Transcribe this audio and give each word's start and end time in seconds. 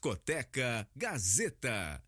Discoteca 0.00 0.88
Gazeta. 0.96 2.02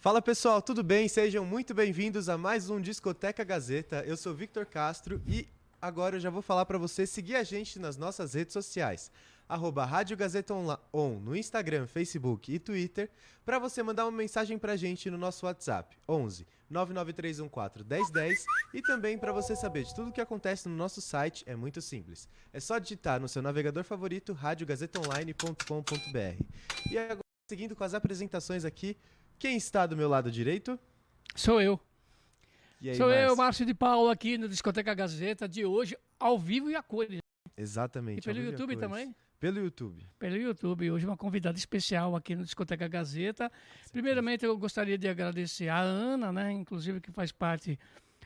Fala 0.00 0.20
pessoal, 0.20 0.60
tudo 0.60 0.82
bem? 0.82 1.06
Sejam 1.06 1.44
muito 1.44 1.72
bem-vindos 1.72 2.28
a 2.28 2.36
mais 2.36 2.68
um 2.68 2.80
Discoteca 2.80 3.44
Gazeta. 3.44 4.02
Eu 4.04 4.16
sou 4.16 4.34
Victor 4.34 4.66
Castro 4.66 5.22
e 5.24 5.46
agora 5.80 6.16
eu 6.16 6.20
já 6.20 6.30
vou 6.30 6.42
falar 6.42 6.66
para 6.66 6.78
você 6.78 7.06
seguir 7.06 7.36
a 7.36 7.44
gente 7.44 7.78
nas 7.78 7.96
nossas 7.96 8.34
redes 8.34 8.52
sociais. 8.52 9.08
Arroba 9.48 9.84
Rádio 9.84 10.16
Gazeta 10.16 10.52
On 10.92 11.20
no 11.20 11.36
Instagram, 11.36 11.86
Facebook 11.86 12.52
e 12.52 12.58
Twitter, 12.58 13.08
para 13.44 13.60
você 13.60 13.84
mandar 13.84 14.04
uma 14.04 14.18
mensagem 14.18 14.58
pra 14.58 14.74
gente 14.74 15.08
no 15.08 15.16
nosso 15.16 15.46
WhatsApp, 15.46 15.96
11 16.08 16.44
99314 16.70 17.84
1010 17.84 18.46
e 18.72 18.80
também 18.80 19.18
para 19.18 19.32
você 19.32 19.56
saber 19.56 19.82
de 19.84 19.92
tudo 19.94 20.10
o 20.10 20.12
que 20.12 20.20
acontece 20.20 20.68
no 20.68 20.76
nosso 20.76 21.00
site, 21.00 21.42
é 21.46 21.56
muito 21.56 21.80
simples. 21.82 22.28
É 22.52 22.60
só 22.60 22.78
digitar 22.78 23.20
no 23.20 23.28
seu 23.28 23.42
navegador 23.42 23.82
favorito 23.84 24.32
radiogazetaonline.com.br. 24.32 26.44
E 26.90 26.98
agora, 26.98 27.18
seguindo 27.48 27.74
com 27.74 27.82
as 27.82 27.92
apresentações 27.92 28.64
aqui, 28.64 28.96
quem 29.38 29.56
está 29.56 29.84
do 29.86 29.96
meu 29.96 30.08
lado 30.08 30.30
direito? 30.30 30.78
Sou 31.34 31.60
eu. 31.60 31.80
Aí, 32.82 32.94
Sou 32.94 33.08
Márcio? 33.08 33.28
eu, 33.28 33.36
Márcio 33.36 33.66
de 33.66 33.74
Paulo, 33.74 34.08
aqui 34.08 34.38
no 34.38 34.48
Discoteca 34.48 34.94
Gazeta 34.94 35.46
de 35.48 35.66
hoje, 35.66 35.98
ao 36.18 36.38
vivo 36.38 36.70
e 36.70 36.76
a 36.76 36.82
cores. 36.82 37.18
Exatamente. 37.56 38.20
E 38.20 38.22
pelo 38.22 38.40
YouTube 38.40 38.76
também? 38.76 39.14
Pelo 39.40 39.58
YouTube. 39.58 40.06
Pelo 40.18 40.36
YouTube. 40.36 40.90
Hoje 40.90 41.06
uma 41.06 41.16
convidada 41.16 41.56
especial 41.56 42.14
aqui 42.14 42.36
no 42.36 42.44
Discoteca 42.44 42.86
Gazeta. 42.86 43.50
Primeiramente, 43.90 44.44
eu 44.44 44.56
gostaria 44.58 44.98
de 44.98 45.08
agradecer 45.08 45.70
a 45.70 45.78
Ana, 45.78 46.30
né, 46.30 46.52
inclusive 46.52 47.00
que 47.00 47.10
faz 47.10 47.32
parte 47.32 47.78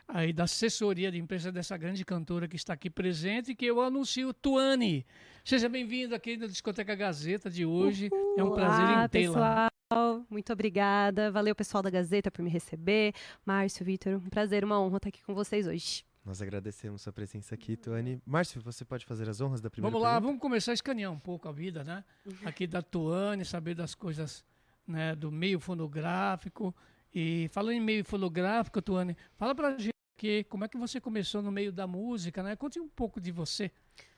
aí 0.08 0.32
da 0.32 0.42
assessoria 0.42 1.12
de 1.12 1.18
imprensa 1.18 1.52
dessa 1.52 1.76
grande 1.76 2.04
cantora 2.04 2.48
que 2.48 2.56
está 2.56 2.72
aqui 2.72 2.90
presente, 2.90 3.54
que 3.54 3.64
eu 3.64 3.80
anuncio 3.80 4.34
Tuane. 4.34 5.06
Seja 5.44 5.68
bem-vindo 5.68 6.16
aqui 6.16 6.36
no 6.36 6.48
Discoteca 6.48 6.96
Gazeta 6.96 7.48
de 7.48 7.64
hoje. 7.64 8.08
Uhul. 8.12 8.34
É 8.36 8.42
um 8.42 8.50
prazer 8.52 8.84
Olá, 8.84 9.04
em 9.04 9.08
tê-la. 9.08 9.70
Pessoal, 9.88 10.26
muito 10.28 10.52
obrigada. 10.52 11.30
Valeu, 11.30 11.54
pessoal 11.54 11.80
da 11.80 11.90
Gazeta, 11.90 12.28
por 12.28 12.42
me 12.42 12.50
receber. 12.50 13.14
Márcio, 13.46 13.84
Vitor, 13.86 14.14
um 14.14 14.28
prazer, 14.28 14.64
uma 14.64 14.80
honra 14.80 14.96
estar 14.96 15.10
aqui 15.10 15.22
com 15.22 15.32
vocês 15.32 15.68
hoje. 15.68 16.04
Nós 16.24 16.40
agradecemos 16.40 17.02
sua 17.02 17.12
presença 17.12 17.54
aqui, 17.54 17.76
Tuane. 17.76 18.20
Márcio, 18.24 18.60
você 18.62 18.82
pode 18.82 19.04
fazer 19.04 19.28
as 19.28 19.42
honras 19.42 19.60
da 19.60 19.68
primeira 19.68 19.90
Vamos 19.90 20.02
lá, 20.02 20.14
pergunta? 20.14 20.26
vamos 20.26 20.40
começar 20.40 20.70
a 20.70 20.74
escanear 20.74 21.12
um 21.12 21.18
pouco 21.18 21.48
a 21.48 21.52
vida, 21.52 21.84
né? 21.84 22.02
Uhum. 22.24 22.48
Aqui 22.48 22.66
da 22.66 22.80
Tuane, 22.80 23.44
saber 23.44 23.74
das 23.74 23.94
coisas 23.94 24.42
né, 24.86 25.14
do 25.14 25.30
meio 25.30 25.60
fonográfico. 25.60 26.74
E 27.14 27.48
falando 27.52 27.74
em 27.74 27.80
meio 27.80 28.04
fonográfico, 28.06 28.80
Tuane, 28.80 29.14
fala 29.36 29.54
pra 29.54 29.76
gente 29.76 29.92
aqui 30.16 30.44
como 30.44 30.64
é 30.64 30.68
que 30.68 30.78
você 30.78 30.98
começou 30.98 31.42
no 31.42 31.52
meio 31.52 31.70
da 31.70 31.86
música, 31.86 32.42
né? 32.42 32.56
Conte 32.56 32.80
um 32.80 32.88
pouco 32.88 33.20
de 33.20 33.30
você 33.30 33.70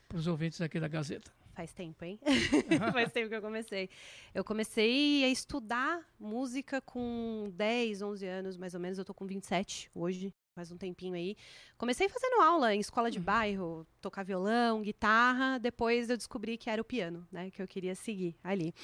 para 0.08 0.16
os 0.16 0.28
ouvintes 0.28 0.60
aqui 0.60 0.78
da 0.78 0.86
Gazeta. 0.86 1.32
Faz 1.54 1.72
tempo, 1.72 2.04
hein? 2.04 2.20
Faz 2.92 3.10
tempo 3.10 3.30
que 3.30 3.34
eu 3.34 3.42
comecei. 3.42 3.90
Eu 4.32 4.44
comecei 4.44 5.24
a 5.24 5.28
estudar 5.28 6.06
música 6.20 6.80
com 6.80 7.50
10, 7.52 8.02
11 8.02 8.26
anos, 8.26 8.56
mais 8.56 8.74
ou 8.74 8.80
menos. 8.80 8.96
Eu 8.96 9.04
tô 9.04 9.14
com 9.14 9.26
27 9.26 9.90
hoje 9.92 10.32
faz 10.56 10.72
um 10.72 10.76
tempinho 10.78 11.14
aí. 11.14 11.36
Comecei 11.76 12.08
fazendo 12.08 12.40
aula 12.40 12.74
em 12.74 12.80
escola 12.80 13.10
de 13.10 13.18
uhum. 13.18 13.24
bairro, 13.24 13.86
tocar 14.00 14.24
violão, 14.24 14.80
guitarra. 14.80 15.58
Depois 15.58 16.08
eu 16.08 16.16
descobri 16.16 16.56
que 16.56 16.70
era 16.70 16.80
o 16.80 16.84
piano, 16.84 17.28
né? 17.30 17.50
Que 17.50 17.60
eu 17.60 17.68
queria 17.68 17.94
seguir 17.94 18.34
ali. 18.42 18.74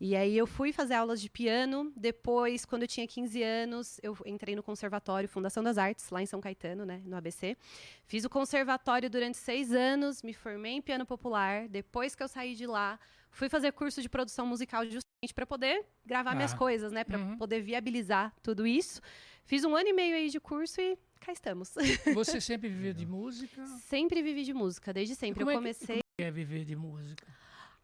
E 0.00 0.14
aí 0.14 0.38
eu 0.38 0.46
fui 0.46 0.72
fazer 0.72 0.94
aulas 0.94 1.20
de 1.20 1.28
piano. 1.28 1.92
Depois, 1.96 2.64
quando 2.64 2.82
eu 2.82 2.88
tinha 2.88 3.06
15 3.08 3.42
anos, 3.42 3.98
eu 4.04 4.16
entrei 4.24 4.54
no 4.54 4.62
Conservatório 4.62 5.28
Fundação 5.28 5.64
das 5.64 5.76
Artes, 5.78 6.08
lá 6.10 6.22
em 6.22 6.26
São 6.26 6.40
Caetano, 6.40 6.86
né? 6.86 7.02
No 7.04 7.16
ABC. 7.16 7.56
Fiz 8.04 8.24
o 8.24 8.30
conservatório 8.30 9.10
durante 9.10 9.36
seis 9.36 9.72
anos, 9.72 10.22
me 10.22 10.32
formei 10.32 10.74
em 10.74 10.82
piano 10.82 11.04
popular. 11.04 11.66
Depois 11.68 12.14
que 12.14 12.22
eu 12.22 12.28
saí 12.28 12.54
de 12.54 12.66
lá, 12.68 13.00
fui 13.32 13.48
fazer 13.48 13.72
curso 13.72 14.00
de 14.00 14.08
produção 14.08 14.46
musical 14.46 14.84
justamente 14.84 15.34
para 15.34 15.46
poder 15.46 15.84
gravar 16.04 16.30
ah. 16.30 16.34
minhas 16.36 16.54
coisas, 16.54 16.92
né? 16.92 17.02
Para 17.02 17.18
uhum. 17.18 17.36
poder 17.36 17.60
viabilizar 17.60 18.32
tudo 18.42 18.64
isso. 18.64 19.00
Fiz 19.46 19.64
um 19.64 19.76
ano 19.76 19.88
e 19.88 19.92
meio 19.92 20.16
aí 20.16 20.28
de 20.28 20.40
curso 20.40 20.80
e 20.80 20.98
cá 21.20 21.32
estamos. 21.32 21.72
Você 22.14 22.40
sempre 22.40 22.68
viveu 22.68 22.92
de 22.92 23.06
música? 23.06 23.64
Sempre 23.88 24.20
vivi 24.20 24.42
de 24.42 24.52
música, 24.52 24.92
desde 24.92 25.14
sempre. 25.14 25.44
eu 25.44 25.46
comecei. 25.46 25.98
É 25.98 26.02
que, 26.02 26.04
como 26.18 26.28
é 26.28 26.30
viver 26.32 26.64
de 26.64 26.74
música? 26.74 27.24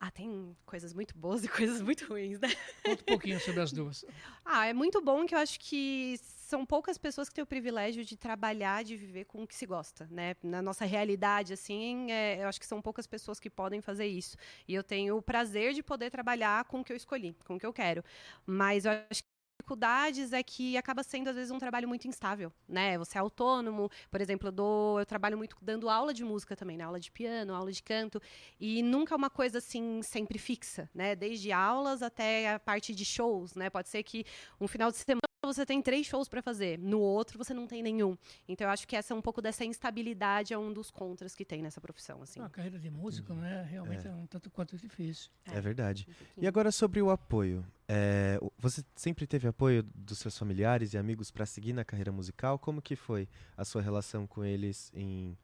Ah, 0.00 0.10
tem 0.10 0.56
coisas 0.66 0.92
muito 0.92 1.16
boas 1.16 1.44
e 1.44 1.48
coisas 1.48 1.80
muito 1.80 2.06
ruins, 2.06 2.40
né? 2.40 2.48
Conta 2.84 3.02
um 3.02 3.06
pouquinho 3.06 3.38
sobre 3.38 3.60
as 3.60 3.70
duas. 3.70 4.04
ah, 4.44 4.66
é 4.66 4.72
muito 4.72 5.00
bom 5.00 5.24
que 5.24 5.36
eu 5.36 5.38
acho 5.38 5.60
que 5.60 6.18
são 6.20 6.66
poucas 6.66 6.98
pessoas 6.98 7.28
que 7.28 7.36
têm 7.36 7.44
o 7.44 7.46
privilégio 7.46 8.04
de 8.04 8.16
trabalhar, 8.16 8.82
de 8.82 8.96
viver 8.96 9.26
com 9.26 9.44
o 9.44 9.46
que 9.46 9.54
se 9.54 9.64
gosta, 9.64 10.08
né? 10.10 10.34
Na 10.42 10.60
nossa 10.60 10.84
realidade, 10.84 11.52
assim, 11.52 12.10
é, 12.10 12.42
eu 12.42 12.48
acho 12.48 12.58
que 12.58 12.66
são 12.66 12.82
poucas 12.82 13.06
pessoas 13.06 13.38
que 13.38 13.48
podem 13.48 13.80
fazer 13.80 14.06
isso. 14.06 14.36
E 14.66 14.74
eu 14.74 14.82
tenho 14.82 15.16
o 15.16 15.22
prazer 15.22 15.74
de 15.74 15.84
poder 15.84 16.10
trabalhar 16.10 16.64
com 16.64 16.80
o 16.80 16.84
que 16.84 16.92
eu 16.92 16.96
escolhi, 16.96 17.36
com 17.46 17.54
o 17.54 17.60
que 17.60 17.64
eu 17.64 17.72
quero. 17.72 18.04
Mas 18.44 18.84
eu 18.84 18.90
acho 19.08 19.22
que 19.22 19.31
dificuldades 19.62 20.32
é 20.32 20.42
que 20.42 20.76
acaba 20.76 21.02
sendo 21.02 21.28
às 21.28 21.36
vezes 21.36 21.50
um 21.50 21.58
trabalho 21.58 21.88
muito 21.88 22.08
instável, 22.08 22.52
né? 22.68 22.98
Você 22.98 23.16
é 23.16 23.20
autônomo, 23.20 23.88
por 24.10 24.20
exemplo, 24.20 24.48
eu 24.48 24.52
dou, 24.52 24.98
eu 24.98 25.06
trabalho 25.06 25.38
muito 25.38 25.56
dando 25.62 25.88
aula 25.88 26.12
de 26.12 26.24
música 26.24 26.56
também, 26.56 26.76
né? 26.76 26.84
Aula 26.84 26.98
de 26.98 27.10
piano, 27.10 27.54
aula 27.54 27.70
de 27.70 27.82
canto, 27.82 28.20
e 28.60 28.82
nunca 28.82 29.14
é 29.14 29.16
uma 29.16 29.30
coisa 29.30 29.58
assim 29.58 30.02
sempre 30.02 30.38
fixa, 30.38 30.90
né? 30.92 31.14
Desde 31.14 31.52
aulas 31.52 32.02
até 32.02 32.54
a 32.54 32.58
parte 32.58 32.94
de 32.94 33.04
shows, 33.04 33.54
né? 33.54 33.70
Pode 33.70 33.88
ser 33.88 34.02
que 34.02 34.24
um 34.60 34.66
final 34.66 34.90
de 34.90 34.96
semana 34.98 35.22
você 35.44 35.66
tem 35.66 35.82
três 35.82 36.06
shows 36.06 36.28
para 36.28 36.40
fazer, 36.40 36.78
no 36.78 37.00
outro 37.00 37.38
você 37.38 37.52
não 37.54 37.66
tem 37.66 37.82
nenhum. 37.82 38.16
Então 38.46 38.66
eu 38.66 38.70
acho 38.70 38.86
que 38.86 38.94
essa 38.94 39.12
é 39.12 39.16
um 39.16 39.22
pouco 39.22 39.40
dessa 39.42 39.64
instabilidade 39.64 40.52
é 40.52 40.58
um 40.58 40.72
dos 40.72 40.90
contras 40.90 41.34
que 41.34 41.44
tem 41.44 41.62
nessa 41.62 41.80
profissão, 41.80 42.22
assim. 42.22 42.40
A 42.40 42.48
carreira 42.48 42.78
de 42.78 42.90
músico, 42.90 43.34
né, 43.34 43.66
realmente 43.68 44.06
é, 44.06 44.10
é 44.10 44.14
um 44.14 44.26
tanto 44.26 44.50
quanto 44.50 44.76
difícil. 44.76 45.30
É, 45.46 45.58
é 45.58 45.60
verdade. 45.60 46.06
Um 46.36 46.42
e 46.42 46.46
agora 46.46 46.70
sobre 46.70 47.02
o 47.02 47.10
apoio, 47.10 47.64
é, 47.94 48.40
você 48.58 48.82
sempre 48.96 49.26
teve 49.26 49.46
apoio 49.46 49.82
dos 49.82 50.18
seus 50.18 50.38
familiares 50.38 50.94
e 50.94 50.98
amigos 50.98 51.30
para 51.30 51.44
seguir 51.44 51.74
na 51.74 51.84
carreira 51.84 52.10
musical? 52.10 52.58
Como 52.58 52.80
que 52.80 52.96
foi 52.96 53.28
a 53.54 53.66
sua 53.66 53.82
relação 53.82 54.26
com 54.26 54.42
eles 54.42 54.90
em 54.94 55.36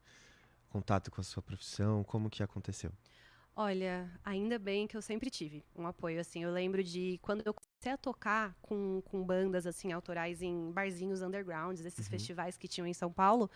contato 0.67 1.11
com 1.11 1.21
a 1.21 1.23
sua 1.23 1.43
profissão? 1.43 2.03
Como 2.03 2.27
que 2.27 2.41
aconteceu? 2.41 2.91
Olha, 3.55 4.09
ainda 4.23 4.57
bem 4.57 4.87
que 4.87 4.97
eu 4.97 5.01
sempre 5.01 5.29
tive 5.29 5.63
um 5.75 5.85
apoio 5.85 6.19
assim. 6.19 6.43
Eu 6.43 6.51
lembro 6.51 6.83
de 6.83 7.19
quando 7.21 7.43
eu 7.45 7.53
comecei 7.53 7.91
a 7.91 7.97
tocar 7.97 8.55
com, 8.63 9.03
com 9.05 9.23
bandas 9.23 9.67
assim 9.67 9.91
autorais 9.91 10.41
em 10.41 10.71
barzinhos 10.71 11.21
undergrounds, 11.21 11.85
esses 11.85 12.07
uhum. 12.07 12.11
festivais 12.11 12.57
que 12.57 12.67
tinham 12.67 12.87
em 12.87 12.93
São 12.95 13.11
Paulo, 13.11 13.47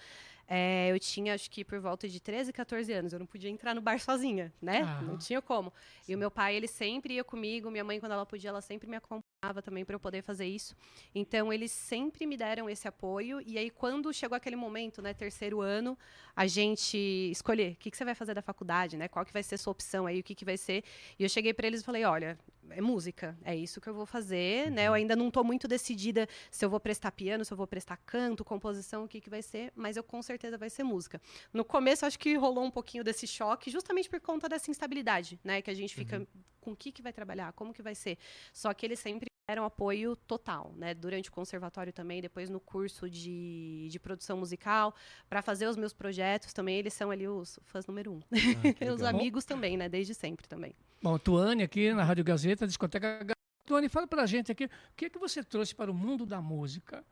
é, 0.48 0.92
eu 0.92 1.00
tinha 1.00 1.34
acho 1.34 1.50
que 1.50 1.64
por 1.64 1.80
volta 1.80 2.08
de 2.08 2.20
13, 2.20 2.52
14 2.52 2.92
anos. 2.92 3.14
Eu 3.14 3.20
não 3.20 3.26
podia 3.26 3.50
entrar 3.50 3.74
no 3.74 3.82
bar 3.82 4.00
sozinha, 4.00 4.54
né? 4.62 4.82
Ah. 4.82 5.02
Não 5.02 5.18
tinha 5.18 5.42
como. 5.42 5.72
E 6.08 6.14
o 6.14 6.18
meu 6.18 6.30
pai, 6.30 6.56
ele 6.56 6.68
sempre 6.68 7.16
ia 7.16 7.24
comigo, 7.24 7.72
minha 7.72 7.84
mãe, 7.84 8.00
quando 8.00 8.12
ela 8.12 8.26
podia, 8.26 8.50
ela 8.50 8.62
sempre 8.62 8.90
me 8.90 8.98
acompanhava 8.98 9.62
também 9.62 9.86
para 9.86 9.96
eu 9.96 10.00
poder 10.00 10.22
fazer 10.22 10.46
isso. 10.46 10.76
Então 11.16 11.52
eles 11.52 11.72
sempre 11.72 12.26
me 12.26 12.38
deram 12.38 12.70
esse 12.70 12.88
apoio 12.88 13.42
e 13.46 13.58
aí 13.58 13.70
quando 13.70 14.14
chegou 14.14 14.36
aquele 14.36 14.56
momento, 14.56 15.02
né, 15.02 15.14
terceiro 15.14 15.62
ano, 15.62 15.98
a 16.36 16.46
gente 16.46 16.98
escolher 17.32 17.74
o 17.74 17.76
que, 17.76 17.90
que 17.92 17.98
você 17.98 18.06
vai 18.06 18.16
fazer 18.16 18.34
da 18.34 18.42
faculdade, 18.42 18.98
né? 18.98 19.08
Qual 19.08 19.26
que 19.26 19.34
vai 19.34 19.44
ser 19.44 19.56
a 19.56 19.58
sua 19.58 19.72
opção 19.72 20.06
aí, 20.06 20.20
o 20.20 20.24
que 20.24 20.36
que 20.36 20.46
vai 20.46 20.58
ser? 20.58 20.84
E 21.18 21.24
eu 21.24 21.30
cheguei 21.30 21.54
para 21.54 21.68
eles 21.68 21.82
e 21.82 21.84
falei, 21.84 22.04
olha, 22.04 22.38
é 22.70 22.82
música, 22.82 23.38
é 23.44 23.56
isso 23.56 23.80
que 23.80 23.88
eu 23.88 23.94
vou 23.94 24.06
fazer, 24.06 24.72
né? 24.72 24.88
Eu 24.88 24.94
ainda 24.94 25.16
não 25.16 25.28
estou 25.28 25.44
muito 25.44 25.68
decidida 25.68 26.28
se 26.50 26.64
eu 26.64 26.70
vou 26.70 26.80
prestar 26.80 27.12
piano, 27.12 27.44
se 27.46 27.54
eu 27.54 27.58
vou 27.58 27.68
prestar 27.68 27.98
canto, 27.98 28.44
composição, 28.44 29.04
o 29.04 29.08
que 29.08 29.22
que 29.22 29.30
vai 29.30 29.42
ser, 29.42 29.72
mas 29.76 29.96
eu 29.98 30.04
com 30.04 30.22
certeza 30.22 30.33
vai 30.58 30.70
ser 30.70 30.84
música. 30.84 31.22
No 31.52 31.64
começo 31.64 32.06
acho 32.06 32.18
que 32.20 32.36
rolou 32.36 32.64
um 32.64 32.72
pouquinho 32.72 33.04
desse 33.04 33.28
choque, 33.28 33.70
justamente 33.70 34.10
por 34.10 34.20
conta 34.20 34.48
dessa 34.48 34.70
instabilidade, 34.70 35.40
né? 35.44 35.62
Que 35.62 35.70
a 35.70 35.74
gente 35.74 35.96
fica 35.96 36.20
uhum. 36.20 36.28
com 36.62 36.72
o 36.72 36.76
que 36.76 36.92
que 36.92 37.02
vai 37.02 37.14
trabalhar, 37.14 37.54
como 37.54 37.74
que 37.74 37.82
vai 37.82 37.96
ser. 37.96 38.18
Só 38.52 38.74
que 38.74 38.86
eles 38.86 39.00
sempre 39.00 39.28
deram 39.48 39.66
apoio 39.66 40.16
total, 40.16 40.74
né? 40.78 40.94
Durante 40.94 41.30
o 41.30 41.32
conservatório 41.32 41.92
também, 41.92 42.22
depois 42.22 42.50
no 42.50 42.60
curso 42.60 43.10
de, 43.10 43.88
de 43.90 44.00
produção 44.00 44.38
musical, 44.38 44.96
para 45.30 45.42
fazer 45.42 45.68
os 45.68 45.76
meus 45.76 45.94
projetos 45.94 46.54
também, 46.54 46.78
eles 46.78 46.94
são 46.94 47.12
ali 47.12 47.28
os 47.28 47.60
fãs 47.64 47.86
número 47.86 48.14
um. 48.14 48.20
Ah, 48.32 48.94
os 48.94 49.04
amigos 49.04 49.44
também, 49.44 49.76
né? 49.76 49.90
Desde 49.90 50.14
sempre 50.14 50.48
também. 50.48 50.74
Bom, 51.02 51.18
Tuane 51.18 51.64
aqui 51.64 51.94
na 51.94 52.04
Rádio 52.04 52.24
Gazeta, 52.24 52.66
Discoteca 52.66 53.26
Tuane, 53.66 53.88
fala 53.88 54.06
pra 54.06 54.26
gente 54.26 54.52
aqui, 54.52 54.66
o 54.66 54.70
que, 54.96 55.06
é 55.06 55.10
que 55.10 55.18
você 55.18 55.44
trouxe 55.44 55.74
para 55.74 55.90
o 55.90 55.94
mundo 55.94 56.26
da 56.26 56.42
música, 56.42 57.04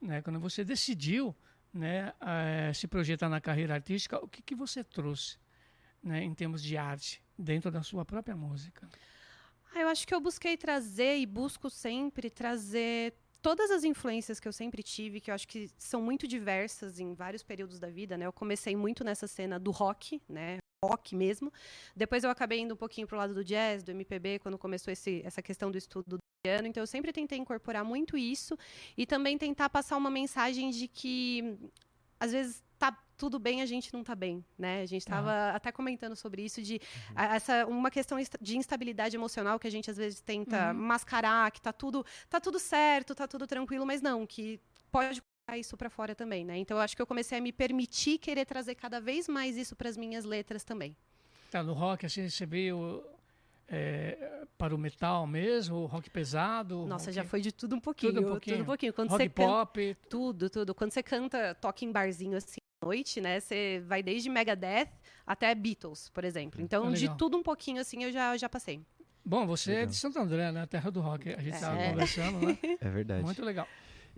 né? 0.00 0.22
Quando 0.22 0.40
você 0.40 0.64
decidiu, 0.64 1.34
né, 1.72 2.12
eh, 2.20 2.72
se 2.74 2.86
projetar 2.86 3.28
na 3.28 3.40
carreira 3.40 3.74
artística, 3.74 4.22
o 4.22 4.28
que, 4.28 4.42
que 4.42 4.54
você 4.54 4.82
trouxe, 4.82 5.38
né, 6.02 6.22
em 6.22 6.34
termos 6.34 6.62
de 6.62 6.76
arte, 6.76 7.22
dentro 7.38 7.70
da 7.70 7.82
sua 7.82 8.04
própria 8.04 8.36
música? 8.36 8.88
Ah, 9.74 9.80
eu 9.80 9.88
acho 9.88 10.06
que 10.06 10.14
eu 10.14 10.20
busquei 10.20 10.56
trazer 10.56 11.18
e 11.18 11.26
busco 11.26 11.70
sempre 11.70 12.28
trazer 12.28 13.14
todas 13.40 13.70
as 13.70 13.84
influências 13.84 14.40
que 14.40 14.48
eu 14.48 14.52
sempre 14.52 14.82
tive, 14.82 15.20
que 15.20 15.30
eu 15.30 15.34
acho 15.34 15.46
que 15.46 15.70
são 15.78 16.02
muito 16.02 16.26
diversas 16.26 16.98
em 16.98 17.14
vários 17.14 17.42
períodos 17.42 17.78
da 17.78 17.88
vida, 17.88 18.18
né? 18.18 18.26
Eu 18.26 18.32
comecei 18.32 18.74
muito 18.76 19.04
nessa 19.04 19.26
cena 19.26 19.58
do 19.58 19.70
rock, 19.70 20.20
né? 20.28 20.58
Rock 20.84 21.14
mesmo. 21.14 21.52
Depois 21.94 22.24
eu 22.24 22.30
acabei 22.30 22.60
indo 22.60 22.72
um 22.72 22.76
pouquinho 22.76 23.06
pro 23.06 23.16
lado 23.18 23.34
do 23.34 23.44
jazz, 23.44 23.82
do 23.82 23.90
MPB, 23.90 24.38
quando 24.38 24.56
começou 24.56 24.90
esse, 24.90 25.20
essa 25.24 25.42
questão 25.42 25.70
do 25.70 25.76
estudo 25.76 26.16
do 26.16 26.18
piano. 26.42 26.66
Então 26.66 26.82
eu 26.82 26.86
sempre 26.86 27.12
tentei 27.12 27.38
incorporar 27.38 27.84
muito 27.84 28.16
isso 28.16 28.56
e 28.96 29.04
também 29.04 29.36
tentar 29.36 29.68
passar 29.68 29.96
uma 29.98 30.10
mensagem 30.10 30.70
de 30.70 30.88
que 30.88 31.58
às 32.18 32.32
vezes 32.32 32.62
tá 32.78 32.96
tudo 33.18 33.38
bem, 33.38 33.60
a 33.60 33.66
gente 33.66 33.92
não 33.92 34.02
tá 34.02 34.14
bem, 34.14 34.42
né? 34.58 34.80
A 34.80 34.86
gente 34.86 35.02
estava 35.02 35.50
até 35.50 35.70
comentando 35.70 36.16
sobre 36.16 36.42
isso 36.42 36.62
de 36.62 36.80
a- 37.14 37.34
essa 37.36 37.66
uma 37.66 37.90
questão 37.90 38.16
de 38.40 38.56
instabilidade 38.56 39.14
emocional 39.14 39.58
que 39.58 39.66
a 39.66 39.70
gente 39.70 39.90
às 39.90 39.98
vezes 39.98 40.22
tenta 40.22 40.68
Uhum. 40.72 40.78
mascarar, 40.80 41.50
que 41.50 41.60
tá 41.60 41.74
tudo 41.74 42.06
tá 42.30 42.40
tudo 42.40 42.58
certo, 42.58 43.14
tá 43.14 43.28
tudo 43.28 43.46
tranquilo, 43.46 43.84
mas 43.84 44.00
não, 44.00 44.26
que 44.26 44.58
pode 44.90 45.22
isso 45.58 45.76
para 45.76 45.88
fora 45.90 46.14
também, 46.14 46.44
né? 46.44 46.56
Então 46.58 46.76
eu 46.76 46.80
acho 46.82 46.94
que 46.96 47.02
eu 47.02 47.06
comecei 47.06 47.38
a 47.38 47.40
me 47.40 47.52
permitir 47.52 48.18
querer 48.18 48.44
trazer 48.44 48.74
cada 48.74 49.00
vez 49.00 49.28
mais 49.28 49.56
isso 49.56 49.74
para 49.76 49.88
as 49.88 49.96
minhas 49.96 50.24
letras 50.24 50.64
também. 50.64 50.96
Tá, 51.50 51.62
no 51.62 51.72
rock, 51.72 52.06
assim, 52.06 52.28
você 52.28 52.46
veio 52.46 53.02
é, 53.68 54.44
para 54.58 54.74
o 54.74 54.78
metal 54.78 55.26
mesmo, 55.26 55.76
o 55.78 55.86
rock 55.86 56.08
pesado? 56.10 56.86
Nossa, 56.86 57.06
rock, 57.06 57.14
já 57.14 57.24
foi 57.24 57.40
de 57.40 57.52
tudo 57.52 57.76
um 57.76 57.80
pouquinho, 57.80 58.12
Tudo 58.14 58.26
um 58.26 58.30
pouquinho. 58.30 58.56
Tudo 58.56 58.62
um 58.62 58.66
pouquinho. 58.66 58.92
Quando 58.92 59.08
rock 59.10 59.22
você 59.24 59.28
canta 59.28 59.48
pop. 59.48 59.96
tudo, 60.08 60.50
tudo. 60.50 60.74
Quando 60.74 60.92
você 60.92 61.02
canta, 61.02 61.54
toca 61.54 61.84
em 61.84 61.90
barzinho 61.92 62.36
assim 62.36 62.58
à 62.82 62.86
noite, 62.86 63.20
né? 63.20 63.40
Você 63.40 63.82
vai 63.86 64.02
desde 64.02 64.28
Megadeth 64.28 64.88
até 65.26 65.54
Beatles, 65.54 66.08
por 66.10 66.24
exemplo. 66.24 66.60
Então, 66.60 66.88
Ah, 66.88 66.90
de 66.92 67.16
tudo 67.16 67.36
um 67.36 67.42
pouquinho 67.42 67.80
assim, 67.80 68.02
eu 68.04 68.12
já, 68.12 68.36
já 68.36 68.48
passei. 68.48 68.80
Bom, 69.24 69.46
você 69.46 69.70
é 69.70 69.74
Legal. 69.74 69.90
de 69.90 69.96
Santo 69.96 70.18
André, 70.18 70.50
né? 70.50 70.66
Terra 70.66 70.90
do 70.90 71.00
rock. 71.00 71.28
A 71.30 71.40
gente 71.42 71.54
estava 71.54 71.78
É. 71.78 71.90
conversando, 71.90 72.40
né? 72.46 72.58
É 72.80 72.88
verdade. 72.88 73.22
Muito 73.22 73.44
legal. 73.44 73.68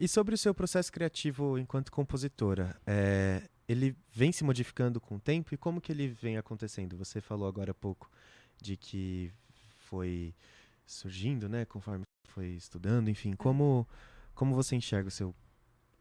E 0.02 0.08
sobre 0.08 0.34
o 0.34 0.37
seu 0.37 0.52
processo 0.52 0.90
criativo 0.90 1.56
enquanto 1.56 1.93
compositora, 1.93 2.76
é, 2.84 3.49
ele 3.69 3.96
vem 4.10 4.32
se 4.32 4.43
modificando 4.43 5.00
com 5.00 5.14
o 5.14 5.20
tempo 5.20 5.54
e 5.54 5.56
como 5.56 5.81
que 5.81 5.93
ele 5.93 6.08
vem 6.08 6.37
acontecendo? 6.37 6.96
Você 6.96 7.20
falou 7.20 7.46
agora 7.46 7.70
há 7.70 7.75
pouco 7.75 8.10
de 8.60 8.76
que 8.76 9.32
foi 9.78 10.34
surgindo, 10.84 11.49
né, 11.49 11.64
conforme 11.64 12.02
foi 12.25 12.49
estudando, 12.49 13.10
enfim, 13.10 13.34
como 13.34 13.87
como 14.34 14.56
você 14.56 14.75
enxerga 14.75 15.06
o 15.06 15.12
seu 15.12 15.32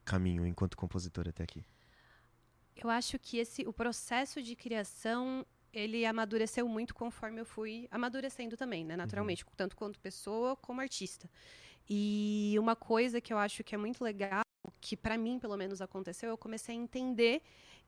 caminho 0.03 0.47
enquanto 0.47 0.75
compositora 0.75 1.29
até 1.29 1.43
aqui? 1.43 1.63
Eu 2.75 2.89
acho 2.89 3.19
que 3.19 3.37
esse 3.37 3.67
o 3.67 3.71
processo 3.71 4.41
de 4.41 4.55
criação 4.55 5.45
ele 5.71 6.07
amadureceu 6.07 6.67
muito 6.67 6.95
conforme 6.95 7.39
eu 7.39 7.45
fui 7.45 7.87
amadurecendo 7.91 8.57
também, 8.57 8.83
né? 8.83 8.95
Naturalmente, 8.95 9.45
tanto 9.55 9.75
quanto 9.75 9.99
pessoa 9.99 10.55
como 10.55 10.81
artista. 10.81 11.29
E 11.89 12.55
uma 12.59 12.75
coisa 12.75 13.19
que 13.19 13.33
eu 13.33 13.37
acho 13.37 13.63
que 13.63 13.75
é 13.75 13.77
muito 13.77 14.03
legal, 14.03 14.41
que 14.79 14.95
para 14.95 15.17
mim 15.17 15.39
pelo 15.39 15.57
menos 15.57 15.81
aconteceu, 15.81 16.29
eu 16.29 16.37
comecei 16.37 16.75
a 16.75 16.77
entender 16.77 17.41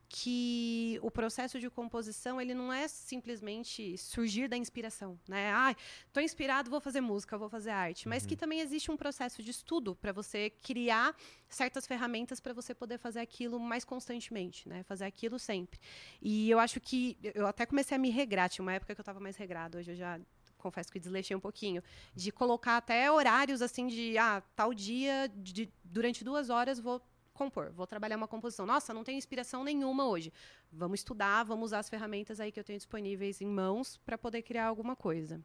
que 0.08 0.98
o 1.02 1.10
processo 1.10 1.58
de 1.58 1.68
composição 1.70 2.40
ele 2.40 2.54
não 2.54 2.72
é 2.72 2.86
simplesmente 2.86 3.96
surgir 3.98 4.48
da 4.48 4.56
inspiração, 4.56 5.18
né? 5.26 5.50
Ah, 5.52 5.74
tô 6.12 6.20
inspirado, 6.20 6.70
vou 6.70 6.80
fazer 6.80 7.00
música, 7.00 7.38
vou 7.38 7.48
fazer 7.48 7.70
arte, 7.70 8.08
mas 8.08 8.26
que 8.26 8.36
também 8.36 8.60
existe 8.60 8.90
um 8.90 8.96
processo 8.96 9.42
de 9.42 9.50
estudo 9.50 9.94
para 9.94 10.12
você 10.12 10.50
criar 10.50 11.16
certas 11.48 11.86
ferramentas 11.86 12.38
para 12.38 12.52
você 12.52 12.74
poder 12.74 12.98
fazer 12.98 13.20
aquilo 13.20 13.58
mais 13.58 13.84
constantemente, 13.84 14.68
né? 14.68 14.82
Fazer 14.84 15.04
aquilo 15.04 15.38
sempre. 15.38 15.80
E 16.20 16.50
eu 16.50 16.58
acho 16.58 16.80
que 16.80 17.18
eu 17.34 17.46
até 17.46 17.66
comecei 17.66 17.96
a 17.96 17.98
me 17.98 18.10
regrar, 18.10 18.48
tinha 18.48 18.62
uma 18.62 18.74
época 18.74 18.94
que 18.94 19.00
eu 19.00 19.02
estava 19.02 19.20
mais 19.20 19.36
regrada, 19.36 19.78
hoje 19.78 19.92
eu 19.92 19.96
já 19.96 20.20
confesso 20.64 20.90
que 20.90 20.98
desleixei 20.98 21.36
um 21.36 21.40
pouquinho, 21.40 21.82
de 22.14 22.32
colocar 22.32 22.78
até 22.78 23.10
horários 23.12 23.60
assim 23.60 23.86
de, 23.86 24.16
ah, 24.16 24.42
tal 24.56 24.72
dia, 24.72 25.30
de, 25.36 25.70
durante 25.84 26.24
duas 26.24 26.48
horas 26.48 26.80
vou 26.80 27.02
compor, 27.34 27.70
vou 27.72 27.86
trabalhar 27.86 28.16
uma 28.16 28.28
composição. 28.28 28.64
Nossa, 28.64 28.94
não 28.94 29.04
tenho 29.04 29.18
inspiração 29.18 29.62
nenhuma 29.62 30.06
hoje. 30.06 30.32
Vamos 30.72 31.00
estudar, 31.00 31.42
vamos 31.44 31.66
usar 31.66 31.80
as 31.80 31.88
ferramentas 31.88 32.40
aí 32.40 32.50
que 32.50 32.58
eu 32.58 32.64
tenho 32.64 32.78
disponíveis 32.78 33.40
em 33.42 33.46
mãos 33.46 34.00
para 34.06 34.16
poder 34.16 34.42
criar 34.42 34.66
alguma 34.66 34.96
coisa. 34.96 35.40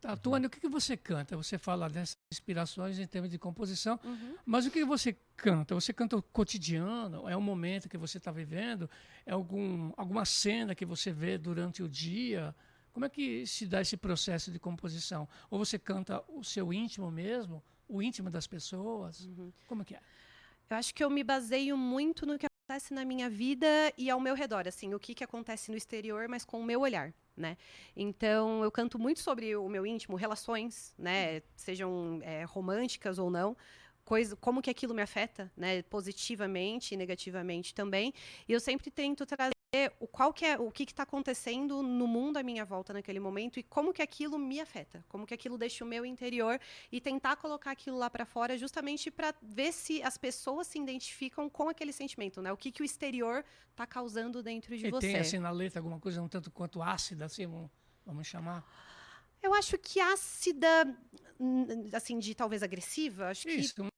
Tá, 0.00 0.16
Tuane, 0.16 0.46
o 0.46 0.50
que, 0.50 0.60
que 0.60 0.68
você 0.68 0.96
canta? 0.96 1.36
Você 1.36 1.58
fala 1.58 1.88
dessas 1.88 2.16
inspirações 2.32 2.98
em 2.98 3.06
termos 3.06 3.30
de 3.30 3.38
composição, 3.38 4.00
mas 4.46 4.64
o 4.66 4.70
que 4.70 4.82
você 4.82 5.14
canta? 5.36 5.74
Você 5.74 5.92
canta 5.92 6.16
o 6.16 6.22
cotidiano? 6.22 7.28
É 7.28 7.36
um 7.36 7.42
momento 7.42 7.86
que 7.86 7.98
você 7.98 8.16
está 8.16 8.32
vivendo? 8.32 8.88
É 9.26 9.32
algum, 9.32 9.92
alguma 9.98 10.24
cena 10.24 10.74
que 10.74 10.86
você 10.86 11.12
vê 11.12 11.36
durante 11.36 11.82
o 11.82 11.88
dia? 11.88 12.54
Como 12.92 13.06
é 13.06 13.08
que 13.08 13.46
se 13.46 13.66
dá 13.66 13.80
esse 13.80 13.96
processo 13.96 14.50
de 14.50 14.58
composição? 14.58 15.28
Ou 15.50 15.58
você 15.58 15.78
canta 15.78 16.22
o 16.28 16.42
seu 16.42 16.72
íntimo 16.72 17.10
mesmo? 17.10 17.62
O 17.88 18.02
íntimo 18.02 18.30
das 18.30 18.46
pessoas? 18.46 19.28
Como 19.66 19.84
que 19.84 19.94
é? 19.94 20.00
Eu 20.68 20.76
acho 20.76 20.94
que 20.94 21.02
eu 21.02 21.10
me 21.10 21.24
baseio 21.24 21.76
muito 21.76 22.24
no 22.24 22.38
que 22.38 22.46
acontece 22.46 22.94
na 22.94 23.04
minha 23.04 23.28
vida 23.28 23.66
e 23.98 24.08
ao 24.08 24.20
meu 24.20 24.34
redor, 24.34 24.68
assim, 24.68 24.94
o 24.94 25.00
que, 25.00 25.14
que 25.14 25.24
acontece 25.24 25.70
no 25.70 25.76
exterior, 25.76 26.28
mas 26.28 26.44
com 26.44 26.60
o 26.60 26.64
meu 26.64 26.80
olhar, 26.80 27.12
né? 27.36 27.56
Então, 27.96 28.62
eu 28.62 28.70
canto 28.70 28.98
muito 28.98 29.18
sobre 29.18 29.56
o 29.56 29.68
meu 29.68 29.84
íntimo, 29.84 30.16
relações, 30.16 30.94
né? 30.96 31.42
Sejam 31.56 32.20
é, 32.22 32.44
românticas 32.44 33.18
ou 33.18 33.30
não. 33.30 33.56
Coisa, 34.04 34.36
como 34.36 34.62
que 34.62 34.70
aquilo 34.70 34.94
me 34.94 35.02
afeta, 35.02 35.50
né? 35.56 35.82
Positivamente 35.82 36.94
e 36.94 36.96
negativamente 36.96 37.74
também. 37.74 38.12
E 38.48 38.52
eu 38.52 38.60
sempre 38.60 38.90
tento 38.90 39.26
trazer 39.26 39.59
o 40.00 40.06
qual 40.06 40.32
que 40.32 40.44
é 40.44 40.58
o 40.58 40.70
que 40.70 40.82
está 40.82 41.04
acontecendo 41.04 41.80
no 41.82 42.06
mundo 42.08 42.36
à 42.38 42.42
minha 42.42 42.64
volta 42.64 42.92
naquele 42.92 43.20
momento 43.20 43.60
e 43.60 43.62
como 43.62 43.92
que 43.92 44.02
aquilo 44.02 44.36
me 44.36 44.60
afeta, 44.60 45.04
como 45.08 45.24
que 45.24 45.32
aquilo 45.32 45.56
deixa 45.56 45.84
o 45.84 45.86
meu 45.86 46.04
interior 46.04 46.58
e 46.90 47.00
tentar 47.00 47.36
colocar 47.36 47.70
aquilo 47.70 47.96
lá 47.96 48.10
para 48.10 48.24
fora 48.24 48.58
justamente 48.58 49.10
para 49.12 49.32
ver 49.40 49.72
se 49.72 50.02
as 50.02 50.18
pessoas 50.18 50.66
se 50.66 50.78
identificam 50.78 51.48
com 51.48 51.68
aquele 51.68 51.92
sentimento, 51.92 52.42
né? 52.42 52.52
O 52.52 52.56
que 52.56 52.72
que 52.72 52.82
o 52.82 52.84
exterior 52.84 53.44
está 53.70 53.86
causando 53.86 54.42
dentro 54.42 54.76
de 54.76 54.88
E 54.88 54.90
você. 54.90 55.06
tem 55.06 55.16
assim 55.16 55.38
na 55.38 55.50
letra 55.52 55.78
alguma 55.78 56.00
coisa 56.00 56.20
um 56.20 56.28
tanto 56.28 56.50
quanto 56.50 56.82
ácida, 56.82 57.26
assim, 57.26 57.46
vamos, 57.46 57.70
vamos 58.04 58.26
chamar? 58.26 58.64
Eu 59.40 59.54
acho 59.54 59.78
que 59.78 60.00
ácida, 60.00 60.68
hum, 61.38 61.88
assim, 61.92 62.18
de 62.18 62.34
talvez 62.34 62.62
agressiva, 62.62 63.28
acho 63.28 63.46
que 63.46 63.54
Isso. 63.54 63.82
um- 63.84 63.88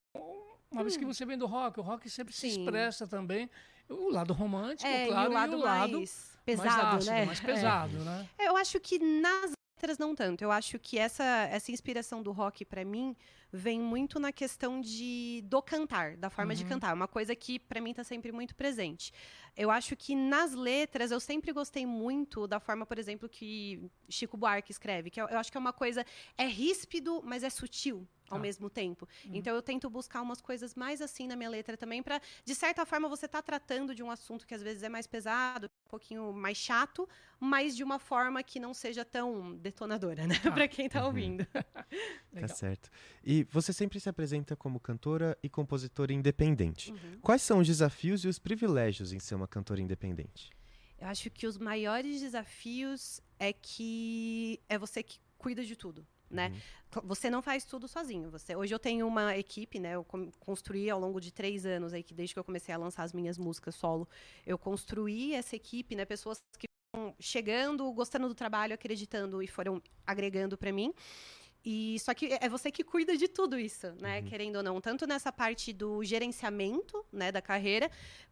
Uma 0.70 0.84
vez 0.84 0.96
que 0.96 1.04
você 1.04 1.26
vem 1.26 1.36
do 1.36 1.46
rock, 1.46 1.80
o 1.80 1.82
rock 1.82 2.08
sempre 2.08 2.32
se 2.32 2.50
Sim. 2.50 2.60
expressa 2.60 3.06
também. 3.06 3.50
O 3.93 4.11
lado 4.11 4.33
romântico, 4.33 4.89
é, 4.89 5.06
claro, 5.06 5.25
e 5.25 5.31
o 5.31 5.35
lado, 5.35 5.59
lado 5.59 5.97
mais 5.99 6.39
pesado, 6.44 6.69
mais 6.69 6.94
ácido, 6.94 7.11
né? 7.12 7.25
mais 7.27 7.41
É. 7.41 7.44
pesado, 7.44 7.99
né? 7.99 8.29
Eu 8.39 8.56
acho 8.56 8.81
que 8.81 8.99
nas 8.99 9.53
letras 9.77 9.99
não 9.99 10.15
tanto. 10.15 10.43
Eu 10.43 10.50
acho 10.50 10.79
que 10.79 10.99
essa, 10.99 11.25
essa 11.50 11.71
inspiração 11.71 12.23
do 12.23 12.33
rock 12.33 12.65
para 12.65 12.85
mim 12.85 13.17
vem 13.52 13.78
muito 13.81 14.19
na 14.19 14.32
questão 14.32 14.81
de 14.81 15.43
do 15.44 15.60
cantar, 15.62 16.16
da 16.16 16.31
forma 16.31 16.54
de 16.54 16.62
Uhum. 16.62 16.69
cantar, 16.70 16.94
uma 16.94 17.06
coisa 17.08 17.34
que 17.37 17.58
para 17.58 17.81
mim 17.81 17.93
tá 17.93 18.02
sempre 18.02 18.32
muito 18.32 18.54
presente. 18.54 19.12
Eu 19.56 19.70
acho 19.70 19.94
que 19.96 20.14
nas 20.14 20.55
letras 20.55 21.10
eu 21.10 21.20
sempre 21.20 21.53
gostei 21.53 21.84
muito 21.84 22.46
da 22.46 22.58
forma, 22.58 22.86
por 22.86 22.98
exemplo, 22.98 23.29
que 23.29 23.91
Chico 24.08 24.36
Buarque 24.36 24.72
escreve, 24.72 25.10
que 25.10 25.20
eu, 25.20 25.29
eu 25.29 25.38
acho 25.38 25.50
que 25.53 25.58
é 25.58 25.60
uma 25.60 25.72
coisa 25.72 26.05
é 26.38 26.46
ríspido, 26.46 27.20
mas 27.24 27.43
é 27.43 27.50
sutil 27.50 28.08
ao 28.31 28.38
Tá. 28.38 28.43
mesmo 28.43 28.70
tempo. 28.70 29.06
Uhum. 29.27 29.32
Então 29.34 29.55
eu 29.55 29.60
tento 29.60 29.91
buscar 29.91 30.22
umas 30.22 30.41
coisas 30.41 30.74
mais 30.74 31.03
assim 31.03 31.27
na 31.27 31.36
minha 31.36 31.50
letra 31.50 31.77
também 31.77 32.03
para 32.03 32.19
de 32.46 32.55
certa 32.55 32.86
forma 32.86 33.06
você 33.06 33.29
tá 33.29 33.43
tratando 33.43 33.94
de 33.94 34.03
um 34.03 34.10
assunto 34.10 34.46
que 34.46 34.55
às 34.55 34.62
vezes 34.62 34.82
é 34.82 34.88
mais 34.88 35.06
pesado, 35.06 35.67
um 35.86 35.91
pouquinho 35.91 36.32
mais 36.32 36.56
chato, 36.56 37.06
mas 37.38 37.77
de 37.77 37.84
uma 37.84 37.98
forma 37.98 38.43
que 38.43 38.58
não 38.58 38.72
seja 38.72 39.05
tão 39.05 39.55
detonadora, 39.56 40.27
né, 40.27 40.36
Ah. 40.46 40.50
para 40.53 40.67
quem 40.67 40.88
tá 40.88 41.05
ouvindo. 41.05 41.46
Legal. 42.32 42.48
Tá 42.48 42.48
certo. 42.48 42.91
E 43.22 43.42
você 43.51 43.72
sempre 43.72 43.99
se 44.01 44.08
apresenta 44.08 44.56
como 44.56 44.81
cantora 44.81 45.37
e 45.43 45.49
compositora 45.49 46.13
independente. 46.13 46.91
Uhum. 46.91 47.19
Quais 47.20 47.43
são 47.43 47.58
os 47.58 47.67
desafios 47.67 48.25
e 48.25 48.29
os 48.29 48.39
privilégios 48.39 49.13
em 49.13 49.19
ser 49.19 49.34
uma 49.34 49.49
cantora 49.49 49.81
independente? 49.81 50.51
Eu 50.99 51.08
acho 51.08 51.31
que 51.31 51.46
os 51.46 51.58
maiores 51.58 52.20
desafios 52.20 53.20
é 53.39 53.53
que 53.53 54.61
é 54.69 54.79
você 54.79 55.03
que 55.03 55.19
cuida 55.37 55.65
de 55.65 55.75
tudo. 55.75 56.06
Né? 56.31 56.51
Uhum. 56.94 57.03
Você 57.05 57.29
não 57.29 57.43
faz 57.43 57.65
tudo 57.65 57.87
sozinho. 57.87 58.31
Você, 58.31 58.56
hoje 58.56 58.75
eu 58.75 58.79
tenho 58.79 59.06
uma 59.06 59.37
equipe, 59.37 59.79
né? 59.79 59.96
Eu 59.96 60.06
construí 60.41 60.89
ao 60.89 60.99
longo 60.99 61.20
de 61.20 61.31
três 61.31 61.67
anos 61.67 61.93
aí, 61.93 62.03
que 62.03 62.15
desde 62.15 62.34
que 62.34 62.39
eu 62.39 62.44
comecei 62.44 62.75
a 62.75 62.79
lançar 62.79 63.03
as 63.03 63.13
minhas 63.13 63.37
músicas 63.37 63.75
solo, 63.75 64.08
eu 64.46 64.56
construí 64.56 65.34
essa 65.34 65.55
equipe, 65.55 65.94
né? 65.94 66.06
Pessoas 66.06 66.43
que 66.58 66.67
chegando, 67.19 67.91
gostando 67.93 68.29
do 68.29 68.34
trabalho, 68.34 68.75
acreditando 68.75 69.43
e 69.43 69.46
foram 69.46 69.82
agregando 70.06 70.56
para 70.56 70.72
mim. 70.72 70.93
E 71.64 71.98
só 72.00 72.12
que 72.12 72.36
é 72.40 72.48
você 72.48 72.70
que 72.70 72.82
cuida 72.82 73.16
de 73.16 73.28
tudo 73.28 73.58
isso, 73.58 73.92
né? 74.00 74.20
Uhum. 74.20 74.24
Querendo 74.26 74.56
ou 74.56 74.62
não, 74.62 74.81
tanto 74.81 75.06
nessa 75.06 75.31
parte 75.32 75.72
do 75.72 76.02
gerenciamento, 76.02 77.04
né, 77.12 77.31
da 77.31 77.40
carreira, 77.40 77.90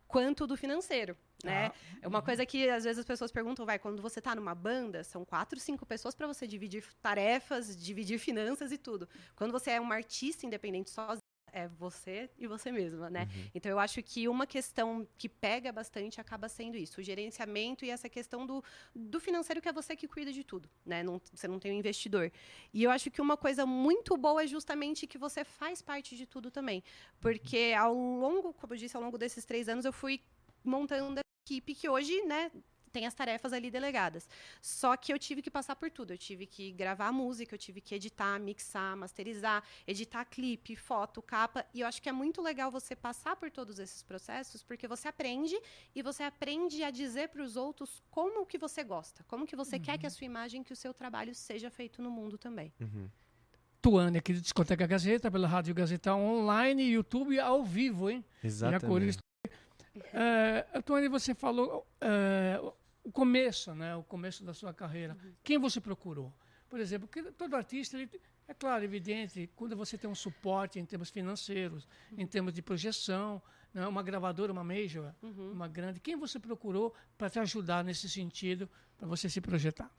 quanto 0.08 0.46
do 0.46 0.56
financeiro, 0.56 1.16
né? 1.44 1.66
Ah, 1.68 1.98
É 2.02 2.08
uma 2.08 2.20
coisa 2.22 2.44
que 2.44 2.68
às 2.68 2.82
vezes 2.84 2.98
as 2.98 3.04
pessoas 3.04 3.30
perguntam, 3.30 3.64
vai, 3.64 3.78
quando 3.78 4.02
você 4.02 4.20
tá 4.20 4.34
numa 4.34 4.54
banda, 4.54 5.04
são 5.04 5.24
quatro, 5.24 5.60
cinco 5.60 5.86
pessoas 5.86 6.14
para 6.14 6.26
você 6.26 6.46
dividir 6.46 6.84
tarefas, 7.00 7.76
dividir 7.76 8.18
finanças 8.18 8.72
e 8.72 8.78
tudo. 8.78 9.08
Quando 9.36 9.52
você 9.52 9.70
é 9.72 9.80
uma 9.80 9.94
artista 9.94 10.44
independente 10.46 10.90
sozinha, 10.90 11.20
é 11.52 11.68
você 11.68 12.30
e 12.38 12.46
você 12.46 12.70
mesma, 12.70 13.10
né? 13.10 13.28
Uhum. 13.34 13.50
Então 13.54 13.70
eu 13.70 13.78
acho 13.78 14.02
que 14.02 14.28
uma 14.28 14.46
questão 14.46 15.06
que 15.18 15.28
pega 15.28 15.72
bastante 15.72 16.20
acaba 16.20 16.48
sendo 16.48 16.76
isso, 16.76 17.00
o 17.00 17.04
gerenciamento 17.04 17.84
e 17.84 17.90
essa 17.90 18.08
questão 18.08 18.46
do, 18.46 18.62
do 18.94 19.20
financeiro 19.20 19.60
que 19.60 19.68
é 19.68 19.72
você 19.72 19.96
que 19.96 20.08
cuida 20.08 20.32
de 20.32 20.44
tudo, 20.44 20.68
né? 20.84 21.02
Não, 21.02 21.20
você 21.32 21.48
não 21.48 21.58
tem 21.58 21.72
um 21.72 21.74
investidor. 21.74 22.30
E 22.72 22.82
eu 22.82 22.90
acho 22.90 23.10
que 23.10 23.20
uma 23.20 23.36
coisa 23.36 23.66
muito 23.66 24.16
boa 24.16 24.42
é 24.42 24.46
justamente 24.46 25.06
que 25.06 25.18
você 25.18 25.44
faz 25.44 25.82
parte 25.82 26.16
de 26.16 26.26
tudo 26.26 26.50
também, 26.50 26.82
porque 27.20 27.74
ao 27.78 27.94
longo, 27.94 28.52
como 28.54 28.74
eu 28.74 28.78
disse, 28.78 28.96
ao 28.96 29.02
longo 29.02 29.18
desses 29.18 29.44
três 29.44 29.68
anos 29.68 29.84
eu 29.84 29.92
fui 29.92 30.20
montando 30.64 31.20
a 31.20 31.22
equipe 31.46 31.74
que 31.74 31.88
hoje, 31.88 32.22
né? 32.22 32.50
Tem 32.92 33.06
as 33.06 33.14
tarefas 33.14 33.52
ali 33.52 33.70
delegadas. 33.70 34.28
Só 34.60 34.96
que 34.96 35.12
eu 35.12 35.18
tive 35.18 35.42
que 35.42 35.50
passar 35.50 35.76
por 35.76 35.90
tudo. 35.90 36.12
Eu 36.12 36.18
tive 36.18 36.46
que 36.46 36.72
gravar 36.72 37.12
música, 37.12 37.54
eu 37.54 37.58
tive 37.58 37.80
que 37.80 37.94
editar, 37.94 38.38
mixar, 38.38 38.96
masterizar, 38.96 39.62
editar 39.86 40.24
clipe, 40.24 40.76
foto, 40.76 41.22
capa. 41.22 41.64
E 41.72 41.80
eu 41.80 41.86
acho 41.86 42.00
que 42.02 42.08
é 42.08 42.12
muito 42.12 42.42
legal 42.42 42.70
você 42.70 42.94
passar 42.94 43.36
por 43.36 43.50
todos 43.50 43.78
esses 43.78 44.02
processos, 44.02 44.62
porque 44.62 44.86
você 44.86 45.08
aprende 45.08 45.58
e 45.94 46.02
você 46.02 46.22
aprende 46.22 46.82
a 46.82 46.90
dizer 46.90 47.28
para 47.28 47.42
os 47.42 47.56
outros 47.56 48.02
como 48.10 48.46
que 48.46 48.58
você 48.58 48.82
gosta, 48.82 49.24
como 49.28 49.46
que 49.46 49.56
você 49.56 49.76
uhum. 49.76 49.82
quer 49.82 49.98
que 49.98 50.06
a 50.06 50.10
sua 50.10 50.24
imagem, 50.24 50.62
que 50.62 50.72
o 50.72 50.76
seu 50.76 50.92
trabalho 50.92 51.34
seja 51.34 51.70
feito 51.70 52.02
no 52.02 52.10
mundo 52.10 52.36
também. 52.36 52.72
Uhum. 52.80 53.08
Tuane 53.80 54.18
aqui 54.18 54.34
do 54.34 54.40
Discoteca 54.40 54.86
Gazeta, 54.86 55.30
pela 55.30 55.48
Rádio 55.48 55.74
Gazeta 55.74 56.14
Online, 56.14 56.82
YouTube 56.82 57.38
ao 57.40 57.64
vivo, 57.64 58.10
hein? 58.10 58.22
Exatamente. 58.44 59.18
É, 60.12 60.80
Tuane, 60.82 61.08
você 61.08 61.34
falou 61.34 61.86
é, 62.00 62.60
o 63.10 63.12
começo, 63.12 63.74
né? 63.74 63.96
O 63.96 64.04
começo 64.04 64.44
da 64.44 64.54
sua 64.54 64.72
carreira. 64.72 65.18
Uhum. 65.20 65.32
Quem 65.42 65.58
você 65.58 65.80
procurou? 65.80 66.32
Por 66.68 66.78
exemplo, 66.78 67.08
todo 67.36 67.56
artista, 67.56 67.96
ele, 67.96 68.08
é 68.46 68.54
claro, 68.54 68.84
evidente, 68.84 69.50
quando 69.56 69.76
você 69.76 69.98
tem 69.98 70.08
um 70.08 70.14
suporte 70.14 70.78
em 70.78 70.86
termos 70.86 71.10
financeiros, 71.10 71.88
uhum. 72.12 72.20
em 72.20 72.26
termos 72.26 72.54
de 72.54 72.62
projeção, 72.62 73.42
né? 73.74 73.84
uma 73.88 74.00
gravadora, 74.00 74.52
uma 74.52 74.62
major, 74.62 75.12
uhum. 75.20 75.50
uma 75.50 75.66
grande, 75.66 75.98
quem 75.98 76.14
você 76.14 76.38
procurou 76.38 76.94
para 77.18 77.28
te 77.28 77.40
ajudar 77.40 77.82
nesse 77.82 78.08
sentido, 78.08 78.70
para 78.96 79.08
você 79.08 79.28
se 79.28 79.40
projetar? 79.40 79.90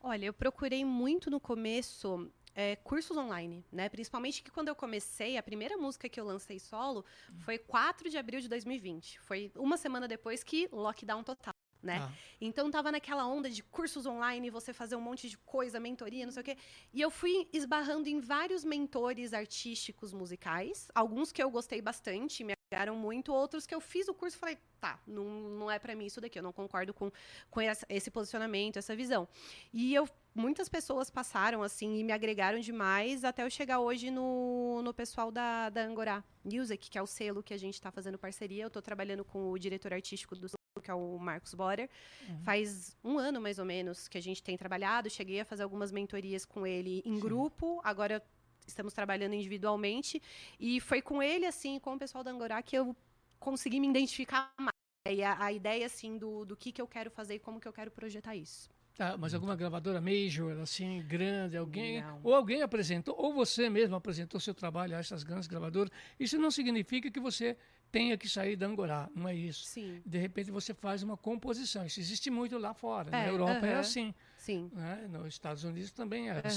Olha, 0.00 0.24
eu 0.24 0.32
procurei 0.32 0.82
muito 0.82 1.30
no 1.30 1.38
começo 1.38 2.32
é, 2.54 2.74
cursos 2.76 3.14
online, 3.18 3.62
né? 3.70 3.90
Principalmente 3.90 4.42
que 4.42 4.50
quando 4.50 4.68
eu 4.68 4.74
comecei, 4.74 5.36
a 5.36 5.42
primeira 5.42 5.76
música 5.76 6.08
que 6.08 6.18
eu 6.18 6.24
lancei 6.24 6.58
solo 6.58 7.04
foi 7.40 7.58
4 7.58 8.08
de 8.08 8.16
abril 8.16 8.40
de 8.40 8.48
2020. 8.48 9.20
Foi 9.20 9.52
uma 9.54 9.76
semana 9.76 10.08
depois 10.08 10.42
que 10.42 10.70
lockdown 10.72 11.22
total 11.22 11.52
né? 11.82 11.98
Ah. 12.00 12.12
Então 12.40 12.70
tava 12.70 12.92
naquela 12.92 13.26
onda 13.26 13.50
de 13.50 13.62
cursos 13.62 14.06
online, 14.06 14.50
você 14.50 14.72
fazer 14.72 14.96
um 14.96 15.00
monte 15.00 15.28
de 15.28 15.36
coisa, 15.38 15.78
mentoria, 15.80 16.24
não 16.24 16.32
sei 16.32 16.42
o 16.42 16.44
quê. 16.44 16.56
E 16.92 17.00
eu 17.00 17.10
fui 17.10 17.48
esbarrando 17.52 18.08
em 18.08 18.20
vários 18.20 18.64
mentores 18.64 19.32
artísticos 19.32 20.12
musicais, 20.12 20.88
alguns 20.94 21.32
que 21.32 21.42
eu 21.42 21.50
gostei 21.50 21.80
bastante, 21.80 22.44
me 22.44 22.54
agregaram 22.70 22.96
muito, 22.96 23.32
outros 23.32 23.66
que 23.66 23.74
eu 23.74 23.80
fiz 23.80 24.08
o 24.08 24.14
curso 24.14 24.36
e 24.36 24.40
falei, 24.40 24.58
tá, 24.80 25.00
não, 25.06 25.24
não 25.24 25.70
é 25.70 25.78
para 25.78 25.94
mim 25.94 26.06
isso 26.06 26.20
daqui, 26.20 26.38
eu 26.38 26.42
não 26.42 26.52
concordo 26.52 26.94
com, 26.94 27.10
com 27.50 27.60
esse 27.88 28.10
posicionamento, 28.10 28.78
essa 28.78 28.94
visão. 28.94 29.28
E 29.72 29.94
eu 29.94 30.08
muitas 30.32 30.68
pessoas 30.68 31.10
passaram 31.10 31.62
assim 31.62 31.98
e 31.98 32.04
me 32.04 32.12
agregaram 32.12 32.60
demais 32.60 33.24
até 33.24 33.42
eu 33.42 33.50
chegar 33.50 33.80
hoje 33.80 34.10
no, 34.10 34.80
no 34.82 34.94
pessoal 34.94 35.30
da, 35.30 35.68
da 35.68 35.82
Angorá 35.82 36.22
Music, 36.44 36.88
que 36.88 36.96
é 36.96 37.02
o 37.02 37.06
selo 37.06 37.42
que 37.42 37.52
a 37.52 37.58
gente 37.58 37.74
está 37.74 37.90
fazendo 37.90 38.18
parceria. 38.18 38.64
Eu 38.64 38.68
estou 38.68 38.80
trabalhando 38.80 39.24
com 39.24 39.50
o 39.50 39.58
diretor 39.58 39.92
artístico 39.92 40.36
do 40.36 40.48
que 40.80 40.90
é 40.90 40.94
o 40.94 41.18
Marcos 41.18 41.54
Borer. 41.54 41.88
Uhum. 42.28 42.40
Faz 42.40 42.96
um 43.02 43.18
ano, 43.18 43.40
mais 43.40 43.58
ou 43.58 43.64
menos, 43.64 44.08
que 44.08 44.18
a 44.18 44.22
gente 44.22 44.42
tem 44.42 44.56
trabalhado. 44.56 45.10
Cheguei 45.10 45.40
a 45.40 45.44
fazer 45.44 45.62
algumas 45.62 45.90
mentorias 45.90 46.44
com 46.44 46.66
ele 46.66 47.02
em 47.04 47.14
Sim. 47.14 47.20
grupo. 47.20 47.80
Agora 47.84 48.22
estamos 48.66 48.92
trabalhando 48.92 49.34
individualmente. 49.34 50.22
E 50.58 50.80
foi 50.80 51.02
com 51.02 51.22
ele, 51.22 51.46
assim, 51.46 51.78
com 51.78 51.94
o 51.94 51.98
pessoal 51.98 52.24
da 52.24 52.30
Angorá, 52.30 52.62
que 52.62 52.76
eu 52.76 52.96
consegui 53.38 53.80
me 53.80 53.88
identificar 53.88 54.52
mais. 54.58 54.70
E 55.08 55.22
a, 55.22 55.42
a 55.42 55.52
ideia, 55.52 55.86
assim, 55.86 56.18
do, 56.18 56.44
do 56.44 56.56
que, 56.56 56.70
que 56.72 56.80
eu 56.80 56.86
quero 56.86 57.10
fazer 57.10 57.36
e 57.36 57.38
como 57.38 57.60
que 57.60 57.66
eu 57.66 57.72
quero 57.72 57.90
projetar 57.90 58.36
isso. 58.36 58.70
Tá, 59.00 59.16
mas 59.16 59.32
alguma 59.32 59.56
gravadora 59.56 59.98
major, 59.98 60.60
assim, 60.60 61.02
grande, 61.08 61.56
alguém, 61.56 62.02
não. 62.02 62.20
ou 62.22 62.34
alguém 62.34 62.60
apresentou, 62.60 63.14
ou 63.16 63.32
você 63.32 63.70
mesmo 63.70 63.96
apresentou 63.96 64.38
seu 64.38 64.52
trabalho 64.52 64.94
a 64.94 64.98
essas 64.98 65.22
grandes 65.22 65.46
gravadoras, 65.46 65.90
isso 66.18 66.38
não 66.38 66.50
significa 66.50 67.10
que 67.10 67.18
você 67.18 67.56
tenha 67.90 68.16
que 68.16 68.28
sair 68.28 68.56
da 68.56 68.66
Angorá, 68.66 69.08
não 69.14 69.28
é 69.28 69.34
isso. 69.34 69.64
Sim. 69.64 70.02
De 70.04 70.18
repente 70.18 70.50
você 70.50 70.72
faz 70.72 71.02
uma 71.02 71.16
composição. 71.16 71.84
Isso 71.84 72.00
existe 72.00 72.30
muito 72.30 72.56
lá 72.58 72.72
fora. 72.74 73.08
É, 73.08 73.12
Na 73.12 73.26
Europa 73.26 73.52
uh 73.52 73.62
-huh. 73.62 73.66
é 73.66 73.74
assim. 73.74 74.14
Sim. 74.36 74.70
Né? 74.72 75.06
Nos 75.08 75.26
Estados 75.28 75.64
Unidos 75.64 75.90
também 75.90 76.28
é 76.28 76.40
assim. 76.44 76.56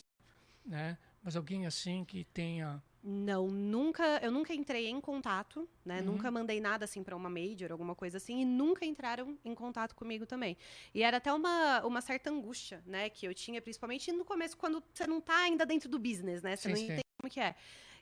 Né? 0.65 0.97
Mas 1.21 1.35
alguém 1.35 1.65
assim 1.65 2.05
que 2.05 2.23
tenha 2.25 2.81
não, 3.05 3.47
nunca, 3.47 4.19
eu 4.23 4.31
nunca 4.31 4.53
entrei 4.53 4.87
em 4.87 5.01
contato, 5.01 5.67
né? 5.83 5.99
Uhum. 5.99 6.05
Nunca 6.05 6.31
mandei 6.31 6.61
nada 6.61 6.85
assim 6.85 7.03
para 7.03 7.13
uma 7.17 7.29
major, 7.29 7.69
alguma 7.69 7.93
coisa 7.93 8.15
assim, 8.15 8.39
e 8.39 8.45
nunca 8.45 8.85
entraram 8.85 9.37
em 9.43 9.53
contato 9.53 9.93
comigo 9.93 10.25
também. 10.25 10.55
E 10.93 11.03
era 11.03 11.17
até 11.17 11.33
uma, 11.33 11.85
uma 11.85 11.99
certa 11.99 12.29
angústia, 12.29 12.81
né, 12.85 13.09
que 13.09 13.25
eu 13.27 13.33
tinha, 13.33 13.61
principalmente 13.61 14.09
no 14.13 14.23
começo, 14.23 14.55
quando 14.55 14.81
você 14.93 15.05
não 15.05 15.17
está 15.17 15.35
ainda 15.35 15.65
dentro 15.65 15.89
do 15.89 15.99
business, 15.99 16.41
né? 16.41 16.55
Você 16.55 16.61
sim, 16.61 16.69
não 16.69 16.77
sim. 16.77 16.83
entende 16.85 17.03
como 17.19 17.29
que 17.29 17.41
é 17.41 17.55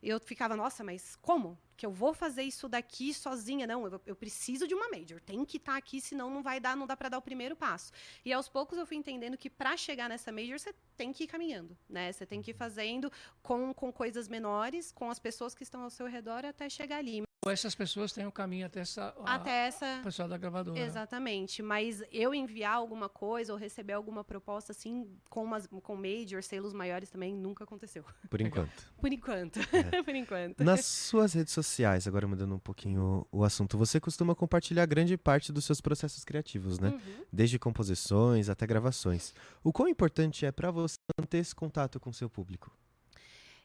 eu 0.09 0.19
ficava, 0.19 0.55
nossa, 0.55 0.83
mas 0.83 1.15
como? 1.17 1.57
Que 1.77 1.85
eu 1.85 1.91
vou 1.91 2.13
fazer 2.13 2.43
isso 2.43 2.67
daqui 2.67 3.13
sozinha? 3.13 3.67
Não, 3.67 3.85
eu, 3.85 4.01
eu 4.05 4.15
preciso 4.15 4.67
de 4.67 4.73
uma 4.73 4.89
major. 4.89 5.19
Tem 5.21 5.43
que 5.45 5.57
estar 5.57 5.73
tá 5.73 5.77
aqui, 5.77 6.01
senão 6.01 6.29
não 6.29 6.41
vai 6.41 6.59
dar, 6.59 6.75
não 6.75 6.87
dá 6.87 6.97
para 6.97 7.09
dar 7.09 7.17
o 7.17 7.21
primeiro 7.21 7.55
passo. 7.55 7.91
E 8.25 8.33
aos 8.33 8.49
poucos 8.49 8.77
eu 8.77 8.85
fui 8.85 8.97
entendendo 8.97 9.37
que 9.37 9.49
para 9.49 9.77
chegar 9.77 10.09
nessa 10.09 10.31
major 10.31 10.59
você 10.59 10.73
tem 10.97 11.13
que 11.13 11.25
ir 11.25 11.27
caminhando, 11.27 11.77
né? 11.89 12.11
Você 12.11 12.25
tem 12.25 12.41
que 12.41 12.51
ir 12.51 12.55
fazendo 12.55 13.11
com, 13.41 13.73
com 13.73 13.91
coisas 13.91 14.27
menores, 14.27 14.91
com 14.91 15.09
as 15.09 15.19
pessoas 15.19 15.53
que 15.53 15.63
estão 15.63 15.83
ao 15.83 15.89
seu 15.89 16.07
redor 16.07 16.45
até 16.45 16.69
chegar 16.69 16.97
ali 16.97 17.23
essas 17.49 17.73
pessoas 17.73 18.11
têm 18.11 18.27
o 18.27 18.31
caminho 18.31 18.67
até 18.67 18.81
essa 18.81 19.15
até 19.25 19.67
essa 19.67 20.01
pessoal 20.03 20.29
da 20.29 20.37
gravadora. 20.37 20.79
Exatamente, 20.79 21.63
mas 21.63 22.03
eu 22.11 22.35
enviar 22.35 22.75
alguma 22.75 23.09
coisa 23.09 23.51
ou 23.51 23.57
receber 23.57 23.93
alguma 23.93 24.23
proposta 24.23 24.71
assim 24.71 25.07
com 25.27 25.43
umas, 25.43 25.65
com 25.65 25.95
major, 25.95 26.43
selos 26.43 26.71
maiores 26.71 27.09
também 27.09 27.35
nunca 27.35 27.63
aconteceu. 27.63 28.05
Por 28.29 28.41
enquanto. 28.41 28.93
Por 28.99 29.11
enquanto. 29.11 29.59
É. 29.59 30.03
Por 30.03 30.13
enquanto. 30.13 30.63
Nas 30.63 30.85
suas 30.85 31.33
redes 31.33 31.53
sociais, 31.53 32.07
agora 32.07 32.27
mudando 32.27 32.53
um 32.53 32.59
pouquinho 32.59 33.25
o, 33.31 33.39
o, 33.39 33.43
assunto, 33.43 33.75
você 33.75 33.99
costuma 33.99 34.35
compartilhar 34.35 34.85
grande 34.85 35.17
parte 35.17 35.51
dos 35.51 35.65
seus 35.65 35.81
processos 35.81 36.23
criativos, 36.23 36.79
né? 36.79 36.89
Uhum. 36.89 37.25
Desde 37.33 37.57
composições 37.57 38.49
até 38.49 38.67
gravações. 38.67 39.33
O 39.63 39.73
quão 39.73 39.87
importante 39.87 40.45
é 40.45 40.51
para 40.51 40.69
você 40.69 40.95
manter 41.19 41.39
esse 41.39 41.55
contato 41.55 41.99
com 41.99 42.11
o 42.11 42.13
seu 42.13 42.29
público? 42.29 42.71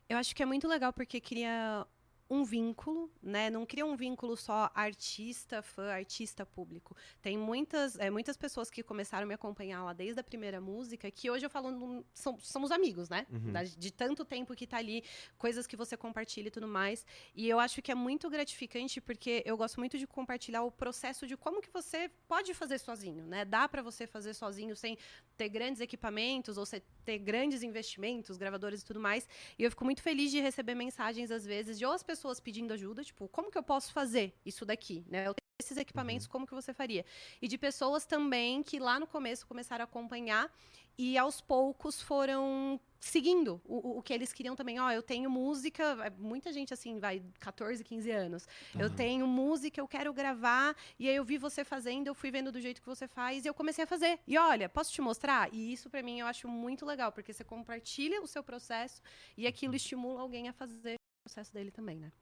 Eu 0.09 0.19
acho 0.19 0.35
que 0.37 0.43
é 0.43 0.47
muito 0.47 0.69
legal 0.69 0.93
porque 0.93 1.21
cria 1.21 1.85
um 2.29 2.45
vínculo, 2.45 3.11
né? 3.23 3.49
Não 3.51 3.65
cria 3.65 3.87
um 3.87 3.97
vínculo 3.97 4.37
só 4.37 4.71
artista, 4.75 5.63
fã, 5.63 5.93
artista 5.93 6.45
público. 6.45 6.97
Tem 7.23 7.39
muitas, 7.39 7.97
é, 7.99 8.11
muitas 8.11 8.37
pessoas 8.37 8.69
que 8.69 8.83
começaram 8.83 9.25
a 9.25 9.27
me 9.27 9.35
acompanhar 9.35 9.85
lá 9.85 9.93
desde 9.93 10.21
a 10.21 10.25
primeira 10.25 10.61
música, 10.61 11.09
que 11.11 11.31
hoje 11.31 11.47
eu 11.47 11.51
falo, 11.51 12.05
são, 12.13 12.37
somos 12.41 12.73
amigos, 12.73 13.09
né? 13.09 13.27
Uhum. 13.31 13.53
Da, 13.53 13.63
de 13.63 13.93
tanto 13.93 14.25
tempo 14.25 14.55
que 14.57 14.67
tá 14.67 14.79
ali, 14.79 15.05
coisas 15.39 15.67
que 15.67 15.77
você 15.77 15.97
compartilha 15.97 16.49
e 16.49 16.51
tudo 16.51 16.67
mais. 16.67 17.07
E 17.35 17.49
eu 17.49 17.61
acho 17.61 17.81
que 17.81 17.93
é 17.93 17.95
muito 17.95 18.29
gratificante 18.29 19.01
porque 19.01 19.43
eu 19.47 19.57
gosto 19.57 19.79
muito 19.79 19.97
de 19.97 20.07
compartilhar 20.07 20.63
o 20.63 20.71
processo 20.71 21.27
de 21.29 21.37
como 21.37 21.63
que 21.63 21.71
você 21.71 22.11
pode 22.27 22.53
fazer 22.55 22.79
sozinho, 22.79 23.25
né? 23.25 23.45
Dá 23.45 23.69
para 23.69 23.83
você 23.83 24.05
fazer 24.05 24.35
sozinho 24.35 24.75
sem 24.75 24.99
ter 25.37 25.49
grandes 25.49 25.81
equipamentos 25.81 26.59
ou 26.59 26.65
ter 27.05 27.19
grandes 27.19 27.63
investimentos, 27.63 28.37
gravadores 28.37 28.81
e 28.81 28.85
tudo 28.85 28.99
mais. 28.99 29.29
E 29.57 29.63
eu 29.63 29.71
fico 29.71 29.85
muito 29.85 30.03
feliz 30.03 30.33
de 30.33 30.41
receber 30.41 30.75
mensagens 30.75 31.31
às 31.31 31.47
vezes 31.47 31.79
de 31.79 31.87
ou 31.87 31.93
as 31.93 32.03
pessoas 32.03 32.16
pessoas 32.17 32.41
pedindo 32.41 32.73
ajuda, 32.73 33.05
tipo, 33.05 33.29
como 33.29 33.51
que 33.51 33.59
eu 33.59 33.63
posso 33.63 33.93
fazer 33.93 34.35
isso 34.45 34.65
daqui, 34.65 35.05
né? 35.07 35.21
Eu 35.21 35.35
tenho 35.35 35.47
esses 35.61 35.77
equipamentos, 35.77 36.27
uhum. 36.27 36.33
como 36.33 36.47
que 36.47 36.55
você 36.55 36.73
faria? 36.73 37.05
E 37.41 37.47
de 37.47 37.59
pessoas 37.59 38.07
também 38.07 38.63
que 38.63 38.79
lá 38.79 38.99
no 38.99 39.07
começo 39.07 39.47
começaram 39.47 39.83
a 39.83 39.85
acompanhar 39.85 40.51
e 40.99 41.19
aos 41.19 41.43
poucos 41.43 42.01
foram 42.01 42.81
seguindo 42.99 43.61
o, 43.67 43.99
o 43.99 44.03
que 44.03 44.15
eles 44.15 44.33
queriam 44.33 44.57
também. 44.57 44.81
Ó, 44.81 44.87
oh, 44.87 44.91
eu 44.91 45.03
tenho 45.03 45.29
música, 45.29 45.83
é, 46.05 46.11
muita 46.11 46.51
gente 46.53 46.73
assim, 46.73 46.99
vai 46.99 47.23
14, 47.39 47.85
15 47.85 48.11
anos. 48.11 48.49
Eu 48.79 48.89
tenho 48.89 49.27
música, 49.27 49.79
eu 49.79 49.87
quero 49.87 50.13
gravar, 50.15 50.75
e 50.99 51.09
aí 51.09 51.17
eu 51.17 51.25
vi 51.25 51.37
você 51.37 51.65
fazendo, 51.65 52.07
eu 52.07 52.15
fui 52.15 52.31
vendo 52.31 52.51
do 52.51 52.61
jeito 52.61 52.81
que 52.81 52.87
você 52.87 53.07
faz 53.07 53.45
e 53.45 53.49
eu 53.49 53.55
comecei 53.55 53.85
a 53.85 53.87
fazer. 53.87 54.19
E 54.27 54.39
olha, 54.39 54.71
posso 54.71 54.91
te 54.91 55.03
mostrar? 55.03 55.53
E 55.53 55.71
isso 55.73 55.91
para 55.91 56.03
mim 56.03 56.21
eu 56.21 56.27
acho 56.27 56.49
muito 56.49 56.87
legal, 56.87 57.13
porque 57.13 57.33
você 57.33 57.45
compartilha 57.45 58.23
o 58.23 58.27
seu 58.27 58.43
processo 58.43 59.03
e 59.37 59.47
aquilo 59.47 59.73
uhum. 59.73 59.77
estimula 59.77 60.23
alguém 60.23 60.49
a 60.49 60.53
fazer 60.53 60.97
processo 61.27 61.53
dele 61.53 61.73
também, 61.73 61.99
né? 61.99 62.13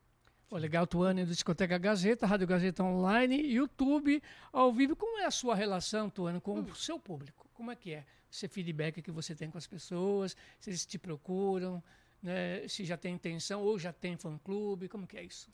Oh, 0.51 0.57
legal, 0.57 0.87
Tuane, 0.87 1.25
do 1.25 1.31
Discoteca 1.31 1.77
Gazeta, 1.77 2.27
Rádio 2.27 2.47
Gazeta 2.47 2.83
Online, 2.83 3.37
YouTube, 3.37 4.23
ao 4.53 4.73
vivo. 4.73 4.97
Como 4.97 5.19
é 5.19 5.27
a 5.27 5.31
sua 5.31 5.55
relação, 5.55 6.09
Tuane, 6.09 6.41
com 6.41 6.61
hum. 6.61 6.67
o 6.71 6.75
seu 6.75 6.99
público? 6.99 7.49
Como 7.53 7.71
é 7.71 7.77
que 7.77 7.93
é? 7.93 8.05
Esse 8.33 8.49
feedback 8.49 9.03
que 9.03 9.11
você 9.11 9.35
tem 9.35 9.51
com 9.51 9.59
as 9.59 9.67
pessoas, 9.67 10.37
se 10.59 10.71
eles 10.71 10.87
te 10.87 10.99
procuram, 10.99 11.83
né? 12.23 12.67
se 12.67 12.85
já 12.85 12.97
tem 12.97 13.15
intenção 13.15 13.63
ou 13.63 13.79
já 13.79 13.93
tem 13.93 14.17
fã-clube, 14.17 14.89
como 14.89 15.07
que 15.07 15.17
é 15.17 15.23
isso? 15.23 15.49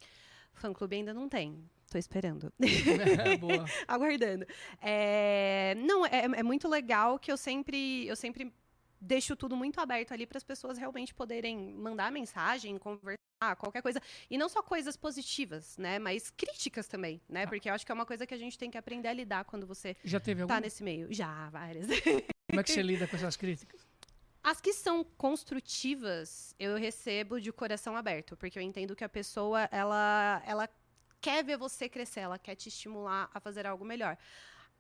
Fã-clube 0.55 0.97
ainda 0.97 1.13
não 1.13 1.29
tem. 1.29 1.69
Tô 1.91 1.99
esperando. 1.99 2.53
É, 2.61 3.37
boa. 3.37 3.65
Aguardando. 3.89 4.47
É, 4.81 5.75
não, 5.79 6.07
é, 6.07 6.25
é, 6.25 6.43
muito 6.43 6.69
legal 6.69 7.19
que 7.19 7.33
eu 7.33 7.37
sempre, 7.37 8.07
eu 8.07 8.17
sempre 8.17 8.53
deixo 9.01 9.35
tudo 9.35 9.57
muito 9.57 9.81
aberto 9.81 10.13
ali 10.13 10.27
para 10.27 10.39
as 10.39 10.45
pessoas 10.45 10.77
realmente 10.77 11.15
poderem 11.15 11.75
mandar 11.75 12.13
mensagem, 12.13 12.77
conversar, 12.79 13.57
qualquer 13.59 13.81
coisa. 13.83 14.01
E 14.29 14.37
não 14.37 14.49
só 14.49 14.63
coisas 14.63 14.97
positivas, 14.97 15.79
né? 15.79 15.99
Mas 15.99 16.31
críticas 16.31 16.87
também, 16.87 17.21
né? 17.29 17.45
Ah. 17.45 17.49
Porque 17.49 17.71
eu 17.71 17.75
acho 17.75 17.87
que 17.87 17.93
é 17.93 17.95
uma 17.95 18.07
coisa 18.07 18.27
que 18.27 18.35
a 18.35 18.39
gente 18.39 18.59
tem 18.59 18.71
que 18.71 18.77
aprender 18.77 19.09
a 19.09 19.13
lidar 19.13 19.45
quando 19.45 19.67
você 19.67 19.97
Já 20.05 20.21
teve 20.21 20.45
tá 20.47 20.61
nesse 20.61 20.83
meio. 20.83 21.13
Já, 21.13 21.49
várias. 21.49 21.87
Como 21.87 22.61
é 22.61 22.63
que 22.63 22.73
você 22.73 22.83
lida 22.83 23.07
com 23.07 23.17
essas 23.17 23.37
críticas? 23.37 23.81
As 24.43 24.61
que 24.61 24.73
são 24.73 25.05
construtivas, 25.05 26.55
eu 26.59 26.77
recebo 26.77 27.41
de 27.41 27.53
coração 27.53 27.95
aberto, 27.95 28.37
porque 28.37 28.59
eu 28.59 28.63
entendo 28.63 28.97
que 28.97 29.05
a 29.05 29.09
pessoa, 29.09 29.69
ela, 29.71 30.43
ela 30.47 30.69
quer 31.21 31.45
ver 31.45 31.59
você 31.59 31.91
crescer, 31.91 32.21
ela 32.21 32.39
quer 32.39 32.55
te 32.55 32.71
estimular 32.71 33.31
a 33.35 33.39
fazer 33.39 33.67
algo 33.67 33.85
melhor. 33.85 34.17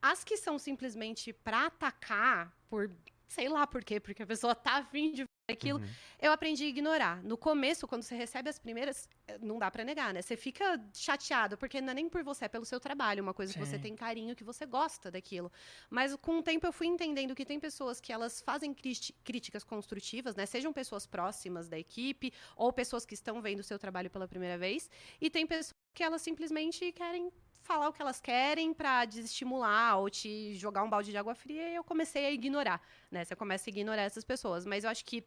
As 0.00 0.24
que 0.24 0.38
são 0.38 0.58
simplesmente 0.58 1.30
pra 1.32 1.66
atacar 1.66 2.56
por 2.70 2.90
sei 3.36 3.48
lá 3.48 3.66
por 3.66 3.82
quê, 3.88 3.98
porque 4.00 4.22
a 4.22 4.26
pessoa 4.26 4.54
tá 4.54 4.74
afim 4.84 5.12
de 5.12 5.24
aquilo, 5.50 5.80
Uhum. 5.80 5.94
eu 6.20 6.30
aprendi 6.32 6.62
a 6.64 6.68
ignorar. 6.68 7.22
No 7.24 7.36
começo, 7.36 7.86
quando 7.88 8.04
você 8.04 8.14
recebe 8.14 8.48
as 8.48 8.58
primeiras, 8.66 9.08
eh, 9.26 9.36
não 9.42 9.58
dá 9.58 9.68
pra 9.68 9.82
negar, 9.84 10.14
né? 10.14 10.22
Você 10.22 10.36
fica 10.36 10.66
chateado, 10.94 11.58
porque 11.58 11.80
não 11.80 11.90
é 11.90 11.94
nem 11.94 12.08
por 12.08 12.22
você, 12.22 12.44
é 12.44 12.48
pelo 12.48 12.64
seu 12.64 12.78
trabalho, 12.78 13.20
uma 13.22 13.34
coisa 13.34 13.52
que 13.52 13.58
você 13.58 13.76
Sim. 13.76 13.82
tem 13.86 13.96
carinho, 13.96 14.36
que 14.36 14.44
você 14.44 14.64
gosta 14.64 15.10
daquilo. 15.10 15.50
Mas 15.90 16.14
com 16.16 16.38
o 16.38 16.42
tempo 16.50 16.64
eu 16.68 16.72
fui 16.72 16.86
entendendo 16.86 17.34
que 17.34 17.44
tem 17.44 17.58
pessoas 17.58 18.00
que 18.00 18.12
elas 18.12 18.40
fazem 18.40 18.72
críticas 19.24 19.64
construtivas, 19.64 20.36
né? 20.36 20.46
Sejam 20.46 20.72
pessoas 20.72 21.04
próximas 21.06 21.68
da 21.68 21.78
equipe 21.86 22.32
ou 22.56 22.72
pessoas 22.72 23.04
que 23.04 23.14
estão 23.14 23.42
vendo 23.42 23.60
o 23.60 23.64
seu 23.64 23.78
trabalho 23.78 24.08
pela 24.10 24.28
primeira 24.28 24.56
vez, 24.56 24.88
e 25.20 25.28
tem 25.28 25.46
pessoas 25.48 25.74
que 25.94 26.04
elas 26.04 26.22
simplesmente 26.22 26.92
querem 26.92 27.32
falar 27.70 27.88
o 27.88 27.92
que 27.92 28.02
elas 28.02 28.20
querem 28.20 28.74
pra 28.74 29.04
desestimular 29.04 29.96
ou 30.00 30.10
te 30.10 30.54
jogar 30.56 30.82
um 30.82 30.90
balde 30.90 31.12
de 31.12 31.16
água 31.16 31.36
fria 31.36 31.68
e 31.68 31.74
eu 31.76 31.84
comecei 31.84 32.26
a 32.26 32.30
ignorar, 32.32 32.82
né? 33.08 33.24
Você 33.24 33.36
começa 33.36 33.70
a 33.70 33.70
ignorar 33.70 34.02
essas 34.02 34.24
pessoas, 34.24 34.66
mas 34.66 34.82
eu 34.82 34.90
acho 34.90 35.04
que 35.04 35.24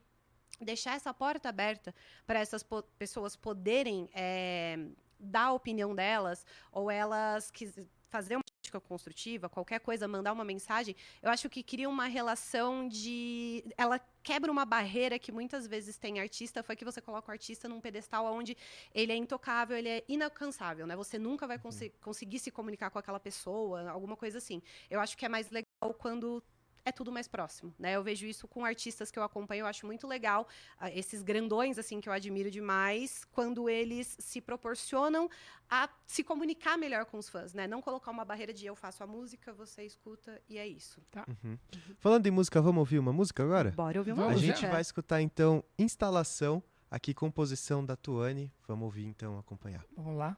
deixar 0.60 0.94
essa 0.96 1.14
porta 1.14 1.48
aberta 1.48 1.96
para 2.28 2.40
essas 2.42 2.62
po- 2.62 2.84
pessoas 3.00 3.34
poderem 3.38 4.10
é, 4.14 4.78
dar 5.18 5.46
a 5.46 5.54
opinião 5.54 5.96
delas 5.96 6.46
ou 6.70 6.92
elas 6.92 7.50
quis, 7.50 7.80
fazer 8.14 8.36
uma 8.36 8.44
crítica 8.44 8.80
construtiva, 8.80 9.50
qualquer 9.50 9.80
coisa, 9.80 10.08
mandar 10.08 10.32
uma 10.34 10.46
mensagem, 10.46 10.96
eu 11.24 11.32
acho 11.32 11.50
que 11.50 11.64
cria 11.64 11.90
uma 11.90 12.06
relação 12.06 12.88
de. 12.88 13.64
Ela 13.76 13.98
quebra 14.22 14.52
uma 14.52 14.66
barreira 14.66 15.18
que 15.18 15.32
muitas 15.32 15.66
vezes 15.74 15.98
tem 15.98 16.20
artista, 16.20 16.62
foi 16.62 16.76
que 16.76 16.86
você 16.86 17.02
coloca 17.02 17.30
o 17.30 17.32
artista 17.32 17.68
num 17.68 17.82
pedestal 17.82 18.24
onde 18.40 18.56
ele 18.94 19.12
é 19.12 19.16
intocável, 19.16 19.76
ele 19.76 19.90
é 19.90 20.04
inalcançável, 20.08 20.86
né? 20.86 20.96
Você 20.96 21.18
nunca 21.18 21.48
vai 21.48 21.58
consi- 21.58 21.92
conseguir 22.02 22.38
se 22.38 22.52
comunicar 22.52 22.92
com 22.92 23.00
aquela 23.00 23.20
pessoa, 23.20 23.90
alguma 23.90 24.16
coisa 24.16 24.38
assim. 24.38 24.62
Eu 24.92 25.00
acho 25.00 25.18
que 25.18 25.26
é 25.26 25.30
mais 25.30 25.50
legal 25.50 25.92
quando 25.98 26.44
é 26.86 26.92
tudo 26.92 27.12
mais 27.12 27.28
próximo, 27.28 27.74
né? 27.80 27.96
Eu 27.96 28.04
vejo 28.04 28.26
isso 28.26 28.48
com 28.48 28.66
artistas 28.66 29.10
que 29.10 29.18
eu 29.18 29.24
acompanho, 29.24 29.62
eu 29.62 29.68
acho 29.68 29.86
muito 29.86 30.08
legal, 30.08 30.48
ah, 30.78 30.92
esses 30.92 31.22
grandões, 31.22 31.78
assim, 31.78 32.02
que 32.02 32.10
eu 32.10 32.14
admiro 32.14 32.52
demais, 32.52 33.24
quando 33.32 33.70
eles 33.70 34.16
se 34.20 34.42
proporcionam 34.42 35.30
a 35.70 35.90
se 36.06 36.24
comunicar 36.24 36.78
melhor 36.78 37.06
com 37.06 37.18
os 37.18 37.30
fãs, 37.30 37.54
né? 37.54 37.68
Não 37.68 37.82
colocar 37.82 38.12
uma 38.12 38.26
barreira 38.26 38.54
de 38.54 38.66
eu 38.66 38.76
faço 38.76 39.04
a 39.04 39.08
música, 39.08 39.54
você 39.54 39.84
escuta 39.84 40.42
e 40.48 40.58
é 40.58 40.68
isso. 40.68 41.02
Uhum. 41.28 41.58
Falando 42.00 42.28
em 42.28 42.32
música, 42.32 42.62
vamos 42.62 42.80
ouvir 42.80 43.00
uma 43.00 43.14
música 43.14 43.44
agora? 43.44 43.72
Bora 43.72 43.98
ouvir 44.00 44.12
uma 44.12 44.24
A 44.24 44.26
Vamos, 44.26 44.42
música. 44.42 44.60
gente 44.60 44.72
vai 44.72 44.82
escutar 44.82 45.22
então 45.22 45.64
Instalação, 45.78 46.62
aqui 46.92 47.14
composição 47.14 47.84
da 47.86 47.96
Tuane. 47.96 48.52
Vamos 48.68 48.86
ouvir 48.86 49.06
então, 49.06 49.40
acompanhar. 49.40 49.86
Vamos 49.96 50.18
lá. 50.18 50.38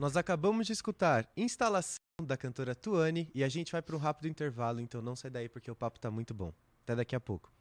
Nós 0.00 0.16
acabamos 0.16 0.66
de 0.66 0.72
escutar 0.72 1.30
instalação 1.36 2.00
da 2.22 2.34
cantora 2.34 2.74
Tuane 2.74 3.30
e 3.34 3.44
a 3.44 3.50
gente 3.50 3.70
vai 3.70 3.82
para 3.82 3.94
um 3.94 3.98
rápido 3.98 4.28
intervalo, 4.28 4.80
então 4.80 5.02
não 5.02 5.14
sai 5.14 5.30
daí 5.30 5.46
porque 5.46 5.70
o 5.70 5.76
papo 5.76 6.00
tá 6.00 6.10
muito 6.10 6.32
bom. 6.32 6.54
Até 6.82 6.96
daqui 6.96 7.14
a 7.14 7.20
pouco. 7.20 7.52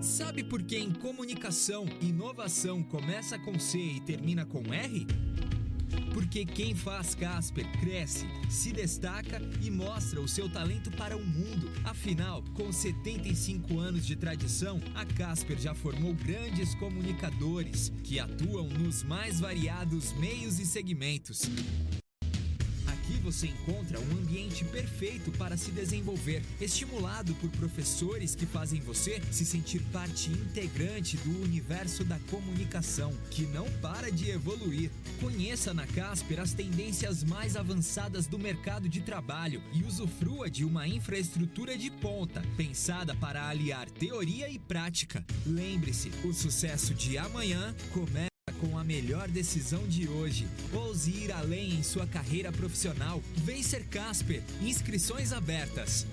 Sabe 0.00 0.42
por 0.42 0.62
que 0.62 0.78
em 0.78 0.94
comunicação, 0.94 1.84
inovação 2.00 2.82
começa 2.82 3.38
com 3.38 3.58
C 3.58 3.78
e 3.78 4.00
termina 4.00 4.46
com 4.46 4.62
R? 4.72 5.06
Porque 6.12 6.44
quem 6.44 6.74
faz 6.74 7.14
Casper 7.14 7.66
cresce, 7.80 8.26
se 8.50 8.72
destaca 8.72 9.40
e 9.60 9.70
mostra 9.70 10.20
o 10.20 10.28
seu 10.28 10.48
talento 10.48 10.90
para 10.90 11.16
o 11.16 11.24
mundo. 11.24 11.70
Afinal, 11.84 12.44
com 12.54 12.70
75 12.70 13.78
anos 13.78 14.06
de 14.06 14.14
tradição, 14.14 14.80
a 14.94 15.06
Casper 15.06 15.58
já 15.58 15.74
formou 15.74 16.14
grandes 16.14 16.74
comunicadores 16.74 17.90
que 18.04 18.20
atuam 18.20 18.68
nos 18.68 19.02
mais 19.02 19.40
variados 19.40 20.12
meios 20.14 20.58
e 20.58 20.66
segmentos. 20.66 21.42
Você 23.22 23.46
encontra 23.46 24.00
um 24.00 24.12
ambiente 24.18 24.64
perfeito 24.64 25.30
para 25.32 25.56
se 25.56 25.70
desenvolver, 25.70 26.42
estimulado 26.60 27.34
por 27.36 27.48
professores 27.50 28.34
que 28.34 28.44
fazem 28.44 28.80
você 28.80 29.20
se 29.30 29.44
sentir 29.44 29.80
parte 29.92 30.30
integrante 30.30 31.16
do 31.18 31.42
universo 31.42 32.04
da 32.04 32.18
comunicação, 32.30 33.12
que 33.30 33.42
não 33.42 33.70
para 33.80 34.10
de 34.10 34.30
evoluir. 34.30 34.90
Conheça 35.20 35.72
na 35.72 35.86
Casper 35.86 36.40
as 36.40 36.52
tendências 36.52 37.22
mais 37.22 37.56
avançadas 37.56 38.26
do 38.26 38.38
mercado 38.38 38.88
de 38.88 39.00
trabalho 39.00 39.62
e 39.72 39.84
usufrua 39.84 40.50
de 40.50 40.64
uma 40.64 40.88
infraestrutura 40.88 41.78
de 41.78 41.90
ponta, 41.90 42.42
pensada 42.56 43.14
para 43.14 43.48
aliar 43.48 43.88
teoria 43.90 44.48
e 44.48 44.58
prática. 44.58 45.24
Lembre-se, 45.46 46.10
o 46.24 46.32
sucesso 46.32 46.92
de 46.92 47.16
amanhã 47.16 47.74
começa 47.92 48.31
com 48.62 48.78
a 48.78 48.84
melhor 48.84 49.26
decisão 49.26 49.84
de 49.88 50.08
hoje. 50.08 50.46
Ouse 50.72 51.10
ir 51.10 51.32
além 51.32 51.74
em 51.74 51.82
sua 51.82 52.06
carreira 52.06 52.52
profissional. 52.52 53.20
Vem 53.38 53.60
ser 53.60 53.84
Casper. 53.86 54.40
Inscrições 54.62 55.32
abertas. 55.32 56.06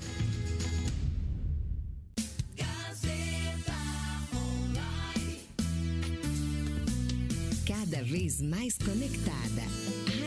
Cada 7.67 8.03
vez 8.03 8.41
mais 8.41 8.75
conectada. 8.79 9.62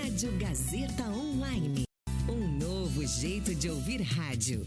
Rádio 0.01 0.31
Gazeta 0.39 1.09
Online. 1.09 1.83
Um 2.29 2.47
novo 2.57 3.05
jeito 3.05 3.53
de 3.53 3.69
ouvir 3.69 4.01
rádio. 4.01 4.65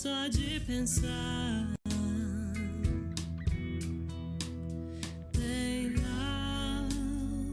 Só 0.00 0.28
de 0.28 0.58
pensar. 0.60 1.74
Tem 5.30 5.92
algo 6.16 7.50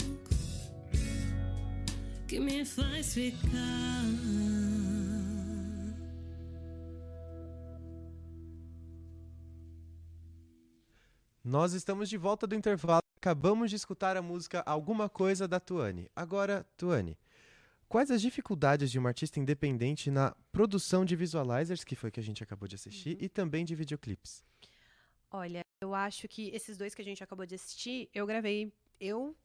que 2.25 2.39
me 2.39 2.63
faz 2.63 3.13
ficar. 3.13 3.51
Nós 11.43 11.73
estamos 11.73 12.07
de 12.07 12.15
volta 12.15 12.47
do 12.47 12.55
intervalo. 12.55 13.01
Acabamos 13.17 13.69
de 13.69 13.75
escutar 13.75 14.15
a 14.15 14.21
música 14.21 14.63
Alguma 14.65 15.10
Coisa 15.10 15.49
da 15.49 15.60
Tuane. 15.60 16.10
Agora, 16.15 16.65
Tuane, 16.77 17.17
Quais 17.88 18.12
as 18.12 18.21
dificuldades 18.21 18.91
de 18.91 19.00
uma 19.00 19.10
artista 19.10 19.39
independente 19.39 20.12
na 20.12 20.36
produção 20.52 21.06
de 21.06 21.15
visualizers, 21.15 21.84
que 21.86 21.95
foi 21.95 22.12
que 22.12 22.19
a 22.19 22.23
gente 22.23 22.43
acabou 22.43 22.67
de 22.67 22.76
assistir, 22.76 23.12
Uhum. 23.17 23.23
e 23.26 23.30
também 23.30 23.63
de 23.63 23.76
videoclipes? 23.76 24.43
Olha, 25.32 25.62
eu 25.82 25.93
acho 25.95 26.28
que 26.28 26.50
esses 26.50 26.78
dois 26.78 26.93
que 26.93 27.02
a 27.02 27.06
gente 27.06 27.23
acabou 27.23 27.45
de 27.45 27.56
assistir, 27.56 28.10
eu 28.13 28.26
gravei, 28.26 28.71
eu 29.00 29.36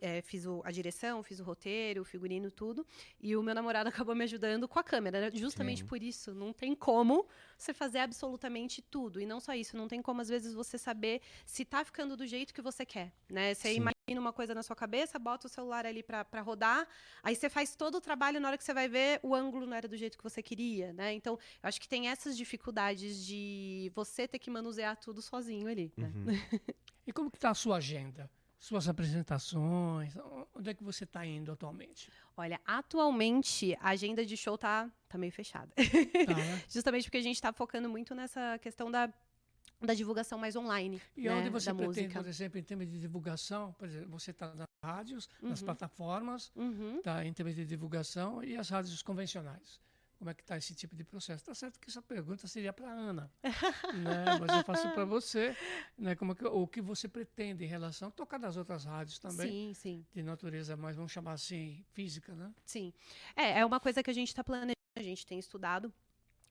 eh, 0.00 0.22
fiz 0.22 0.46
o- 0.46 0.62
a 0.64 0.70
direção, 0.70 1.22
fiz 1.22 1.40
o 1.40 1.44
roteiro, 1.44 2.02
o 2.02 2.04
figurino, 2.04 2.50
tudo, 2.50 2.86
e 3.20 3.36
o 3.36 3.42
meu 3.42 3.54
namorado 3.54 3.88
acabou 4.06 4.14
me 4.14 4.24
ajudando 4.24 4.66
com 4.68 4.78
a 4.78 4.84
câmera. 4.84 5.20
né? 5.20 5.30
Justamente 5.34 5.80
Sim. 5.82 5.86
por 5.86 6.02
isso, 6.02 6.34
não 6.34 6.52
tem 6.52 6.74
como 6.74 7.26
você 7.56 7.72
fazer 7.74 7.98
absolutamente 7.98 8.80
tudo. 8.82 9.20
E 9.20 9.26
não 9.26 9.40
só 9.40 9.54
isso, 9.54 9.76
não 9.76 9.88
tem 9.88 10.00
como, 10.02 10.20
às 10.20 10.28
vezes, 10.28 10.54
você 10.54 10.78
saber 10.78 11.20
se 11.44 11.64
tá 11.64 11.84
ficando 11.84 12.16
do 12.16 12.26
jeito 12.26 12.52
que 12.54 12.62
você 12.62 12.84
quer, 12.86 13.12
né? 13.30 13.54
Você 13.54 13.68
Sim. 13.68 13.76
imagina 13.76 14.20
uma 14.20 14.32
coisa 14.32 14.54
na 14.54 14.62
sua 14.62 14.76
cabeça, 14.76 15.18
bota 15.18 15.46
o 15.46 15.50
celular 15.50 15.84
ali 15.86 16.02
pra 16.02 16.24
pra 16.24 16.40
rodar, 16.40 16.86
aí 17.22 17.34
você 17.34 17.48
faz 17.50 17.74
todo 17.76 17.96
o 17.96 18.00
trabalho, 18.00 18.40
na 18.40 18.48
hora 18.48 18.58
que 18.58 18.64
você 18.64 18.72
vai 18.74 18.88
ver, 18.88 19.20
o 19.22 19.34
ângulo 19.34 19.66
não 19.66 19.74
era 19.76 19.88
do 19.88 19.96
jeito 19.96 20.16
que 20.16 20.24
você 20.24 20.42
queria, 20.42 20.92
né? 20.92 21.12
Então, 21.12 21.34
eu 21.34 21.68
acho 21.68 21.80
que 21.80 21.88
tem 21.88 22.08
essas 22.08 22.36
dificuldades 22.36 23.24
de 23.24 23.90
você 23.94 24.26
ter 24.28 24.38
que 24.38 24.50
manusear 24.50 24.96
tudo 24.96 25.20
sozinho 25.22 25.66
ali, 25.68 25.92
né? 25.96 26.12
Uhum. 26.14 26.26
E 27.08 27.12
como 27.12 27.30
que 27.30 27.36
está 27.36 27.50
a 27.50 27.54
sua 27.54 27.76
agenda? 27.76 28.28
Suas 28.58 28.88
apresentações? 28.88 30.14
Onde 30.54 30.70
é 30.70 30.74
que 30.74 30.82
você 30.82 31.04
está 31.04 31.24
indo 31.24 31.52
atualmente? 31.52 32.10
Olha, 32.36 32.60
atualmente 32.66 33.76
a 33.80 33.90
agenda 33.90 34.24
de 34.24 34.36
show 34.36 34.56
tá, 34.56 34.90
tá 35.08 35.18
meio 35.18 35.32
fechada. 35.32 35.72
Tá, 35.74 36.34
né? 36.34 36.62
Justamente 36.68 37.04
porque 37.04 37.18
a 37.18 37.22
gente 37.22 37.40
tá 37.40 37.52
focando 37.52 37.88
muito 37.88 38.14
nessa 38.14 38.58
questão 38.58 38.90
da, 38.90 39.12
da 39.80 39.94
divulgação 39.94 40.38
mais 40.38 40.56
online. 40.56 41.00
E 41.16 41.24
né, 41.28 41.34
onde 41.34 41.50
você 41.50 41.72
pretende, 41.72 42.00
música. 42.08 42.20
por 42.22 42.28
exemplo, 42.28 42.58
em 42.58 42.62
termos 42.62 42.88
de 42.88 42.98
divulgação, 42.98 43.72
por 43.74 43.86
exemplo, 43.86 44.08
você 44.10 44.30
está 44.30 44.54
nas 44.54 44.66
rádios, 44.82 45.28
nas 45.42 45.60
Uhum. 45.60 45.66
plataformas, 45.66 46.50
Uhum. 46.56 47.00
tá, 47.02 47.24
em 47.24 47.32
termos 47.32 47.54
de 47.54 47.64
divulgação 47.64 48.42
e 48.42 48.56
as 48.56 48.68
rádios 48.70 49.02
convencionais. 49.02 49.80
Como 50.18 50.30
é 50.30 50.34
que 50.34 50.42
está 50.42 50.56
esse 50.56 50.74
tipo 50.74 50.96
de 50.96 51.04
processo? 51.04 51.44
Tá 51.44 51.54
certo 51.54 51.78
que 51.78 51.90
essa 51.90 52.00
pergunta 52.00 52.46
seria 52.48 52.72
para 52.72 52.88
Ana, 52.90 53.30
né? 53.92 54.38
Mas 54.40 54.54
eu 54.54 54.62
faço 54.64 54.88
para 54.90 55.04
você, 55.04 55.54
né? 55.96 56.14
Como 56.14 56.34
que, 56.34 56.46
o 56.46 56.66
que 56.66 56.80
você 56.80 57.06
pretende 57.06 57.64
em 57.64 57.68
relação 57.68 58.08
a 58.08 58.10
tocar 58.10 58.38
nas 58.38 58.56
outras 58.56 58.84
rádios 58.84 59.18
também, 59.18 59.48
Sim, 59.48 59.74
sim, 59.74 60.06
de 60.12 60.22
natureza 60.22 60.76
mais, 60.76 60.96
vamos 60.96 61.12
chamar 61.12 61.32
assim, 61.32 61.84
física, 61.92 62.34
né? 62.34 62.52
sim. 62.64 62.92
É, 63.34 63.60
é 63.60 63.66
uma 63.66 63.78
coisa 63.78 64.02
que 64.02 64.10
a 64.10 64.14
gente 64.14 64.28
está 64.28 64.42
planejando, 64.42 64.72
a 64.96 65.02
gente 65.02 65.26
tem 65.26 65.38
estudado 65.38 65.92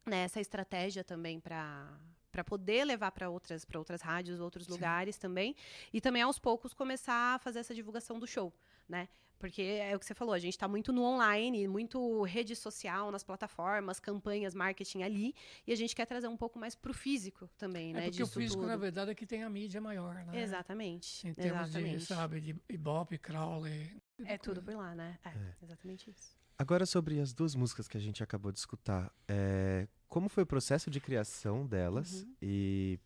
né, 0.06 0.24
essa 0.24 0.40
estratégia 0.40 1.04
também 1.04 1.40
para 1.40 1.92
para 2.32 2.44
poder 2.44 2.84
levar 2.84 3.12
para 3.12 3.30
outras 3.30 3.64
para 3.64 3.80
outras 3.80 4.02
rádios, 4.02 4.42
outros 4.42 4.66
Sim. 4.66 4.72
lugares 4.74 5.18
também, 5.18 5.56
e 5.94 6.02
também 6.02 6.22
aos 6.22 6.38
poucos 6.38 6.74
começar 6.74 7.36
a 7.36 7.40
fazer 7.40 7.60
essa 7.60 7.74
divulgação 7.74 8.20
do 8.20 8.28
show, 8.28 8.54
né? 8.90 9.08
Porque 9.38 9.62
é 9.62 9.96
o 9.96 10.00
que 10.00 10.06
você 10.06 10.14
falou, 10.14 10.34
a 10.34 10.40
gente 10.40 10.54
está 10.54 10.68
muito 10.68 10.92
no 10.94 11.04
online, 11.04 11.68
muito 11.68 12.24
rede 12.24 12.56
social, 12.56 13.12
nas 13.12 13.24
plataformas, 13.24 14.00
campanhas, 14.00 14.54
marketing 14.56 15.04
ali, 15.04 15.36
e 15.68 15.72
a 15.72 15.76
gente 15.76 15.96
quer 15.96 16.06
trazer 16.06 16.28
um 16.28 16.38
pouco 16.38 16.58
mais 16.58 16.74
para 16.76 16.92
o 16.92 16.94
físico 16.94 17.50
também, 17.58 17.92
É 17.92 17.94
né? 17.94 18.02
porque 18.06 18.24
o 18.24 18.28
físico, 18.28 18.62
tudo. 18.62 18.68
na 18.70 18.78
verdade, 18.78 19.12
é 19.12 19.16
que 19.16 19.26
tem 19.26 19.44
a 19.44 19.50
mídia 19.50 19.80
maior, 19.82 20.16
né? 20.26 20.42
Exatamente. 20.42 21.28
Em 21.28 21.34
termos 21.34 21.68
exatamente. 21.68 21.98
de, 21.98 22.06
sabe, 22.06 22.42
de 22.42 22.56
Ibope, 22.70 23.18
Crowley. 23.18 23.96
É 24.26 24.38
tudo 24.38 24.62
coisa. 24.62 24.72
por 24.72 24.78
lá, 24.86 24.96
né? 24.96 25.20
É, 25.26 25.32
exatamente 25.64 26.10
isso. 26.10 26.36
Agora 26.58 26.86
sobre 26.86 27.20
as 27.20 27.34
duas 27.34 27.54
músicas 27.54 27.86
que 27.88 27.98
a 27.98 28.00
gente 28.00 28.24
acabou 28.24 28.50
de 28.52 28.60
escutar, 28.60 29.12
é, 29.28 29.88
como 30.08 30.30
foi 30.30 30.44
o 30.44 30.48
processo 30.48 30.90
de 30.90 31.02
criação 31.02 31.68
delas 31.68 32.24
Uhum. 32.24 32.36
e 32.42 32.98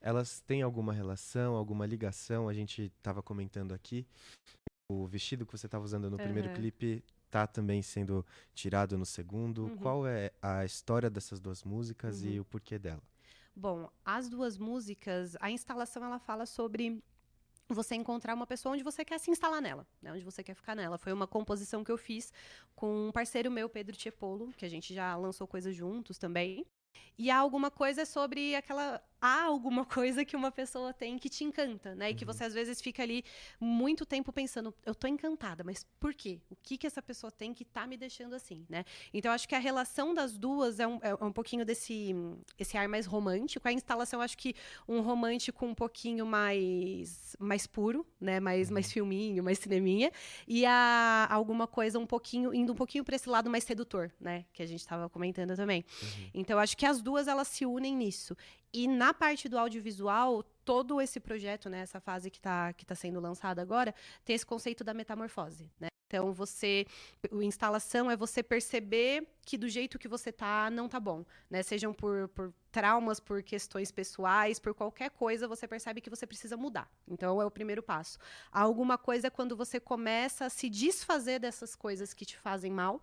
elas 0.00 0.40
têm 0.40 0.62
alguma 0.62 0.92
relação, 0.94 1.54
alguma 1.54 1.84
ligação? 1.84 2.48
A 2.48 2.54
gente 2.54 2.84
estava 2.96 3.22
comentando 3.22 3.74
aqui, 3.74 4.06
o 4.88 5.06
vestido 5.06 5.46
que 5.46 5.56
você 5.56 5.66
estava 5.66 5.84
usando 5.84 6.10
no 6.10 6.18
primeiro 6.18 6.48
Aham. 6.48 6.56
clipe 6.56 7.02
tá 7.30 7.46
também 7.46 7.82
sendo 7.82 8.24
tirado 8.54 8.96
no 8.98 9.06
segundo. 9.06 9.64
Uhum. 9.64 9.76
Qual 9.78 10.06
é 10.06 10.30
a 10.42 10.64
história 10.64 11.10
dessas 11.10 11.40
duas 11.40 11.64
músicas 11.64 12.22
e 12.22 12.28
Uhum. 12.34 12.40
o 12.40 12.44
porquê 12.44 12.78
dela? 12.78 13.02
Bom, 13.56 13.88
as 14.04 14.28
duas 14.28 14.58
músicas, 14.58 15.36
a 15.40 15.50
instalação 15.50 16.04
ela 16.04 16.18
fala 16.18 16.44
sobre 16.44 17.02
você 17.68 17.94
encontrar 17.94 18.34
uma 18.34 18.46
pessoa 18.46 18.74
onde 18.74 18.82
você 18.84 19.04
quer 19.04 19.18
se 19.18 19.30
instalar 19.30 19.60
nela, 19.62 19.86
né? 20.02 20.12
Onde 20.12 20.24
você 20.24 20.42
quer 20.44 20.54
ficar 20.54 20.74
nela. 20.74 20.98
Foi 20.98 21.12
uma 21.12 21.26
composição 21.26 21.82
que 21.82 21.90
eu 21.90 21.96
fiz 21.96 22.32
com 22.76 23.08
um 23.08 23.12
parceiro 23.12 23.50
meu, 23.50 23.68
Pedro 23.68 23.96
Tiepolo, 23.96 24.52
que 24.52 24.66
a 24.66 24.68
gente 24.68 24.92
já 24.92 25.16
lançou 25.16 25.46
coisas 25.46 25.74
juntos 25.74 26.18
também. 26.18 26.66
E 27.16 27.30
há 27.30 27.38
alguma 27.38 27.70
coisa 27.70 28.04
sobre 28.04 28.54
aquela. 28.54 29.02
Há 29.20 29.44
alguma 29.44 29.84
coisa 29.84 30.24
que 30.24 30.36
uma 30.36 30.50
pessoa 30.52 30.92
tem 30.92 31.18
que 31.18 31.28
te 31.30 31.44
encanta, 31.44 31.94
né? 31.94 32.10
E 32.10 32.14
que 32.14 32.24
Uhum. 32.24 32.32
você 32.32 32.44
às 32.44 32.52
vezes 32.52 32.80
fica 32.80 33.02
ali 33.02 33.24
muito 33.58 34.04
tempo 34.04 34.32
pensando, 34.32 34.74
eu 34.84 34.94
tô 34.94 35.06
encantada, 35.06 35.64
mas 35.64 35.84
por 35.98 36.12
quê? 36.12 36.40
O 36.50 36.56
que 36.56 36.76
que 36.76 36.86
essa 36.86 37.00
pessoa 37.00 37.30
tem 37.30 37.54
que 37.54 37.64
tá 37.64 37.86
me 37.86 37.96
deixando 37.96 38.34
assim, 38.34 38.66
né? 38.68 38.84
Então 39.12 39.32
acho 39.32 39.48
que 39.48 39.54
a 39.54 39.58
relação 39.58 40.12
das 40.12 40.36
duas 40.36 40.78
é 40.78 40.86
um, 40.86 40.98
é 41.02 41.14
um 41.24 41.32
pouquinho 41.32 41.64
desse 41.64 42.14
esse 42.58 42.76
ar 42.76 42.86
mais 42.88 43.06
romântico. 43.06 43.66
A 43.66 43.72
instalação, 43.72 44.20
acho 44.20 44.36
que 44.36 44.54
um 44.86 45.00
romântico 45.00 45.64
um 45.64 45.74
pouquinho 45.74 46.26
mais 46.26 47.34
mais 47.38 47.66
puro, 47.66 48.06
né? 48.20 48.40
Mais, 48.40 48.70
mais 48.70 48.92
filminho, 48.92 49.42
mais 49.42 49.58
cineminha. 49.58 50.10
E 50.46 50.66
a 50.66 51.26
alguma 51.30 51.66
coisa 51.66 51.98
um 51.98 52.06
pouquinho, 52.06 52.52
indo 52.54 52.72
um 52.72 52.76
pouquinho 52.76 53.04
para 53.04 53.16
esse 53.16 53.28
lado 53.28 53.48
mais 53.50 53.64
sedutor, 53.64 54.12
né? 54.20 54.44
Que 54.52 54.62
a 54.62 54.66
gente 54.66 54.80
estava 54.80 55.08
comentando 55.08 55.56
também. 55.56 55.84
Então, 56.34 56.56
eu 56.56 56.60
acho 56.60 56.76
que 56.76 56.84
as 56.86 57.00
duas, 57.02 57.26
elas 57.28 57.48
se 57.48 57.64
unem 57.64 57.96
nisso. 57.96 58.36
E 58.74 58.88
na 58.88 59.14
parte 59.14 59.48
do 59.48 59.56
audiovisual, 59.56 60.42
todo 60.64 61.00
esse 61.00 61.20
projeto, 61.20 61.70
né? 61.70 61.78
Essa 61.78 62.00
fase 62.00 62.28
que 62.28 62.38
está 62.38 62.72
que 62.72 62.84
tá 62.84 62.96
sendo 62.96 63.20
lançada 63.20 63.62
agora, 63.62 63.94
tem 64.24 64.34
esse 64.34 64.44
conceito 64.44 64.82
da 64.82 64.92
metamorfose, 64.92 65.70
né? 65.78 65.86
Então, 66.08 66.32
você... 66.32 66.84
A 67.32 67.44
instalação 67.44 68.10
é 68.10 68.16
você 68.16 68.42
perceber 68.42 69.26
que 69.46 69.56
do 69.56 69.68
jeito 69.68 69.98
que 69.98 70.08
você 70.08 70.32
tá, 70.32 70.70
não 70.70 70.88
tá 70.88 70.98
bom, 70.98 71.24
né? 71.48 71.62
Sejam 71.62 71.94
por, 71.94 72.28
por 72.28 72.52
traumas, 72.72 73.20
por 73.20 73.44
questões 73.44 73.92
pessoais, 73.92 74.58
por 74.58 74.74
qualquer 74.74 75.10
coisa, 75.10 75.46
você 75.46 75.68
percebe 75.68 76.00
que 76.00 76.10
você 76.10 76.26
precisa 76.26 76.56
mudar. 76.56 76.90
Então, 77.06 77.40
é 77.40 77.46
o 77.46 77.50
primeiro 77.50 77.82
passo. 77.82 78.18
Alguma 78.50 78.98
coisa 78.98 79.28
é 79.28 79.30
quando 79.30 79.56
você 79.56 79.78
começa 79.78 80.46
a 80.46 80.50
se 80.50 80.68
desfazer 80.68 81.38
dessas 81.38 81.76
coisas 81.76 82.12
que 82.12 82.24
te 82.24 82.36
fazem 82.36 82.72
mal 82.72 83.00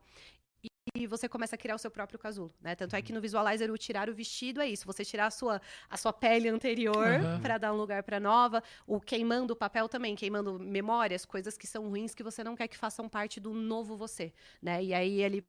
e 1.04 1.08
você 1.08 1.28
começa 1.28 1.56
a 1.56 1.58
criar 1.58 1.76
o 1.76 1.78
seu 1.78 1.92
próprio 1.92 2.20
casulo, 2.20 2.54
né? 2.62 2.76
Tanto 2.76 2.96
é 2.96 3.02
que 3.02 3.12
no 3.14 3.22
visualizer 3.22 3.72
o 3.72 3.78
tirar 3.78 4.10
o 4.10 4.14
vestido 4.14 4.62
é 4.62 4.68
isso, 4.68 4.86
você 4.86 5.04
tirar 5.04 5.28
a 5.28 5.32
sua, 5.32 5.62
a 5.90 5.98
sua 5.98 6.14
pele 6.14 6.50
anterior 6.50 7.20
Aham. 7.20 7.42
para 7.42 7.58
dar 7.58 7.74
um 7.74 7.78
lugar 7.78 8.04
para 8.04 8.20
nova, 8.20 8.64
o 8.86 9.00
queimando 9.00 9.54
o 9.54 9.56
papel 9.56 9.88
também, 9.90 10.16
queimando 10.16 10.60
memórias, 10.60 11.26
coisas 11.26 11.58
que 11.58 11.68
são 11.68 11.90
ruins 11.90 12.14
que 12.14 12.24
você 12.24 12.44
não 12.44 12.56
quer 12.56 12.68
que 12.68 12.78
façam 12.78 13.10
parte 13.10 13.40
do 13.40 13.54
novo 13.54 13.96
você, 13.98 14.34
né? 14.62 14.84
E 14.84 14.94
aí 14.94 15.22
ele 15.22 15.46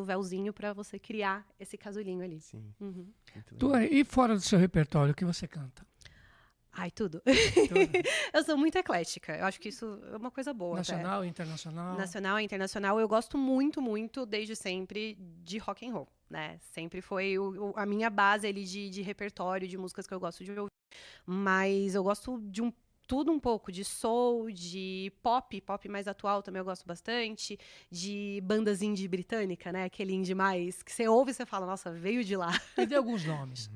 o 0.00 0.04
véuzinho 0.04 0.52
para 0.52 0.72
você 0.72 0.98
criar 0.98 1.46
esse 1.58 1.78
casulinho 1.78 2.22
ali. 2.22 2.40
Sim, 2.40 2.74
Uhum. 2.80 3.06
Tu, 3.58 3.76
e 3.76 4.04
fora 4.04 4.34
do 4.34 4.40
seu 4.40 4.58
repertório, 4.58 5.12
o 5.12 5.14
que 5.14 5.24
você 5.24 5.46
canta? 5.46 5.86
Ai, 6.76 6.90
tudo. 6.90 7.22
Tudo. 7.22 7.24
Eu 8.34 8.44
sou 8.44 8.56
muito 8.58 8.76
eclética. 8.76 9.36
Eu 9.36 9.44
acho 9.46 9.60
que 9.60 9.68
isso 9.68 10.00
é 10.12 10.16
uma 10.16 10.30
coisa 10.30 10.52
boa. 10.52 10.80
até. 10.80 10.92
Nacional, 10.96 11.24
internacional? 11.24 11.96
Nacional 11.96 12.40
e 12.40 12.44
internacional, 12.44 13.00
eu 13.00 13.06
gosto 13.08 13.38
muito, 13.38 13.80
muito, 13.80 14.26
desde 14.26 14.56
sempre, 14.56 15.16
de 15.44 15.58
rock 15.58 15.86
and 15.86 15.92
roll, 15.92 16.08
né? 16.28 16.58
Sempre 16.72 17.00
foi 17.00 17.38
o- 17.38 17.70
o- 17.70 17.74
a 17.76 17.86
minha 17.86 18.10
base 18.10 18.46
ali 18.46 18.64
de, 18.64 18.90
de 18.90 19.02
repertório, 19.02 19.68
de 19.68 19.78
músicas 19.78 20.06
que 20.06 20.12
eu 20.14 20.18
gosto 20.20 20.42
de 20.42 20.50
ouvir. 20.50 20.70
Mas 21.26 21.94
eu 21.94 22.02
gosto 22.02 22.40
de 22.50 22.60
um 22.62 22.72
tudo 23.06 23.30
um 23.30 23.38
pouco, 23.38 23.70
de 23.70 23.84
soul, 23.84 24.50
de 24.50 25.12
pop, 25.22 25.60
pop 25.60 25.88
mais 25.90 26.08
atual 26.08 26.42
também 26.42 26.58
eu 26.58 26.64
gosto 26.64 26.86
bastante, 26.86 27.58
de 27.90 28.40
bandas 28.42 28.80
indie 28.80 29.06
britânica, 29.06 29.70
né? 29.70 29.84
Aquele 29.84 30.14
indie 30.14 30.34
mais 30.34 30.82
que 30.82 30.90
você 30.90 31.06
ouve 31.06 31.30
e 31.30 31.34
você 31.34 31.44
fala, 31.44 31.66
nossa, 31.66 31.92
veio 31.92 32.24
de 32.24 32.34
lá. 32.34 32.50
Me 32.78 32.86
dê 32.86 32.94
alguns 32.96 33.22
nomes. 33.26 33.70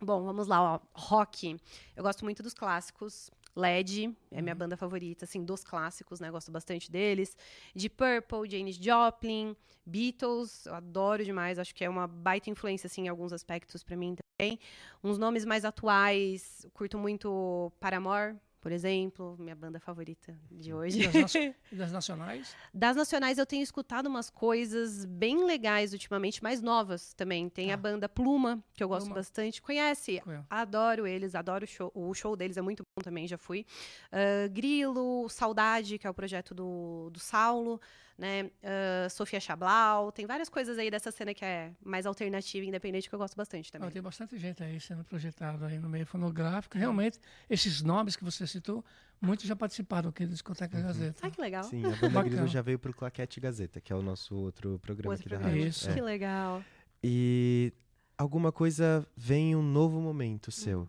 Bom, 0.00 0.24
vamos 0.24 0.46
lá, 0.46 0.74
ó. 0.74 0.80
Rock. 0.94 1.56
Eu 1.96 2.02
gosto 2.02 2.24
muito 2.24 2.42
dos 2.42 2.52
clássicos. 2.54 3.30
LED 3.54 4.14
é 4.30 4.36
Uhum. 4.36 4.42
minha 4.42 4.54
banda 4.54 4.76
favorita, 4.76 5.24
assim, 5.24 5.42
dos 5.42 5.64
clássicos, 5.64 6.20
né? 6.20 6.30
Gosto 6.30 6.50
bastante 6.52 6.90
deles. 6.90 7.34
De 7.74 7.88
Purple, 7.88 8.48
Janis 8.50 8.76
Joplin, 8.76 9.56
Beatles, 9.86 10.66
eu 10.66 10.74
adoro 10.74 11.24
demais. 11.24 11.58
Acho 11.58 11.74
que 11.74 11.82
é 11.82 11.88
uma 11.88 12.06
baita 12.06 12.50
influência, 12.50 12.86
assim, 12.86 13.04
em 13.06 13.08
alguns 13.08 13.32
aspectos 13.32 13.82
pra 13.82 13.96
mim 13.96 14.14
também. 14.38 14.58
Uns 15.02 15.16
nomes 15.16 15.46
mais 15.46 15.64
atuais, 15.64 16.66
curto 16.74 16.98
muito 16.98 17.72
Paramore, 17.80 18.36
por 18.66 18.72
exemplo, 18.72 19.36
minha 19.38 19.54
banda 19.54 19.78
favorita 19.78 20.36
de 20.50 20.70
E 20.70 20.74
hoje. 20.74 21.04
das, 21.06 21.14
nacio- 21.14 21.54
e 21.70 21.76
das 21.76 21.92
nacionais? 21.92 22.56
Das 22.74 22.96
nacionais 22.96 23.38
eu 23.38 23.46
tenho 23.46 23.62
escutado 23.62 24.08
umas 24.08 24.28
coisas 24.28 25.04
bem 25.04 25.44
legais 25.46 25.92
ultimamente, 25.92 26.42
mais 26.42 26.60
novas 26.60 27.14
também. 27.14 27.48
Tem 27.48 27.70
a 27.72 27.76
Tá. 27.76 27.82
banda 27.82 28.08
Pluma, 28.08 28.60
que 28.74 28.82
eu 28.82 28.88
gosto 28.88 29.04
Pluma. 29.06 29.20
bastante. 29.20 29.62
Conhece? 29.62 30.20
Qual 30.20 30.34
é? 30.34 30.44
Adoro 30.50 31.06
eles, 31.06 31.36
adoro 31.36 31.62
o 31.64 31.68
show. 31.68 31.92
O 31.94 32.12
show 32.12 32.34
deles 32.34 32.56
é 32.56 32.60
muito 32.60 32.82
bom 32.82 33.04
também, 33.04 33.28
já 33.28 33.38
fui. 33.38 33.64
Ah, 34.10 34.48
Grilo, 34.50 35.28
Saudade, 35.28 35.96
que 35.96 36.04
é 36.08 36.10
o 36.10 36.14
projeto 36.14 36.52
do, 36.52 37.08
do 37.12 37.20
Saulo. 37.20 37.80
Né? 38.18 38.50
Ah, 38.62 39.08
Sofia 39.08 39.38
Chablau, 39.40 40.10
tem 40.10 40.26
várias 40.26 40.48
coisas 40.48 40.78
aí 40.78 40.90
dessa 40.90 41.10
cena 41.10 41.34
que 41.34 41.44
é 41.44 41.72
mais 41.84 42.06
alternativa 42.06 42.64
e 42.64 42.68
independente 42.68 43.08
que 43.08 43.14
eu 43.14 43.18
gosto 43.18 43.36
bastante 43.36 43.70
também. 43.70 43.90
Tem 43.90 44.02
bastante 44.02 44.38
gente 44.38 44.62
aí 44.62 44.80
sendo 44.80 45.04
projetado 45.04 45.64
aí 45.64 45.78
no 45.78 45.88
meio 45.88 46.06
fonográfico. 46.06 46.78
Realmente, 46.78 47.18
esses 47.48 47.82
nomes 47.82 48.16
que 48.16 48.24
você 48.24 48.46
citou, 48.46 48.84
muitos 49.20 49.46
já 49.46 49.54
participaram 49.54 50.10
aqui 50.10 50.24
do 50.24 50.32
Discoteca 50.32 50.80
Gazeta. 50.80 51.26
Ah, 51.26 51.30
que 51.30 51.40
legal. 51.40 51.64
Sim, 51.64 51.82
a 51.84 52.08
Banda. 52.08 52.22
Grilo 52.22 52.48
já 52.48 52.62
veio 52.62 52.78
pro 52.78 52.94
Claquete 52.94 53.40
Gazeta, 53.40 53.80
que 53.80 53.92
é 53.92 53.96
o 53.96 54.02
nosso 54.02 54.34
outro 54.34 54.78
programa 54.78 55.14
Outro 55.14 55.22
aqui 55.22 55.28
da 55.28 55.36
programa. 55.36 55.56
rádio. 55.56 55.68
Isso. 55.68 55.90
É. 55.90 55.94
Que 55.94 56.00
legal. 56.00 56.64
E 57.02 57.72
alguma 58.16 58.50
coisa 58.50 59.06
vem 59.16 59.54
um 59.54 59.62
novo 59.62 60.00
momento 60.00 60.50
seu. 60.50 60.88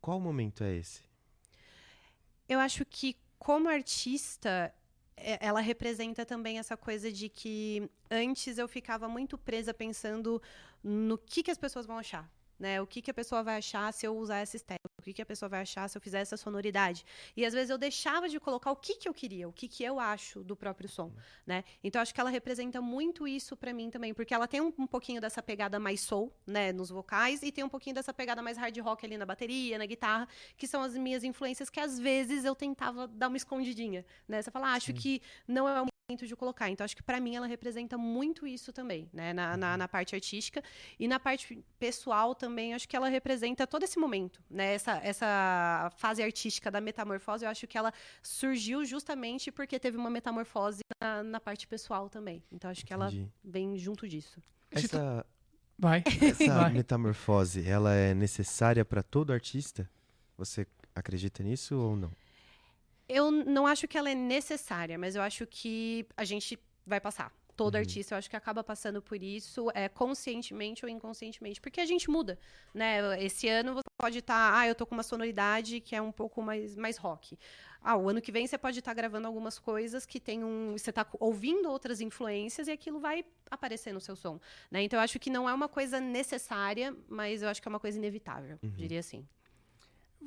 Qual 0.00 0.20
momento 0.20 0.62
é 0.62 0.76
esse? 0.76 1.02
Eu 2.48 2.58
acho 2.60 2.84
que, 2.84 3.16
como 3.38 3.68
artista, 3.68 4.72
ela 5.40 5.60
representa 5.60 6.24
também 6.24 6.58
essa 6.58 6.76
coisa 6.76 7.12
de 7.12 7.28
que 7.28 7.88
antes 8.10 8.58
eu 8.58 8.68
ficava 8.68 9.08
muito 9.08 9.36
presa 9.36 9.72
pensando 9.74 10.40
no 10.82 11.18
que, 11.18 11.42
que 11.42 11.50
as 11.50 11.58
pessoas 11.58 11.86
vão 11.86 11.98
achar. 11.98 12.30
Né? 12.58 12.80
O 12.80 12.86
que, 12.86 13.00
que 13.00 13.10
a 13.10 13.14
pessoa 13.14 13.42
vai 13.42 13.56
achar 13.58 13.92
se 13.92 14.06
eu 14.06 14.16
usar 14.16 14.38
essa 14.38 14.56
estética? 14.56 14.87
O 14.98 15.02
que, 15.02 15.12
que 15.12 15.22
a 15.22 15.26
pessoa 15.26 15.48
vai 15.48 15.62
achar 15.62 15.88
se 15.88 15.96
eu 15.96 16.02
fizer 16.02 16.18
essa 16.18 16.36
sonoridade? 16.36 17.04
E 17.36 17.46
às 17.46 17.54
vezes 17.54 17.70
eu 17.70 17.78
deixava 17.78 18.28
de 18.28 18.40
colocar 18.40 18.72
o 18.72 18.76
que, 18.76 18.96
que 18.96 19.08
eu 19.08 19.14
queria, 19.14 19.48
o 19.48 19.52
que, 19.52 19.68
que 19.68 19.84
eu 19.84 20.00
acho 20.00 20.42
do 20.42 20.56
próprio 20.56 20.88
som. 20.88 21.12
Né? 21.46 21.62
Então 21.84 22.02
acho 22.02 22.12
que 22.12 22.20
ela 22.20 22.30
representa 22.30 22.80
muito 22.80 23.26
isso 23.26 23.56
pra 23.56 23.72
mim 23.72 23.90
também, 23.90 24.12
porque 24.12 24.34
ela 24.34 24.48
tem 24.48 24.60
um, 24.60 24.72
um 24.76 24.86
pouquinho 24.86 25.20
dessa 25.20 25.40
pegada 25.40 25.78
mais 25.78 26.00
soul, 26.00 26.32
né, 26.46 26.72
nos 26.72 26.90
vocais, 26.90 27.42
e 27.42 27.52
tem 27.52 27.62
um 27.62 27.68
pouquinho 27.68 27.94
dessa 27.94 28.12
pegada 28.12 28.42
mais 28.42 28.58
hard 28.58 28.76
rock 28.78 29.06
ali 29.06 29.16
na 29.16 29.24
bateria, 29.24 29.78
na 29.78 29.86
guitarra, 29.86 30.28
que 30.56 30.66
são 30.66 30.82
as 30.82 30.96
minhas 30.96 31.22
influências 31.22 31.70
que 31.70 31.78
às 31.78 31.98
vezes 31.98 32.44
eu 32.44 32.54
tentava 32.54 33.06
dar 33.06 33.28
uma 33.28 33.36
escondidinha, 33.36 34.04
né? 34.26 34.42
Você 34.42 34.50
fala, 34.50 34.68
ah, 34.68 34.74
acho 34.74 34.92
que 34.92 35.22
não 35.46 35.68
é 35.68 35.87
de 36.16 36.34
colocar. 36.34 36.70
Então 36.70 36.84
acho 36.84 36.96
que 36.96 37.02
pra 37.02 37.20
mim 37.20 37.36
ela 37.36 37.46
representa 37.46 37.98
muito 37.98 38.46
isso 38.46 38.72
também, 38.72 39.10
né, 39.12 39.34
na, 39.34 39.58
na, 39.58 39.76
na 39.76 39.86
parte 39.86 40.14
artística 40.14 40.62
e 40.98 41.06
na 41.06 41.20
parte 41.20 41.62
pessoal 41.78 42.34
também, 42.34 42.72
acho 42.72 42.88
que 42.88 42.96
ela 42.96 43.08
representa 43.08 43.66
todo 43.66 43.82
esse 43.82 43.98
momento, 43.98 44.40
né? 44.50 44.72
Essa 44.74 44.98
essa 45.02 45.92
fase 45.96 46.22
artística 46.22 46.70
da 46.70 46.80
metamorfose, 46.80 47.44
eu 47.44 47.50
acho 47.50 47.66
que 47.66 47.76
ela 47.76 47.92
surgiu 48.22 48.86
justamente 48.86 49.52
porque 49.52 49.78
teve 49.78 49.98
uma 49.98 50.08
metamorfose 50.08 50.80
na, 50.98 51.22
na 51.22 51.40
parte 51.40 51.66
pessoal 51.66 52.08
também. 52.08 52.42
Então 52.50 52.70
acho 52.70 52.86
que 52.86 52.92
ela 52.92 53.08
Entendi. 53.08 53.28
vem 53.44 53.76
junto 53.76 54.08
disso. 54.08 54.42
Essa, 54.70 55.26
Vai. 55.78 56.02
essa 56.22 56.54
Vai. 56.64 56.72
metamorfose, 56.72 57.68
ela 57.68 57.94
é 57.94 58.14
necessária 58.14 58.82
para 58.82 59.02
todo 59.02 59.30
artista? 59.30 59.88
Você 60.38 60.66
acredita 60.94 61.42
nisso 61.42 61.76
ou 61.76 61.96
não? 61.96 62.10
Eu 63.08 63.30
não 63.30 63.66
acho 63.66 63.88
que 63.88 63.96
ela 63.96 64.10
é 64.10 64.14
necessária, 64.14 64.98
mas 64.98 65.14
eu 65.16 65.22
acho 65.22 65.46
que 65.46 66.06
a 66.16 66.24
gente 66.24 66.58
vai 66.86 67.00
passar. 67.00 67.32
Todo 67.56 67.74
Uhum. 67.74 67.80
artista, 67.80 68.14
eu 68.14 68.18
acho 68.18 68.30
que 68.30 68.36
acaba 68.36 68.62
passando 68.62 69.02
por 69.02 69.20
isso, 69.20 69.68
é, 69.74 69.88
conscientemente 69.88 70.84
ou 70.84 70.88
inconscientemente, 70.88 71.60
porque 71.60 71.80
a 71.80 71.86
gente 71.86 72.08
muda, 72.08 72.38
né? 72.72 73.20
Esse 73.20 73.48
ano 73.48 73.74
você 73.74 73.88
pode 74.00 74.18
estar, 74.18 74.56
ah, 74.56 74.68
eu 74.68 74.76
tô 74.76 74.86
com 74.86 74.94
uma 74.94 75.02
sonoridade 75.02 75.80
que 75.80 75.96
é 75.96 76.00
um 76.00 76.12
pouco 76.12 76.40
mais, 76.40 76.76
mais 76.76 76.96
rock. 76.98 77.36
Ah, 77.82 77.96
o 77.96 78.08
ano 78.08 78.20
que 78.20 78.30
vem 78.30 78.46
você 78.46 78.56
pode 78.56 78.78
estar 78.78 78.94
gravando 78.94 79.26
algumas 79.26 79.58
coisas 79.58 80.06
que 80.06 80.20
tem 80.20 80.44
um, 80.44 80.72
você 80.78 80.92
tá 80.92 81.04
ouvindo 81.18 81.68
outras 81.68 82.00
influências 82.00 82.68
e 82.68 82.70
aquilo 82.70 83.00
vai 83.00 83.24
aparecer 83.50 83.92
no 83.92 84.00
seu 84.00 84.14
som, 84.14 84.38
né? 84.70 84.82
Então 84.82 84.96
eu 84.96 85.02
acho 85.02 85.18
que 85.18 85.28
não 85.30 85.48
é 85.48 85.52
uma 85.52 85.68
coisa 85.68 85.98
necessária, 85.98 86.94
mas 87.08 87.42
eu 87.42 87.48
acho 87.48 87.60
que 87.60 87.66
é 87.66 87.70
uma 87.70 87.80
coisa 87.80 87.98
inevitável, 87.98 88.56
diria 88.62 89.00
assim. 89.00 89.26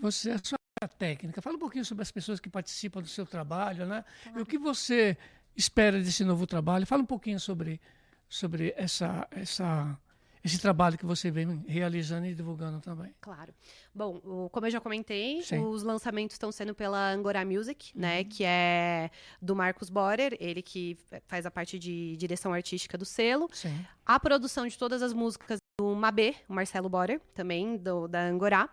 Você, 0.01 0.31
a 0.31 0.39
sua 0.43 0.57
técnica, 0.87 1.41
fala 1.41 1.55
um 1.55 1.59
pouquinho 1.59 1.85
sobre 1.85 2.01
as 2.01 2.11
pessoas 2.11 2.39
que 2.39 2.49
participam 2.49 3.01
do 3.01 3.07
seu 3.07 3.25
trabalho, 3.25 3.85
né? 3.85 4.03
E 4.35 4.41
o 4.41 4.45
que 4.45 4.57
você 4.57 5.17
espera 5.55 5.99
desse 5.99 6.23
novo 6.23 6.47
trabalho? 6.47 6.85
Fala 6.85 7.03
um 7.03 7.05
pouquinho 7.05 7.39
sobre, 7.39 7.79
sobre 8.27 8.73
essa, 8.75 9.27
essa, 9.31 9.97
esse 10.43 10.59
trabalho 10.59 10.97
que 10.97 11.05
você 11.05 11.29
vem 11.29 11.63
realizando 11.67 12.25
e 12.25 12.33
divulgando 12.33 12.79
também. 12.79 13.13
Claro. 13.21 13.53
Bom, 13.93 14.49
como 14.51 14.65
eu 14.65 14.71
já 14.71 14.81
comentei, 14.81 15.41
Sim. 15.43 15.59
os 15.59 15.83
lançamentos 15.83 16.35
estão 16.35 16.51
sendo 16.51 16.73
pela 16.73 17.11
Angora 17.11 17.45
Music, 17.45 17.97
né? 17.97 18.23
Que 18.23 18.43
é 18.43 19.11
do 19.41 19.55
Marcos 19.55 19.89
Borer, 19.89 20.35
ele 20.39 20.61
que 20.61 20.97
faz 21.27 21.45
a 21.45 21.51
parte 21.51 21.77
de 21.77 22.15
direção 22.17 22.53
artística 22.53 22.97
do 22.97 23.05
selo. 23.05 23.49
Sim. 23.53 23.85
A 24.05 24.19
produção 24.19 24.65
de 24.67 24.77
todas 24.77 25.01
as 25.01 25.13
músicas 25.13 25.59
do 25.79 25.95
Mabê, 25.95 26.35
o 26.49 26.53
Marcelo 26.53 26.89
Borer, 26.89 27.19
também, 27.33 27.77
do, 27.77 28.07
da 28.07 28.23
Angorá. 28.23 28.69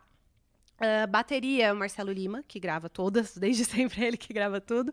Ah, 0.81 1.07
bateria, 1.09 1.73
o 1.73 1.77
Marcelo 1.77 2.13
Lima, 2.13 2.45
que 2.47 2.61
grava 2.61 2.89
todas, 2.89 3.37
desde 3.37 3.65
sempre 3.65 4.05
ele 4.05 4.17
que 4.17 4.33
grava 4.33 4.61
tudo. 4.61 4.93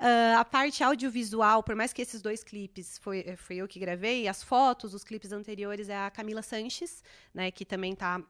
Ah, 0.00 0.40
a 0.40 0.44
parte 0.44 0.82
audiovisual, 0.82 1.62
por 1.62 1.74
mais 1.74 1.92
que 1.92 2.00
esses 2.02 2.22
dois 2.22 2.42
clipes 2.42 2.98
foi, 2.98 3.20
eh, 3.26 3.36
foi 3.36 3.56
eu 3.56 3.68
que 3.68 3.78
gravei, 3.78 4.28
as 4.28 4.42
fotos, 4.42 4.94
os 4.94 5.04
clipes 5.04 5.32
anteriores 5.32 5.88
é 5.90 5.96
a 5.96 6.10
Camila 6.10 6.42
Sanches, 6.42 7.02
né, 7.34 7.50
que 7.50 7.64
também 7.66 7.94
tá 7.94 8.22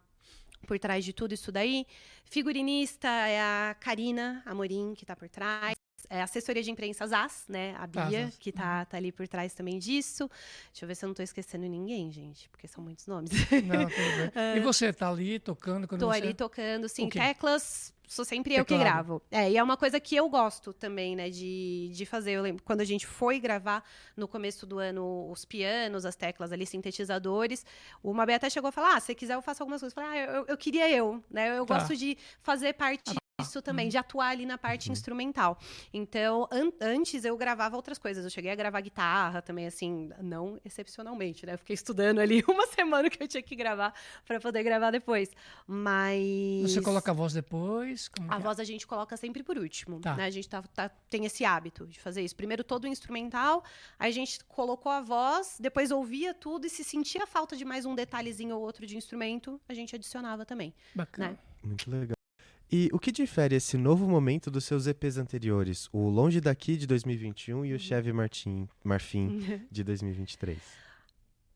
por 0.66 0.79
trás 0.79 1.05
de 1.05 1.12
tudo 1.12 1.33
isso 1.33 1.53
daí. 1.53 1.87
Figurinista 2.25 3.09
é 3.09 3.40
a 3.40 3.77
Karina 3.79 4.42
Amorim, 4.45 4.95
que 4.95 5.07
tá 5.07 5.14
por 5.14 5.29
trás. 5.29 5.76
É 6.09 6.23
assessoria 6.23 6.62
de 6.62 6.71
imprensa 6.71 7.07
Zaz, 7.07 7.45
né? 7.49 7.75
A 7.79 7.87
Tá, 7.87 8.07
Bia, 8.07 8.33
que 8.38 8.53
tá, 8.53 8.85
tá 8.85 8.97
ali 8.97 9.11
por 9.12 9.27
trás 9.29 9.55
também 9.55 9.79
disso. 9.79 10.31
Deixa 10.73 10.85
eu 10.85 10.88
ver 10.88 10.95
se 10.95 11.05
eu 11.05 11.09
não 11.09 11.14
tô 11.14 11.23
esquecendo 11.23 11.66
ninguém, 11.66 12.11
gente, 12.12 12.49
porque 12.51 12.66
são 12.69 12.83
muitos 12.83 13.07
nomes. 13.07 13.31
Não, 13.33 13.88
tudo 13.88 14.16
bem. 14.16 14.33
E 14.57 14.61
você 14.61 14.92
tá 14.92 15.09
ali 15.11 15.38
tocando 15.38 15.87
quando 15.88 16.01
Tô 16.01 16.07
você... 16.12 16.19
ali 16.19 16.35
tocando, 16.35 16.88
sim, 16.88 17.07
O 17.07 17.11
quê? 17.11 17.19
teclas. 17.19 17.92
Sou 18.09 18.25
sempre 18.25 18.55
eu 18.55 18.64
que 18.64 18.73
Teclado. 18.73 18.95
gravo. 18.95 19.23
É, 19.33 19.51
e 19.51 19.57
é 19.57 19.62
uma 19.62 19.77
coisa 19.77 19.99
que 19.99 20.14
eu 20.14 20.29
gosto 20.29 20.73
também, 20.73 21.16
né, 21.16 21.29
de, 21.29 21.90
de 21.92 22.07
fazer. 22.07 22.33
Eu 22.35 22.42
lembro 22.42 22.62
quando 22.62 22.81
a 22.81 22.85
gente 22.85 23.05
foi 23.05 23.40
gravar 23.40 23.83
no 24.16 24.29
começo 24.29 24.64
do 24.64 24.79
ano 24.79 25.29
os 25.29 25.45
pianos, 25.45 26.07
as 26.07 26.14
teclas 26.14 26.53
ali, 26.53 26.64
sintetizadores. 26.64 27.66
O 28.05 28.14
Mabé 28.14 28.35
até 28.37 28.49
chegou 28.49 28.69
a 28.69 28.73
falar: 28.73 28.97
ah, 28.97 29.01
se 29.01 29.12
quiser 29.12 29.35
eu 29.35 29.42
faço 29.42 29.61
algumas 29.62 29.81
coisas. 29.81 29.97
Eu 29.97 30.03
falei, 30.05 30.21
ah, 30.21 30.25
eu, 30.37 30.45
eu 30.47 30.57
queria 30.57 30.88
eu, 30.88 31.21
né? 31.29 31.59
Eu 31.59 31.66
Tá. 31.66 31.79
gosto 31.81 31.97
de 31.97 32.16
fazer 32.42 32.75
parte 32.75 33.12
disso 33.38 33.61
também, 33.61 33.88
de 33.90 33.99
atuar 33.99 34.29
ali 34.29 34.46
na 34.46 34.57
parte 34.57 34.90
instrumental. 34.90 35.59
Então, 35.92 36.49
an- 36.51 36.72
antes 36.81 37.22
eu 37.22 37.37
gravava 37.37 37.77
outras 37.77 37.99
coisas. 37.99 38.25
Eu 38.25 38.31
cheguei 38.31 38.51
a 38.51 38.55
gravar 38.55 38.81
guitarra 38.81 39.42
também, 39.42 39.66
assim, 39.66 40.11
não 40.22 40.59
excepcionalmente, 40.64 41.44
né? 41.44 41.53
Eu 41.53 41.59
fiquei 41.59 41.75
estudando 41.75 42.18
ali 42.18 42.42
uma 42.49 42.66
semana 42.68 43.11
que 43.11 43.22
eu 43.22 43.29
tinha 43.29 43.42
que 43.42 43.55
gravar 43.55 43.92
para 44.25 44.40
poder 44.40 44.62
gravar 44.62 44.90
depois. 44.90 45.29
Mas. 45.66 46.72
Você 46.72 46.81
coloca 46.81 47.11
a 47.11 47.14
voz 47.14 47.35
depois? 47.35 48.09
Como 48.09 48.33
A 48.33 48.37
é? 48.37 48.38
voz 48.38 48.59
a 48.59 48.64
gente 48.64 48.87
coloca 48.87 49.16
sempre 49.18 49.42
por 49.42 49.59
último, 49.59 50.01
Tá. 50.01 50.16
né? 50.16 50.25
A 50.25 50.31
gente 50.31 50.49
tá, 50.49 50.62
tá- 50.62 50.88
tem 51.11 51.27
esse 51.27 51.44
hábito 51.44 51.87
de 51.87 52.01
fazer 52.01 52.22
isso. 52.22 52.35
Primeiro 52.35 52.64
todo 52.64 52.85
o 52.85 52.88
instrumental, 52.88 53.62
aí 53.99 54.09
a 54.11 54.14
gente 54.14 54.42
colocou 54.44 54.90
a 54.90 55.03
voz, 55.03 55.59
depois 55.61 55.90
ouvia 55.90 56.33
tudo 56.33 56.66
e 56.66 56.70
se 56.70 56.83
sentia 56.83 57.27
falta 57.27 57.55
de 57.55 57.66
mais 57.66 57.85
um 57.85 57.94
detalhezinho 57.94 58.57
ou 58.57 58.62
outro 58.62 58.87
de 58.87 58.96
instrumento, 58.96 59.61
a 59.68 59.75
gente 59.75 59.94
adicionava 59.94 60.46
também. 60.46 60.72
Bacana. 60.94 61.31
né? 61.33 61.38
Muito 61.62 61.90
legal. 61.90 62.15
E 62.70 62.88
o 62.92 62.98
que 62.98 63.12
difere 63.12 63.55
esse 63.55 63.76
novo 63.76 64.09
momento 64.09 64.50
dos 64.50 64.64
seus 64.64 64.88
EPs 64.88 65.18
anteriores? 65.18 65.88
O 65.92 66.09
Longe 66.09 66.40
Daqui 66.40 66.76
de 66.76 66.85
2021 66.87 67.64
e 67.64 67.72
o 67.72 67.79
Chevy 67.79 68.12
Martin, 68.12 68.68
Marfim 68.83 69.40
de 69.70 69.85
2023. 69.85 70.59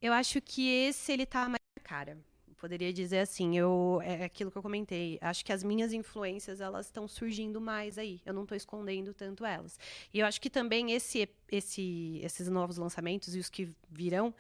Eu 0.01 0.13
acho 0.13 0.41
que 0.41 0.69
esse 0.69 1.11
ele 1.13 1.27
tá 1.27 1.49
mais 1.49 1.61
na 1.77 1.83
cara. 1.83 2.17
Poderia 2.59 2.93
dizer 2.93 3.21
assim, 3.21 3.59
eu 3.59 4.01
é 4.05 4.25
aquilo 4.25 4.53
que 4.53 4.59
eu 4.59 4.63
comentei. 4.63 5.19
Acho 5.21 5.45
que 5.45 5.53
as 5.53 5.65
minhas 5.65 5.93
influências 5.93 6.61
elas 6.61 6.87
estão 6.87 7.09
surgindo 7.09 7.61
mais 7.61 7.99
aí. 7.99 8.21
Eu 8.25 8.33
não 8.33 8.43
estou 8.43 8.57
escondendo 8.57 9.13
tanto 9.13 9.45
elas. 9.45 9.79
E 10.15 10.21
eu 10.21 10.27
acho 10.27 10.41
que 10.41 10.51
também 10.51 10.93
esse, 10.93 11.29
esse, 11.51 12.21
esses 12.23 12.49
novos 12.49 12.77
lançamentos 12.77 13.35
e 13.35 13.39
os 13.39 13.49
que 13.49 13.69
virão, 13.91 14.33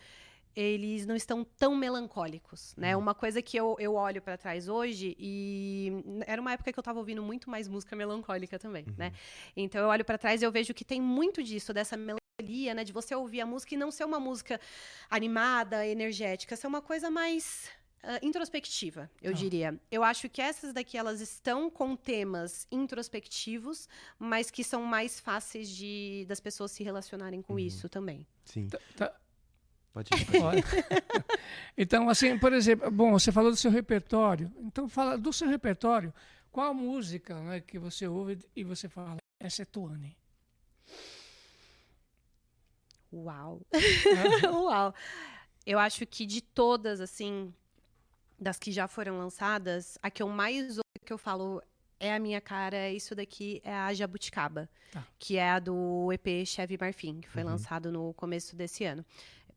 eles 0.56 1.06
não 1.06 1.14
estão 1.16 1.44
tão 1.44 1.74
melancólicos, 1.76 2.74
né? 2.76 2.96
Uma 2.96 3.14
coisa 3.14 3.40
que 3.40 3.56
eu, 3.56 3.76
eu 3.78 3.94
olho 3.94 4.20
para 4.20 4.36
trás 4.36 4.68
hoje 4.68 5.16
e 5.18 5.92
era 6.26 6.40
uma 6.40 6.52
época 6.52 6.72
que 6.72 6.78
eu 6.78 6.82
estava 6.82 6.98
ouvindo 6.98 7.22
muito 7.22 7.48
mais 7.48 7.68
música 7.68 7.94
melancólica 7.94 8.58
também, 8.58 8.84
né? 8.96 9.12
Então 9.56 9.80
eu 9.80 9.88
olho 9.88 10.04
para 10.04 10.18
trás 10.18 10.42
e 10.42 10.44
eu 10.44 10.52
vejo 10.52 10.74
que 10.74 10.84
tem 10.84 11.00
muito 11.00 11.42
disso 11.42 11.72
dessa 11.72 11.96
melancolia, 11.96 12.74
né? 12.74 12.84
De 12.84 12.92
você 12.92 13.14
ouvir 13.14 13.40
a 13.40 13.46
música 13.46 13.74
e 13.74 13.78
não 13.78 13.90
ser 13.90 14.04
uma 14.04 14.18
música 14.20 14.60
animada, 15.08 15.86
energética, 15.86 16.56
ser 16.56 16.66
uma 16.66 16.82
coisa 16.82 17.10
mais 17.10 17.68
ah, 18.02 18.18
introspectiva, 18.22 19.10
eu 19.20 19.32
Tá. 19.32 19.38
diria. 19.38 19.78
Eu 19.90 20.02
acho 20.02 20.28
que 20.28 20.40
essas 20.40 20.72
daqui 20.72 20.96
elas 20.96 21.20
estão 21.20 21.68
com 21.70 21.94
temas 21.94 22.66
introspectivos, 22.72 23.88
mas 24.18 24.50
que 24.50 24.64
são 24.64 24.82
mais 24.84 25.20
fáceis 25.20 25.68
de 25.68 26.24
das 26.26 26.40
pessoas 26.40 26.70
se 26.72 26.82
relacionarem 26.82 27.42
com 27.42 27.58
isso 27.58 27.88
também. 27.88 28.26
Sim, 28.44 28.68
Tá- 28.96 29.12
pode 29.92 30.10
ir. 30.14 30.26
pode 30.26 30.36
ir. 30.36 30.42
Olha. 30.42 30.64
então, 31.76 32.08
assim, 32.08 32.38
por 32.38 32.52
exemplo, 32.52 32.90
bom, 32.90 33.12
você 33.12 33.30
falou 33.30 33.50
do 33.50 33.56
seu 33.56 33.70
repertório. 33.70 34.52
Então, 34.58 34.88
fala 34.88 35.16
do 35.16 35.32
seu 35.32 35.48
repertório. 35.48 36.12
Qual 36.50 36.70
a 36.70 36.74
música 36.74 37.40
né, 37.40 37.60
que 37.60 37.78
você 37.78 38.08
ouve 38.08 38.38
e 38.56 38.64
você 38.64 38.88
fala, 38.88 39.16
essa 39.38 39.62
é 39.62 39.64
Tuane? 39.64 40.16
Uau. 43.12 43.60
Uau. 44.52 44.94
Eu 45.66 45.78
acho 45.78 46.06
que 46.06 46.26
de 46.26 46.40
todas, 46.40 47.00
assim, 47.00 47.52
das 48.38 48.58
que 48.58 48.72
já 48.72 48.88
foram 48.88 49.18
lançadas, 49.18 49.98
a 50.02 50.10
que 50.10 50.22
eu 50.22 50.28
mais 50.28 50.78
ouço, 50.78 50.80
que 51.04 51.12
eu 51.12 51.18
falo, 51.18 51.62
é 51.98 52.14
a 52.14 52.18
minha 52.18 52.40
cara, 52.40 52.76
é 52.76 52.92
isso 52.92 53.14
daqui 53.14 53.60
é 53.64 53.74
a 53.74 53.92
Jabuticaba, 53.92 54.68
Tá. 54.90 55.06
que 55.18 55.36
é 55.36 55.50
a 55.50 55.58
do 55.60 56.10
EP 56.12 56.44
Chevy 56.44 56.76
Marfim, 56.80 57.20
que 57.20 57.28
foi 57.28 57.44
lançado 57.44 57.92
no 57.92 58.12
começo 58.14 58.56
desse 58.56 58.84
ano. 58.84 59.04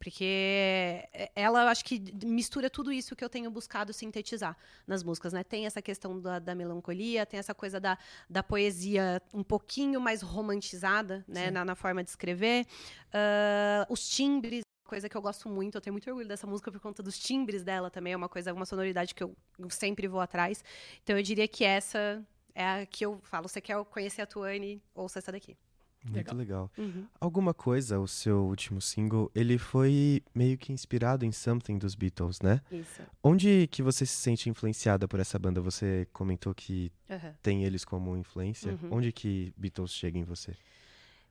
Porque 0.04 1.08
ela, 1.34 1.62
eu 1.62 1.68
acho 1.70 1.86
que 1.86 1.98
mistura 2.26 2.70
tudo 2.70 2.92
isso 2.92 3.16
que 3.16 3.24
eu 3.24 3.30
tenho 3.30 3.50
buscado 3.50 3.94
sintetizar 3.94 4.58
nas 4.86 5.02
músicas, 5.02 5.32
né? 5.32 5.46
Tem 5.46 5.66
essa 5.66 5.82
questão 5.82 6.20
da, 6.20 6.40
da 6.40 6.54
melancolia, 6.54 7.26
tem 7.26 7.40
essa 7.40 7.56
coisa 7.56 7.80
da, 7.80 7.98
da 8.30 8.44
poesia 8.44 9.22
um 9.34 9.44
pouquinho 9.44 10.02
mais 10.02 10.22
romantizada, 10.22 11.24
né? 11.26 11.50
Na, 11.50 11.64
na 11.64 11.74
forma 11.74 12.04
de 12.04 12.10
escrever. 12.10 12.66
Ah, 13.14 13.88
os 13.90 14.10
timbres, 14.10 14.64
coisa 14.86 15.08
que 15.08 15.16
eu 15.16 15.22
gosto 15.22 15.48
muito, 15.48 15.76
eu 15.76 15.82
tenho 15.82 15.94
muito 15.94 16.10
orgulho 16.10 16.28
dessa 16.28 16.46
música 16.46 16.70
por 16.70 16.82
conta 16.82 17.02
dos 17.02 17.18
timbres 17.18 17.64
dela 17.64 17.90
também, 17.90 18.12
é 18.12 18.18
uma 18.18 18.28
coisa, 18.28 18.54
uma 18.54 18.66
sonoridade 18.66 19.16
que 19.16 19.24
eu 19.24 19.34
sempre 19.70 20.06
vou 20.10 20.20
atrás. 20.20 20.62
Então 21.02 21.16
eu 21.16 21.24
diria 21.24 21.48
que 21.48 21.64
essa 21.64 22.22
é 22.54 22.82
a 22.82 22.86
que 22.86 23.06
eu 23.06 23.22
falo, 23.24 23.48
você 23.48 23.62
quer 23.62 23.82
conhecer 23.86 24.22
a 24.22 24.26
Tuane, 24.26 24.84
ouça 24.94 25.20
essa 25.20 25.32
daqui. 25.32 25.56
Muito 26.04 26.36
legal. 26.36 26.72
Uhum. 26.78 27.08
Alguma 27.20 27.54
coisa, 27.54 28.00
o 28.00 28.08
seu 28.08 28.46
último 28.46 28.82
single, 28.82 29.32
ele 29.34 29.58
foi 29.58 30.22
meio 30.36 30.58
que 30.58 30.74
inspirado 30.74 31.26
em 31.26 31.32
Something 31.32 31.78
dos 31.78 31.96
Beatles, 31.96 32.42
né? 32.42 32.62
Isso. 32.72 33.02
Onde 33.24 33.68
que 33.68 33.82
você 33.82 34.06
se 34.06 34.16
sente 34.16 34.50
influenciada 34.50 35.08
por 35.08 35.20
essa 35.20 35.40
banda? 35.40 35.62
Você 35.62 36.08
comentou 36.12 36.54
que 36.54 36.92
Aham. 37.10 37.34
tem 37.42 37.64
eles 37.64 37.86
como 37.86 38.18
influência. 38.18 38.74
Uhum. 38.74 38.90
Onde 38.98 39.12
que 39.12 39.54
Beatles 39.56 39.92
chega 39.92 40.18
em 40.18 40.24
você? 40.24 40.56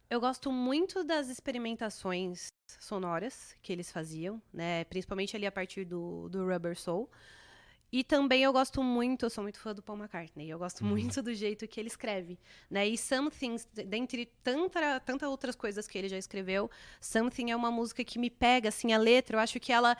Eu 0.09 0.21
gosto 0.21 0.53
muito 0.53 1.03
das 1.05 1.29
experimentações 1.29 2.49
sonoras 2.81 3.57
que 3.63 3.73
eles 3.73 3.91
faziam, 3.91 4.41
né? 4.53 4.85
Principalmente 4.85 5.37
ali 5.37 5.47
a 5.47 5.53
partir 5.53 5.85
do, 5.85 6.29
do 6.29 6.47
Rubber 6.47 6.79
Soul. 6.79 7.11
E 7.93 8.03
também 8.03 8.43
eu 8.43 8.53
gosto 8.55 8.83
muito, 8.83 9.27
eu 9.27 9.31
sou 9.31 9.43
muito 9.43 9.59
fã 9.59 9.75
do 9.75 9.83
Paul 9.83 9.99
McCartney, 9.99 10.49
eu 10.49 10.59
gosto 10.59 10.83
muito 10.83 11.21
do 11.21 11.35
jeito 11.35 11.69
que 11.69 11.79
ele 11.79 11.89
escreve, 11.89 12.39
né? 12.71 12.89
E 12.89 12.97
Something, 12.97 13.57
dentre 13.87 14.27
tanta, 14.43 14.99
tanta 15.01 15.29
outras 15.29 15.55
coisas 15.55 15.87
que 15.87 15.99
ele 15.99 16.09
já 16.09 16.17
escreveu, 16.17 16.71
Something 17.03 17.51
é 17.51 17.57
uma 17.57 17.71
música 17.71 18.03
que 18.03 18.19
me 18.19 18.31
pega, 18.31 18.71
assim, 18.71 18.95
a 18.95 18.99
letra, 18.99 19.37
eu 19.37 19.41
acho 19.41 19.61
que 19.61 19.71
ela, 19.71 19.95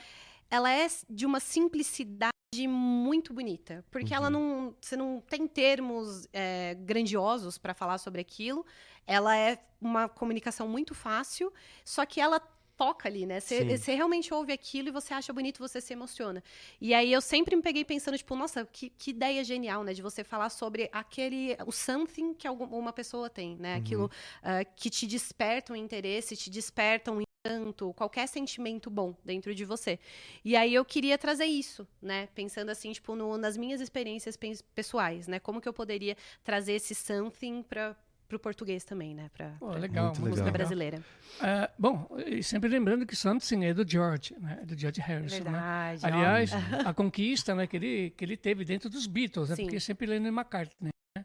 ela 0.51 0.73
é 0.73 0.87
de 1.11 1.27
uma 1.27 1.39
simplicidade 1.39 2.33
muito 2.67 3.35
bonita, 3.35 3.85
porque 3.91 4.15
ela 4.15 4.31
não, 4.31 4.75
você 4.81 4.97
não 4.97 5.21
tem 5.21 5.47
termos 5.47 6.27
é, 6.33 6.75
grandiosos 6.75 7.59
para 7.59 7.75
falar 7.75 7.99
sobre 7.99 8.23
aquilo, 8.23 8.65
ela 9.07 9.37
é 9.37 9.59
uma 9.81 10.09
comunicação 10.09 10.67
muito 10.67 10.95
fácil, 10.95 11.53
só 11.85 12.07
que 12.07 12.21
ela 12.21 12.41
toca 12.77 13.09
ali, 13.09 13.27
né? 13.27 13.39
Você 13.41 13.95
realmente 13.95 14.33
ouve 14.35 14.53
aquilo 14.53 14.89
e 14.89 14.91
você 14.91 15.15
acha 15.15 15.33
bonito, 15.33 15.59
você 15.59 15.81
se 15.81 15.93
emociona. 15.93 16.43
E 16.81 16.93
aí 16.95 17.13
eu 17.13 17.21
sempre 17.21 17.55
me 17.55 17.63
peguei 17.63 17.85
pensando, 17.85 18.17
tipo, 18.19 18.35
nossa, 18.35 18.65
que, 18.67 18.91
que 18.91 19.11
ideia 19.11 19.45
genial, 19.45 19.85
né? 19.85 19.93
De 19.93 20.03
você 20.03 20.25
falar 20.25 20.51
sobre 20.51 20.89
aquele, 20.93 21.57
o 21.67 21.73
something 21.73 22.35
que 22.35 22.47
algum- 22.47 22.67
uma 22.77 22.93
pessoa 22.93 23.31
tem, 23.31 23.57
né? 23.57 23.77
Aquilo 23.77 24.11
ah, 24.43 24.65
que 24.65 24.91
te 24.91 25.07
desperta 25.07 25.73
um 25.73 25.77
interesse, 25.77 26.37
te 26.37 26.51
desperta 26.51 27.11
um 27.13 27.21
encanto, 27.21 27.93
qualquer 27.95 28.27
sentimento 28.29 28.89
bom 28.91 29.15
dentro 29.25 29.55
de 29.55 29.65
você. 29.65 29.99
E 30.45 30.55
aí 30.57 30.73
eu 30.75 30.85
queria 30.85 31.19
trazer 31.19 31.47
isso, 31.47 31.87
né? 32.01 32.29
Pensando 32.35 32.71
assim, 32.71 32.93
tipo, 32.93 33.15
no- 33.17 33.37
nas 33.37 33.57
minhas 33.57 33.81
experiências 33.81 34.37
pessoais, 34.75 35.27
né? 35.29 35.39
Como 35.41 35.61
que 35.61 35.69
eu 35.69 35.73
poderia 35.73 36.17
trazer 36.45 36.75
esse 36.75 36.95
something 36.95 37.63
para 37.63 37.97
o 38.37 38.39
português 38.39 38.85
também, 38.85 39.15
né? 39.15 39.31
Para 39.33 39.49
legal, 39.61 39.79
legal. 39.81 40.07
música 40.19 40.31
legal. 40.37 40.53
brasileira. 40.53 41.03
É, 41.41 41.71
bom, 41.79 42.09
e 42.27 42.43
sempre 42.43 42.69
lembrando 42.69 43.07
que 43.07 43.15
Something 43.17 43.65
é 43.65 43.75
do 43.75 43.89
George, 43.89 44.35
né? 44.39 44.59
É 44.63 44.67
do 44.67 44.79
George 44.79 45.01
Harrison, 45.01 45.37
né? 45.37 45.43
Verdade. 45.45 46.01
ó. 46.03 46.07
Aliás, 46.07 46.51
a 46.87 46.93
conquista 46.95 47.55
né, 47.55 47.67
que, 47.67 47.77
ele, 47.77 48.11
que 48.17 48.25
ele 48.25 48.37
teve 48.37 48.65
dentro 48.65 48.89
dos 48.91 49.07
Beatles, 49.07 49.49
né? 49.51 49.57
Sim. 49.57 49.63
Porque 49.65 49.81
sempre 49.81 50.07
Lennon 50.07 50.27
e 50.27 50.29
McCartney, 50.31 50.91
né? 51.17 51.25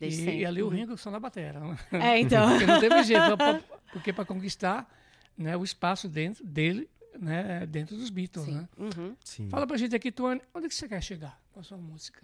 E, 0.00 0.38
e 0.40 0.46
ali 0.46 0.62
o 0.62 0.66
Uhum. 0.66 0.72
Ringo 0.72 0.96
só 0.96 1.10
na 1.10 1.20
batera. 1.20 1.60
né? 1.60 1.76
É, 1.92 2.18
então. 2.20 2.48
Porque 2.50 2.66
não 2.66 2.80
teve 2.80 3.02
jeito, 3.02 3.22
porque 3.92 4.12
para 4.12 4.24
conquistar 4.24 4.88
né, 5.36 5.56
o 5.56 5.62
espaço 5.64 6.08
dentro 6.08 6.44
dele, 6.44 6.88
né, 7.18 7.66
dentro 7.66 7.96
dos 7.96 8.08
Beatles, 8.08 8.46
Sim. 8.46 8.54
né? 8.54 8.68
Uhum. 8.78 9.16
Sim. 9.24 9.48
Fala 9.50 9.66
pra 9.66 9.76
gente 9.76 9.94
aqui, 9.94 10.10
Tuane, 10.10 10.40
onde 10.54 10.68
que 10.68 10.74
você 10.74 10.88
quer 10.88 11.02
chegar 11.02 11.38
com 11.52 11.60
a 11.60 11.62
sua 11.62 11.76
música? 11.76 12.22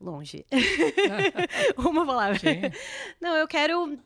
Longe. 0.00 0.46
Uma 1.76 2.06
palavra. 2.06 2.38
Sim. 2.38 2.60
Não, 3.20 3.36
eu 3.36 3.48
quero, 3.48 3.98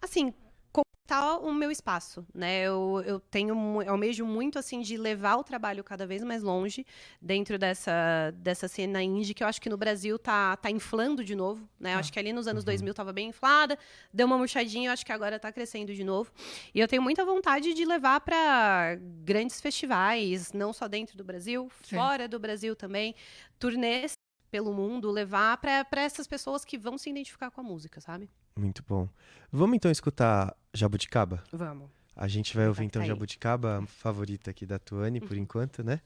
assim, 0.00 0.32
conquistar 0.72 1.38
o 1.38 1.52
meu 1.52 1.70
espaço, 1.70 2.26
né? 2.34 2.62
Eu, 2.62 3.02
eu 3.06 3.20
tenho, 3.20 3.54
eu 3.82 3.90
almejo 3.90 4.24
muito, 4.24 4.58
assim, 4.58 4.80
de 4.80 4.96
levar 4.96 5.36
o 5.36 5.44
trabalho 5.44 5.82
cada 5.82 6.06
vez 6.06 6.22
mais 6.22 6.42
longe 6.42 6.84
dentro 7.20 7.58
dessa, 7.58 8.32
dessa 8.36 8.68
cena 8.68 9.02
indie, 9.02 9.32
que 9.32 9.42
eu 9.42 9.46
acho 9.46 9.60
que 9.60 9.68
no 9.68 9.76
Brasil 9.76 10.18
tá, 10.18 10.56
tá 10.56 10.70
inflando 10.70 11.24
de 11.24 11.34
novo, 11.34 11.68
né? 11.78 11.94
Eu 11.94 11.98
acho 11.98 12.12
que 12.12 12.18
ali 12.18 12.32
nos 12.32 12.46
anos 12.46 12.64
2000 12.64 12.92
tava 12.92 13.12
bem 13.12 13.28
inflada, 13.28 13.78
deu 14.12 14.26
uma 14.26 14.36
murchadinha, 14.36 14.88
eu 14.88 14.92
acho 14.92 15.06
que 15.06 15.12
agora 15.12 15.38
tá 15.38 15.50
crescendo 15.52 15.94
de 15.94 16.04
novo. 16.04 16.32
E 16.74 16.80
eu 16.80 16.88
tenho 16.88 17.02
muita 17.02 17.24
vontade 17.24 17.72
de 17.72 17.84
levar 17.84 18.20
para 18.20 18.96
grandes 19.24 19.60
festivais, 19.60 20.52
não 20.52 20.72
só 20.72 20.86
dentro 20.88 21.16
do 21.16 21.24
Brasil, 21.24 21.70
Sim. 21.82 21.96
fora 21.96 22.28
do 22.28 22.38
Brasil 22.38 22.74
também, 22.74 23.14
turnês 23.58 24.16
pelo 24.56 24.72
mundo, 24.72 25.10
levar 25.10 25.58
para 25.58 26.00
essas 26.00 26.26
pessoas 26.26 26.64
que 26.64 26.78
vão 26.78 26.96
se 26.96 27.10
identificar 27.10 27.50
com 27.50 27.60
a 27.60 27.64
música, 27.64 28.00
sabe? 28.00 28.30
Muito 28.56 28.82
bom. 28.88 29.06
Vamos 29.52 29.76
então 29.76 29.90
escutar 29.90 30.56
Jabuticaba? 30.72 31.44
Vamos. 31.52 31.90
A 32.16 32.26
gente 32.26 32.56
vai 32.56 32.66
ouvir 32.66 32.84
então 32.84 33.02
cair. 33.02 33.08
Jabuticaba, 33.08 33.80
a 33.80 33.86
favorita 33.86 34.50
aqui 34.50 34.64
da 34.64 34.78
Tuane 34.78 35.20
por 35.20 35.36
enquanto, 35.36 35.84
né? 35.84 36.00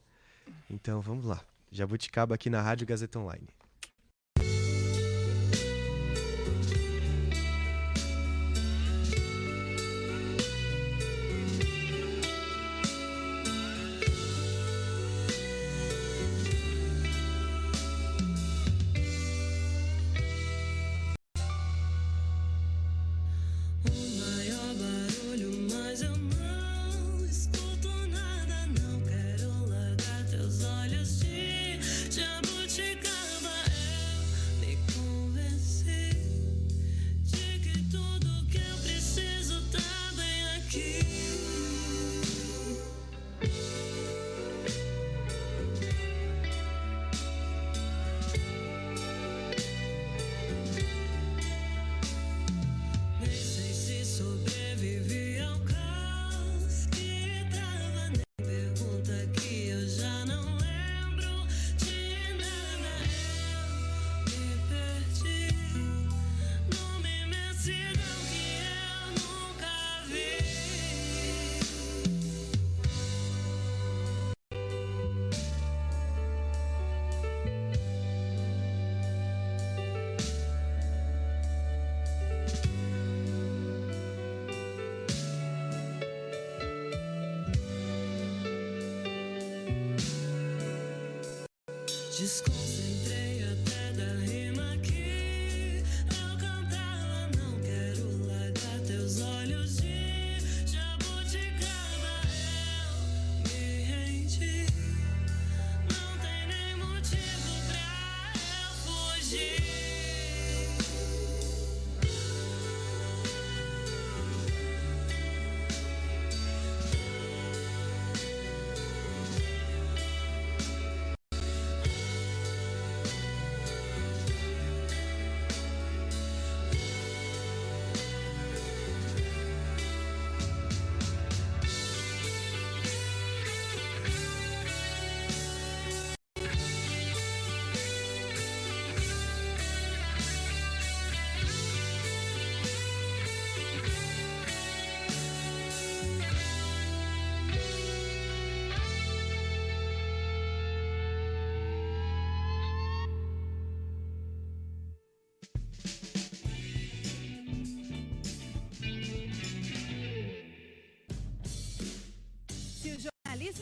Então 0.69 0.99
vamos 0.99 1.23
lá. 1.23 1.39
Jabuticaba 1.71 2.35
aqui 2.35 2.49
na 2.49 2.61
Rádio 2.61 2.85
Gazeta 2.85 3.19
Online. 3.19 3.47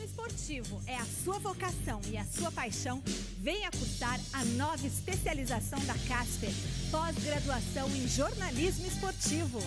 Esportivo 0.04 0.80
é 0.86 0.96
a 0.96 1.04
sua 1.04 1.38
vocação 1.38 2.00
e 2.10 2.16
a 2.16 2.24
sua 2.24 2.50
paixão, 2.50 3.02
venha 3.38 3.70
cursar 3.70 4.18
a 4.32 4.44
nova 4.44 4.86
especialização 4.86 5.78
da 5.86 5.94
Casper, 6.08 6.50
pós-graduação 6.90 7.88
em 7.94 8.08
jornalismo 8.08 8.86
esportivo. 8.86 9.60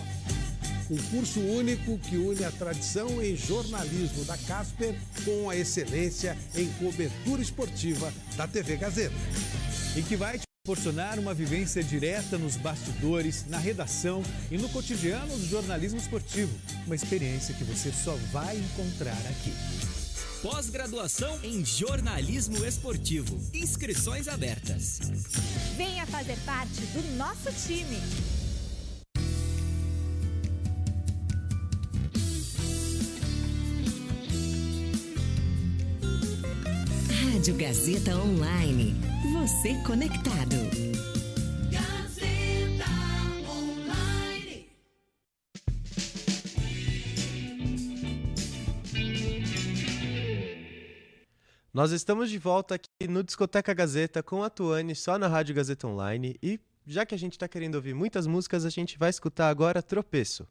Um 0.90 0.96
curso 1.10 1.40
único 1.40 1.98
que 1.98 2.16
une 2.16 2.44
a 2.44 2.50
tradição 2.50 3.22
em 3.22 3.36
jornalismo 3.36 4.24
da 4.24 4.36
Casper 4.36 4.94
com 5.24 5.48
a 5.48 5.56
excelência 5.56 6.36
em 6.54 6.70
cobertura 6.74 7.40
esportiva 7.40 8.12
da 8.36 8.46
TV 8.46 8.76
Gazeta. 8.76 9.14
e 9.96 10.02
que 10.02 10.16
vai 10.16 10.38
te 10.38 10.44
proporcionar 10.64 11.18
uma 11.18 11.32
vivência 11.32 11.82
direta 11.82 12.36
nos 12.36 12.56
bastidores, 12.56 13.46
na 13.48 13.58
redação 13.58 14.22
e 14.50 14.58
no 14.58 14.68
cotidiano 14.68 15.36
do 15.38 15.46
jornalismo 15.46 15.98
esportivo. 15.98 16.52
Uma 16.84 16.96
experiência 16.96 17.54
que 17.54 17.64
você 17.64 17.92
só 17.92 18.16
vai 18.32 18.56
encontrar 18.56 19.16
aqui. 19.30 19.93
Pós-graduação 20.44 21.38
em 21.42 21.64
jornalismo 21.64 22.62
esportivo. 22.66 23.40
Inscrições 23.54 24.28
abertas. 24.28 25.00
Venha 25.74 26.04
fazer 26.04 26.36
parte 26.44 26.82
do 26.88 27.16
nosso 27.16 27.50
time. 27.66 27.96
Rádio 37.32 37.54
Gazeta 37.54 38.14
Online. 38.14 38.94
Você 39.32 39.72
conectado. 39.82 41.13
Nós 51.74 51.90
estamos 51.90 52.30
de 52.30 52.38
volta 52.38 52.76
aqui 52.76 53.08
no 53.08 53.24
Discoteca 53.24 53.74
Gazeta 53.74 54.22
com 54.22 54.44
a 54.44 54.48
Tuane 54.48 54.94
só 54.94 55.18
na 55.18 55.26
Rádio 55.26 55.56
Gazeta 55.56 55.88
Online 55.88 56.38
e 56.40 56.60
já 56.86 57.04
que 57.04 57.16
a 57.16 57.18
gente 57.18 57.36
tá 57.36 57.48
querendo 57.48 57.74
ouvir 57.74 57.94
muitas 57.94 58.28
músicas, 58.28 58.64
a 58.64 58.70
gente 58.70 58.96
vai 58.96 59.10
escutar 59.10 59.48
agora 59.48 59.82
Tropeço. 59.82 60.46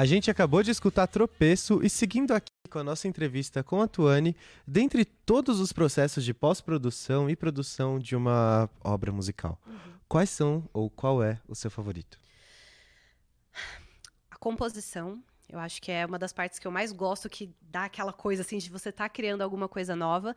A 0.00 0.06
gente 0.06 0.30
acabou 0.30 0.62
de 0.62 0.70
escutar 0.70 1.06
Tropeço 1.06 1.82
e 1.82 1.90
seguindo 1.90 2.32
aqui 2.32 2.50
com 2.70 2.78
a 2.78 2.82
nossa 2.82 3.06
entrevista 3.06 3.62
com 3.62 3.82
a 3.82 3.86
Tuane, 3.86 4.34
dentre 4.66 5.04
todos 5.04 5.60
os 5.60 5.74
processos 5.74 6.24
de 6.24 6.32
pós-produção 6.32 7.28
e 7.28 7.36
produção 7.36 7.98
de 7.98 8.16
uma 8.16 8.70
obra 8.82 9.12
musical, 9.12 9.60
quais 10.08 10.30
são 10.30 10.66
ou 10.72 10.88
qual 10.88 11.22
é 11.22 11.38
o 11.46 11.54
seu 11.54 11.70
favorito? 11.70 12.18
A 14.30 14.38
composição, 14.38 15.22
eu 15.50 15.58
acho 15.58 15.82
que 15.82 15.92
é 15.92 16.06
uma 16.06 16.18
das 16.18 16.32
partes 16.32 16.58
que 16.58 16.66
eu 16.66 16.72
mais 16.72 16.92
gosto, 16.92 17.28
que 17.28 17.54
dá 17.60 17.84
aquela 17.84 18.14
coisa 18.14 18.40
assim 18.40 18.56
de 18.56 18.70
você 18.70 18.88
estar 18.88 19.10
criando 19.10 19.42
alguma 19.42 19.68
coisa 19.68 19.94
nova. 19.94 20.34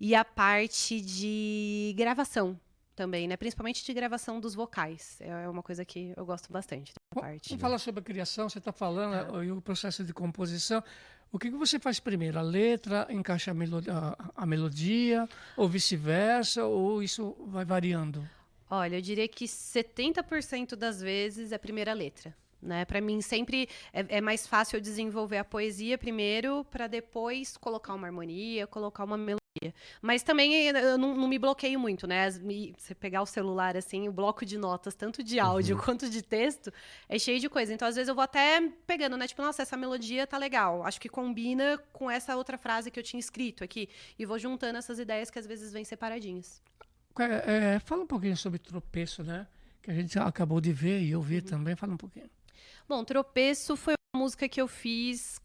E 0.00 0.12
a 0.16 0.24
parte 0.24 1.00
de 1.00 1.94
gravação 1.96 2.58
também, 2.94 3.26
né? 3.28 3.36
Principalmente 3.36 3.84
de 3.84 3.92
gravação 3.92 4.40
dos 4.40 4.54
vocais. 4.54 5.18
É 5.20 5.48
uma 5.48 5.62
coisa 5.62 5.84
que 5.84 6.12
eu 6.16 6.24
gosto 6.24 6.52
bastante 6.52 6.92
da 7.14 7.20
parte. 7.20 7.48
Vamos 7.50 7.60
falar 7.60 7.78
sobre 7.78 8.00
a 8.00 8.04
criação, 8.04 8.48
você 8.48 8.58
está 8.58 8.72
falando, 8.72 9.40
eh, 9.40 9.44
e 9.46 9.52
o 9.52 9.60
processo 9.60 10.04
de 10.04 10.12
composição. 10.12 10.82
O 11.32 11.38
que, 11.38 11.50
que 11.50 11.56
você 11.56 11.78
faz 11.80 11.98
primeiro? 11.98 12.38
A 12.38 12.42
letra, 12.42 13.06
encaixa 13.10 13.50
a, 13.50 13.54
melo- 13.54 13.82
a- 13.90 14.30
a 14.36 14.46
melodia, 14.46 15.28
ou 15.56 15.68
vice-versa, 15.68 16.64
ou 16.64 17.02
isso 17.02 17.34
vai 17.48 17.64
variando? 17.64 18.24
Olha, 18.70 18.96
eu 18.96 19.02
diria 19.02 19.26
que 19.28 19.46
70% 19.46 20.76
das 20.76 21.00
vezes 21.00 21.52
é 21.52 21.56
a 21.56 21.58
primeira 21.58 21.92
letra. 21.92 22.34
Né? 22.62 22.84
Para 22.86 23.00
mim, 23.00 23.20
sempre 23.20 23.68
é, 23.92 24.16
é 24.16 24.20
mais 24.22 24.46
fácil 24.46 24.76
eu 24.76 24.80
desenvolver 24.80 25.36
a 25.36 25.44
poesia 25.44 25.98
primeiro, 25.98 26.64
para 26.70 26.86
depois 26.86 27.56
colocar 27.58 27.92
uma 27.94 28.06
harmonia, 28.06 28.66
colocar 28.66 29.04
uma 29.04 29.18
melodia. 29.18 29.43
Mas 30.02 30.22
também 30.22 30.68
eh, 30.68 30.84
eu 30.84 30.98
não, 30.98 31.14
não 31.14 31.28
me 31.28 31.38
bloqueio 31.38 31.78
muito, 31.78 32.06
né? 32.06 32.28
Você 32.76 32.94
pegar 32.94 33.22
o 33.22 33.26
celular, 33.26 33.76
assim, 33.76 34.08
o 34.08 34.12
bloco 34.12 34.44
de 34.44 34.58
notas, 34.58 34.94
tanto 34.94 35.22
de 35.22 35.38
áudio 35.38 35.76
quanto 35.82 36.08
de 36.08 36.22
texto, 36.22 36.72
é 37.08 37.18
cheio 37.18 37.38
de 37.38 37.48
coisa. 37.48 37.72
Então, 37.72 37.86
às 37.86 37.94
vezes, 37.94 38.08
eu 38.08 38.14
vou 38.14 38.24
até 38.24 38.60
pegando, 38.86 39.16
né? 39.16 39.26
Tipo, 39.26 39.42
nossa, 39.42 39.62
essa 39.62 39.76
melodia 39.76 40.26
tá 40.26 40.38
legal. 40.38 40.84
Acho 40.84 41.00
que 41.00 41.08
combina 41.08 41.78
com 41.92 42.10
essa 42.10 42.36
outra 42.36 42.58
frase 42.58 42.90
que 42.90 42.98
eu 42.98 43.02
tinha 43.02 43.20
escrito 43.20 43.62
aqui. 43.62 43.88
E 44.18 44.26
vou 44.26 44.38
juntando 44.38 44.78
essas 44.78 44.98
ideias 44.98 45.30
que 45.30 45.38
às 45.38 45.46
vezes 45.46 45.72
vêm 45.72 45.84
separadinhas. 45.84 46.62
É, 47.18 47.74
é, 47.74 47.78
fala 47.78 48.02
um 48.02 48.06
pouquinho 48.06 48.36
sobre 48.36 48.58
tropeço, 48.58 49.22
né? 49.22 49.46
Que 49.80 49.90
a 49.90 49.94
gente 49.94 50.18
acabou 50.18 50.60
de 50.60 50.72
ver 50.72 51.00
e 51.02 51.10
eu 51.10 51.22
vi 51.22 51.40
também. 51.40 51.76
Fala 51.76 51.94
um 51.94 51.98
pouquinho. 51.98 52.28
Bom, 52.88 53.04
Tropeço 53.04 53.76
foi 53.76 53.94
uma 54.14 54.22
música 54.22 54.48
que 54.48 54.60
eu 54.60 54.68
fiz 54.68 55.40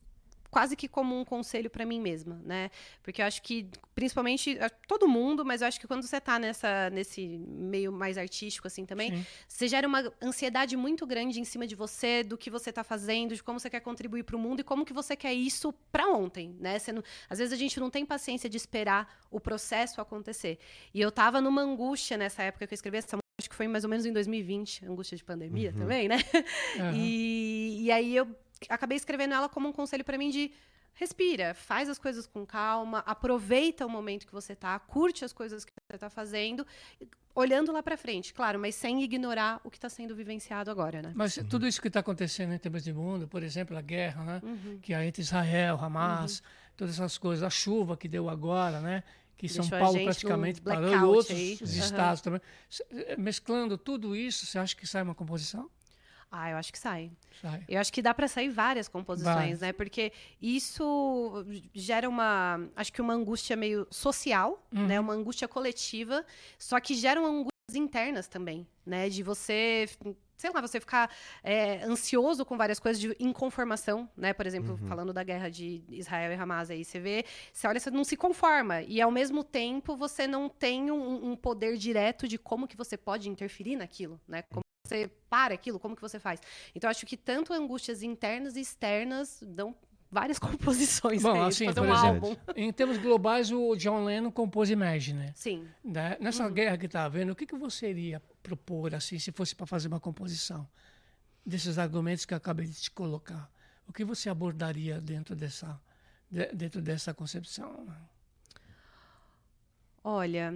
quase 0.49 0.75
que 0.75 0.87
como 0.87 1.19
um 1.19 1.23
conselho 1.23 1.69
pra 1.69 1.85
mim 1.85 1.99
mesma, 1.99 2.41
né? 2.43 2.71
Porque 3.03 3.21
eu 3.21 3.25
acho 3.25 3.41
que, 3.41 3.67
principalmente, 3.93 4.57
todo 4.87 5.07
mundo, 5.07 5.45
mas 5.45 5.61
eu 5.61 5.67
acho 5.67 5.79
que 5.79 5.87
quando 5.87 6.03
você 6.03 6.19
tá 6.19 6.39
nessa, 6.39 6.89
nesse 6.89 7.27
meio 7.47 7.91
mais 7.91 8.17
artístico, 8.17 8.67
assim, 8.67 8.85
também, 8.85 9.15
Sim. 9.15 9.25
você 9.47 9.67
gera 9.67 9.87
uma 9.87 10.11
ansiedade 10.21 10.75
muito 10.75 11.05
grande 11.05 11.39
em 11.39 11.43
cima 11.45 11.67
de 11.67 11.75
você, 11.75 12.23
do 12.23 12.37
que 12.37 12.49
você 12.49 12.71
tá 12.71 12.83
fazendo, 12.83 13.35
de 13.35 13.43
como 13.43 13.59
você 13.59 13.69
quer 13.69 13.79
contribuir 13.79 14.23
pro 14.23 14.39
mundo 14.39 14.61
e 14.61 14.63
como 14.63 14.85
que 14.85 14.93
você 14.93 15.15
quer 15.15 15.33
isso 15.33 15.73
pra 15.91 16.07
ontem, 16.07 16.55
né? 16.59 16.79
Você 16.79 16.91
não- 16.91 17.03
às 17.29 17.37
vezes 17.37 17.53
a 17.53 17.57
gente 17.57 17.79
não 17.79 17.89
tem 17.89 18.05
paciência 18.05 18.49
de 18.49 18.57
esperar 18.57 19.19
o 19.29 19.39
processo 19.39 20.01
acontecer. 20.01 20.57
E 20.93 20.99
eu 20.99 21.11
tava 21.11 21.39
numa 21.39 21.61
angústia 21.61 22.17
nessa 22.17 22.43
época 22.43 22.65
que 22.65 22.73
eu 22.73 22.75
escrevi 22.75 22.97
essa 22.97 23.15
música, 23.17 23.19
acho 23.39 23.49
que 23.49 23.55
foi 23.55 23.67
mais 23.67 23.83
ou 23.83 23.89
menos 23.89 24.05
em 24.05 24.11
2020, 24.11 24.85
angústia 24.85 25.15
de 25.15 25.23
pandemia 25.23 25.71
também, 25.73 26.07
né? 26.07 26.17
Aham. 26.79 26.91
E, 26.95 27.77
e 27.83 27.91
aí 27.91 28.15
eu 28.15 28.27
acabei 28.67 28.97
escrevendo 28.97 29.33
ela 29.33 29.47
como 29.47 29.69
um 29.69 29.71
conselho 29.71 30.03
pra 30.03 30.17
mim 30.17 30.29
de 30.29 30.51
respira, 30.93 31.53
faz 31.53 31.87
as 31.87 31.97
coisas 31.97 32.27
com 32.27 32.45
calma, 32.45 32.99
aproveita 33.05 33.85
o 33.85 33.89
momento 33.89 34.27
que 34.27 34.33
você 34.33 34.55
tá, 34.55 34.77
curte 34.79 35.23
as 35.23 35.31
coisas 35.31 35.63
que 35.63 35.71
você 35.71 35.97
tá 35.97 36.09
fazendo, 36.09 36.65
olhando 37.33 37.71
lá 37.71 37.81
pra 37.81 37.95
frente, 37.95 38.33
claro, 38.33 38.59
mas 38.59 38.75
sem 38.75 39.01
ignorar 39.01 39.61
o 39.63 39.71
que 39.71 39.79
tá 39.79 39.87
sendo 39.87 40.13
vivenciado 40.13 40.69
agora, 40.69 41.01
né? 41.01 41.13
Mas 41.15 41.39
tudo 41.49 41.65
isso 41.65 41.81
que 41.81 41.87
está 41.87 42.01
acontecendo 42.01 42.53
em 42.53 42.57
termos 42.57 42.83
de 42.83 42.91
mundo, 42.91 43.27
por 43.27 43.43
exemplo, 43.43 43.77
a 43.77 43.81
guerra, 43.81 44.23
né? 44.25 44.41
Uhum. 44.43 44.79
Que 44.81 44.93
é 44.93 45.05
entre 45.05 45.21
Israel, 45.21 45.77
Hamas, 45.81 46.43
todas 46.75 46.95
essas 46.95 47.17
coisas, 47.17 47.43
a 47.43 47.49
chuva 47.49 47.95
que 47.95 48.07
deu 48.07 48.29
agora, 48.29 48.81
né? 48.81 49.03
Que 49.37 49.47
São 49.47 49.61
Deixou 49.61 49.77
a 49.77 49.81
Paulo 49.81 50.03
praticamente 50.03 50.59
parou 50.59 50.93
e 50.93 51.03
outros 51.03 51.37
aí. 51.37 51.53
Estados 51.61 52.21
também. 52.21 52.41
Eh, 52.91 53.15
Mesclando 53.15 53.77
tudo 53.77 54.13
isso, 54.13 54.45
você 54.45 54.59
acha 54.59 54.75
que 54.75 54.85
sai 54.85 55.01
uma 55.01 55.15
composição? 55.15 55.69
Ah, 56.31 56.51
eu 56.51 56.57
acho 56.57 56.71
que 56.71 56.77
sai. 56.77 57.11
Sai. 57.41 57.63
Eu 57.67 57.79
acho 57.81 57.91
que 57.91 58.01
dá 58.01 58.13
pra 58.13 58.27
sair 58.27 58.49
várias 58.49 58.87
composições, 58.87 59.35
Várias. 59.35 59.59
né? 59.61 59.73
Porque 59.73 60.11
isso 60.41 61.43
gera 61.73 62.07
uma, 62.07 62.69
acho 62.75 62.93
que 62.93 63.01
uma 63.01 63.13
angústia 63.13 63.55
meio 63.55 63.87
social, 63.89 64.63
Uhum. 64.73 64.85
né? 64.87 64.99
Uma 64.99 65.13
angústia 65.13 65.47
coletiva, 65.47 66.23
só 66.57 66.79
que 66.79 66.93
geram 66.93 67.25
angústias 67.25 67.49
internas 67.75 68.27
também, 68.27 68.67
né? 68.85 69.09
De 69.09 69.23
você, 69.23 69.87
sei 70.37 70.51
lá, 70.51 70.61
você 70.61 70.79
ficar 70.79 71.09
é, 71.43 71.83
ansioso 71.83 72.45
com 72.45 72.57
várias 72.57 72.79
coisas 72.79 72.99
de 73.01 73.15
inconformação, 73.19 74.07
né? 74.15 74.31
Por 74.33 74.45
exemplo, 74.45 74.77
falando 74.87 75.11
da 75.13 75.23
guerra 75.23 75.49
de 75.49 75.83
Israel 75.89 76.31
e 76.31 76.35
Hamas 76.35 76.69
aí, 76.69 76.85
você 76.85 76.99
vê, 76.99 77.25
você 77.51 77.67
olha, 77.67 77.79
você 77.79 77.89
não 77.89 78.03
se 78.03 78.15
conforma 78.15 78.81
e 78.83 79.01
ao 79.01 79.09
mesmo 79.11 79.43
tempo 79.43 79.95
você 79.95 80.27
não 80.27 80.47
tem 80.47 80.91
um, 80.91 81.31
um 81.31 81.35
poder 81.35 81.75
direto 81.77 82.27
de 82.27 82.37
como 82.37 82.67
que 82.67 82.77
você 82.77 82.95
pode 82.97 83.29
interferir 83.29 83.75
naquilo, 83.75 84.19
né? 84.27 84.43
Como 84.43 84.61
você 84.89 85.07
para 85.29 85.53
aquilo, 85.53 85.79
como 85.79 85.95
que 85.95 86.01
você 86.01 86.19
faz? 86.19 86.41
Então, 86.75 86.89
acho 86.89 87.05
que 87.05 87.15
tanto 87.15 87.53
angústias 87.53 88.01
internas 88.03 88.55
e 88.55 88.61
externas 88.61 89.41
dão 89.45 89.75
várias 90.11 90.39
composições 90.39 91.21
Bom, 91.21 91.33
aí, 91.43 91.47
assim, 91.49 91.65
fazer 91.65 91.81
um 91.81 91.93
álbum. 91.93 92.35
em 92.55 92.73
termos 92.73 92.97
globais, 92.97 93.51
o 93.51 93.75
John 93.75 94.03
Lennon 94.03 94.31
compôs 94.31 94.69
Imagine. 94.69 95.31
Sim. 95.35 95.67
Né? 95.83 96.17
Nessa 96.19 96.45
Uhum. 96.47 96.53
guerra 96.53 96.77
que 96.77 96.87
está 96.87 97.05
havendo, 97.05 97.31
o 97.31 97.35
que, 97.35 97.45
que 97.45 97.55
você 97.55 97.89
iria 97.91 98.19
propor, 98.41 98.95
assim, 98.95 99.19
se 99.19 99.31
fosse 99.31 99.55
para 99.55 99.65
fazer 99.67 99.87
uma 99.87 99.99
composição? 99.99 100.67
Desses 101.45 101.77
argumentos 101.77 102.25
que 102.25 102.33
eu 102.33 102.37
acabei 102.37 102.65
de 102.67 102.73
te 102.73 102.91
colocar. 102.91 103.49
O 103.87 103.93
que 103.93 104.03
você 104.03 104.29
abordaria 104.29 104.99
dentro 105.01 105.35
dessa, 105.35 105.79
de- 106.29 106.51
dentro 106.53 106.81
dessa 106.81 107.13
concepção? 107.13 107.87
Olha, 110.03 110.53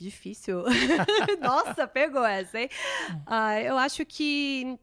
difícil. 0.00 0.64
Nossa, 1.40 1.86
pegou 1.86 2.24
essa, 2.24 2.58
hein? 2.58 2.68
Ah, 3.26 3.60
eu 3.60 3.76
acho 3.76 4.04
que 4.04 4.78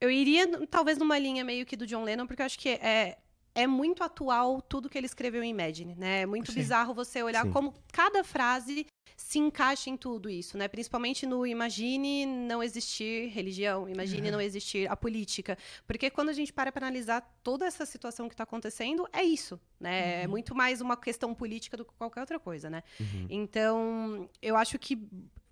eu 0.00 0.10
iria 0.10 0.66
talvez 0.66 0.98
numa 0.98 1.18
linha 1.18 1.44
meio 1.44 1.64
que 1.64 1.76
do 1.76 1.86
John 1.86 2.02
Lennon, 2.02 2.26
porque 2.26 2.42
eu 2.42 2.46
acho 2.46 2.58
que 2.58 2.70
é 2.70 3.18
é 3.54 3.66
muito 3.66 4.02
atual 4.02 4.60
tudo 4.62 4.88
que 4.88 4.96
ele 4.96 5.06
escreveu 5.06 5.42
em 5.42 5.50
Imagine, 5.50 5.94
né? 5.94 6.22
É 6.22 6.26
muito 6.26 6.50
Sim. 6.52 6.58
bizarro 6.58 6.94
você 6.94 7.22
olhar 7.22 7.44
Sim. 7.44 7.52
como 7.52 7.74
cada 7.92 8.24
frase 8.24 8.86
se 9.16 9.38
encaixa 9.38 9.90
em 9.90 9.96
tudo 9.96 10.28
isso, 10.30 10.56
né? 10.56 10.66
Principalmente 10.68 11.26
no 11.26 11.46
imagine 11.46 12.24
não 12.26 12.62
existir 12.62 13.28
religião, 13.28 13.88
imagine 13.88 14.30
não 14.30 14.40
existir 14.40 14.90
a 14.90 14.96
política, 14.96 15.56
porque 15.86 16.10
quando 16.10 16.30
a 16.30 16.32
gente 16.32 16.52
para 16.52 16.72
para 16.72 16.86
analisar 16.86 17.20
toda 17.42 17.66
essa 17.66 17.84
situação 17.84 18.28
que 18.28 18.34
está 18.34 18.44
acontecendo, 18.44 19.06
é 19.12 19.22
isso, 19.22 19.60
né? 19.78 20.22
É 20.22 20.26
muito 20.26 20.54
mais 20.54 20.80
uma 20.80 20.96
questão 20.96 21.34
política 21.34 21.76
do 21.76 21.84
que 21.84 21.92
qualquer 21.94 22.20
outra 22.20 22.40
coisa, 22.40 22.68
né? 22.70 22.82
Então, 23.28 24.28
eu 24.40 24.56
acho 24.56 24.78
que 24.78 24.98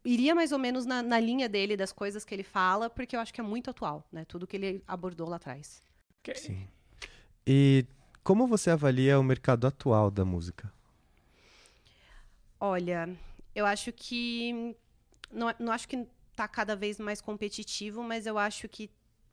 iria 0.04 0.34
mais 0.34 0.52
ou 0.52 0.58
menos 0.58 0.86
na, 0.86 1.02
na 1.02 1.20
linha 1.20 1.48
dele, 1.48 1.76
das 1.76 1.92
coisas 1.92 2.24
que 2.24 2.34
ele 2.34 2.42
fala, 2.42 2.88
porque 2.88 3.14
eu 3.14 3.20
acho 3.20 3.32
que 3.32 3.40
é 3.40 3.44
muito 3.44 3.68
atual, 3.70 4.06
né? 4.10 4.24
Tudo 4.24 4.46
que 4.46 4.56
ele 4.56 4.82
abordou 4.88 5.28
lá 5.28 5.36
atrás. 5.36 5.82
Que- 6.22 6.34
Sim. 6.34 6.66
E 7.46 7.86
como 8.22 8.46
você 8.46 8.70
avalia 8.70 9.18
o 9.18 9.22
mercado 9.22 9.66
atual 9.66 10.10
da 10.10 10.24
música? 10.24 10.72
Olha, 12.58 13.16
eu 13.54 13.64
acho 13.66 13.92
que. 13.92 14.76
Não, 15.32 15.54
não 15.58 15.72
acho 15.72 15.88
que 15.88 16.06
tá 16.36 16.46
cada 16.46 16.76
vez 16.76 16.98
mais 16.98 17.20
competitivo, 17.20 18.02
mas 18.02 18.26
eu 18.26 18.36
acho 18.38 18.68
que 18.68 18.90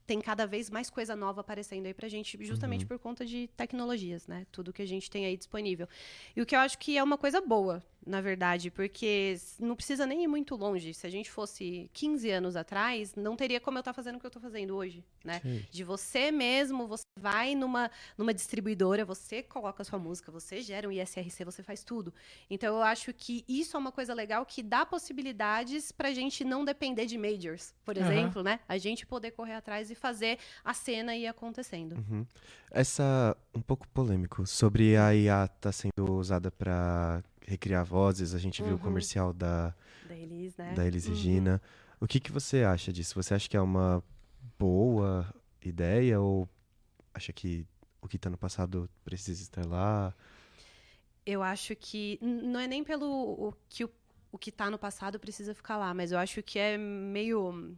tem 0.08 0.22
cada 0.22 0.47
vez 0.47 0.70
mais 0.70 0.89
coisa 0.89 1.16
nova 1.16 1.41
aparecendo 1.41 1.86
aí 1.86 1.93
pra 1.93 2.08
gente, 2.08 2.41
justamente 2.43 2.86
por 2.86 2.97
conta 2.97 3.26
de 3.26 3.49
tecnologias, 3.58 4.26
né? 4.26 4.47
Tudo 4.51 4.72
que 4.72 4.82
a 4.82 4.88
gente 4.88 5.12
tem 5.12 5.26
aí 5.26 5.36
disponível. 5.36 5.88
E 6.34 6.41
o 6.41 6.45
que 6.45 6.55
eu 6.55 6.60
acho 6.62 6.78
que 6.80 6.97
é 6.97 7.03
uma 7.03 7.18
coisa 7.18 7.41
boa, 7.41 7.84
na 8.05 8.22
verdade, 8.22 8.72
porque 8.72 9.36
não 9.60 9.76
precisa 9.76 10.05
nem 10.05 10.24
ir 10.24 10.28
muito 10.28 10.55
longe. 10.55 10.93
Se 10.93 11.05
a 11.05 11.10
gente 11.10 11.30
fosse 11.30 11.89
15 11.93 12.30
anos 12.32 12.55
atrás, 12.55 13.16
não 13.16 13.36
teria 13.36 13.60
como 13.60 13.78
eu 13.78 13.82
estar 13.82 13.91
fazendo 13.91 14.16
o 14.16 14.20
que 14.20 14.26
eu 14.26 14.32
tô 14.32 14.39
fazendo 14.39 14.76
hoje, 14.78 15.03
né? 15.26 15.41
De 15.70 15.84
você 15.84 16.32
mesmo, 16.32 16.88
você 16.88 17.03
vai 17.20 17.53
numa, 17.53 17.91
numa 18.18 18.34
distribuidora, 18.34 19.03
você 19.03 19.43
coloca 19.43 19.82
a 19.82 19.86
sua 19.86 19.99
música, 19.99 20.32
você 20.32 20.62
gera 20.62 20.88
um 20.88 20.91
ISRC, 20.91 21.43
você 21.43 21.62
faz 21.62 21.84
tudo. 21.84 22.14
Então 22.49 22.78
eu 22.78 22.82
acho 22.82 23.14
que 23.14 23.43
isso 23.45 23.76
é 23.76 23.80
uma 23.80 23.91
coisa 23.91 24.14
legal 24.14 24.45
que 24.45 24.64
dá 24.64 24.86
possibilidades 24.86 25.91
pra 25.91 26.14
gente 26.14 26.45
não 26.45 26.64
depender 26.64 27.05
de 27.05 27.18
majors, 27.18 27.76
por 27.84 27.97
Aham. 27.97 28.08
exemplo, 28.08 28.41
né? 28.41 28.62
A 28.70 28.78
gente 28.78 29.05
poder 29.05 29.32
correr 29.32 29.55
atrás 29.55 29.91
e 29.91 29.95
fazer 29.98 30.38
a 30.64 30.74
cena 30.74 31.16
ir 31.16 31.28
acontecendo. 31.28 31.95
Uhum. 32.10 32.26
Essa, 32.72 33.36
um 33.54 33.62
pouco 33.62 33.88
polêmico, 33.89 34.45
sobre 34.45 34.95
a 34.95 35.14
IA 35.16 35.48
tá 35.48 35.72
sendo 35.72 36.14
usada 36.16 36.50
para 36.52 37.24
recriar 37.45 37.84
vozes, 37.86 38.34
a 38.34 38.38
gente 38.39 38.62
viu 38.64 38.76
o 38.76 38.78
Uhum. 38.78 38.84
comercial 38.84 39.34
da, 39.34 39.74
Da 40.08 40.16
Elis, 40.16 40.56
né? 40.58 40.74
da 40.74 40.86
Elis 40.86 41.06
Uhum. 41.06 41.12
Regina. 41.12 41.62
O 42.00 42.08
que, 42.08 42.20
que 42.20 42.32
você 42.32 42.64
acha 42.64 42.93
disso? 42.93 43.16
Você 43.16 43.34
acha 43.34 43.50
que 43.50 43.58
é 43.58 43.62
uma 43.62 44.04
boa 44.60 45.34
ideia 45.64 46.20
ou 46.22 46.48
acha 47.14 47.34
que 47.34 47.66
o 48.02 48.08
que 48.08 48.18
tá 48.20 48.30
no 48.30 48.38
passado 48.38 48.89
precisa 49.04 49.41
estar 49.41 49.66
lá? 49.66 50.14
Eu 51.26 51.43
acho 51.43 51.76
que 51.76 52.18
não 52.22 52.60
é 52.60 52.68
nem 52.68 52.84
pelo 52.84 53.06
o 53.06 53.54
que 53.68 53.84
o, 53.84 53.89
o 54.32 54.38
que 54.38 54.52
tá 54.52 54.70
no 54.70 54.78
passado 54.78 55.20
precisa 55.20 55.54
ficar 55.54 55.78
lá, 55.78 55.93
mas 55.93 56.12
eu 56.12 56.20
acho 56.20 56.41
que 56.43 56.58
é 56.60 56.78
meio 56.78 57.76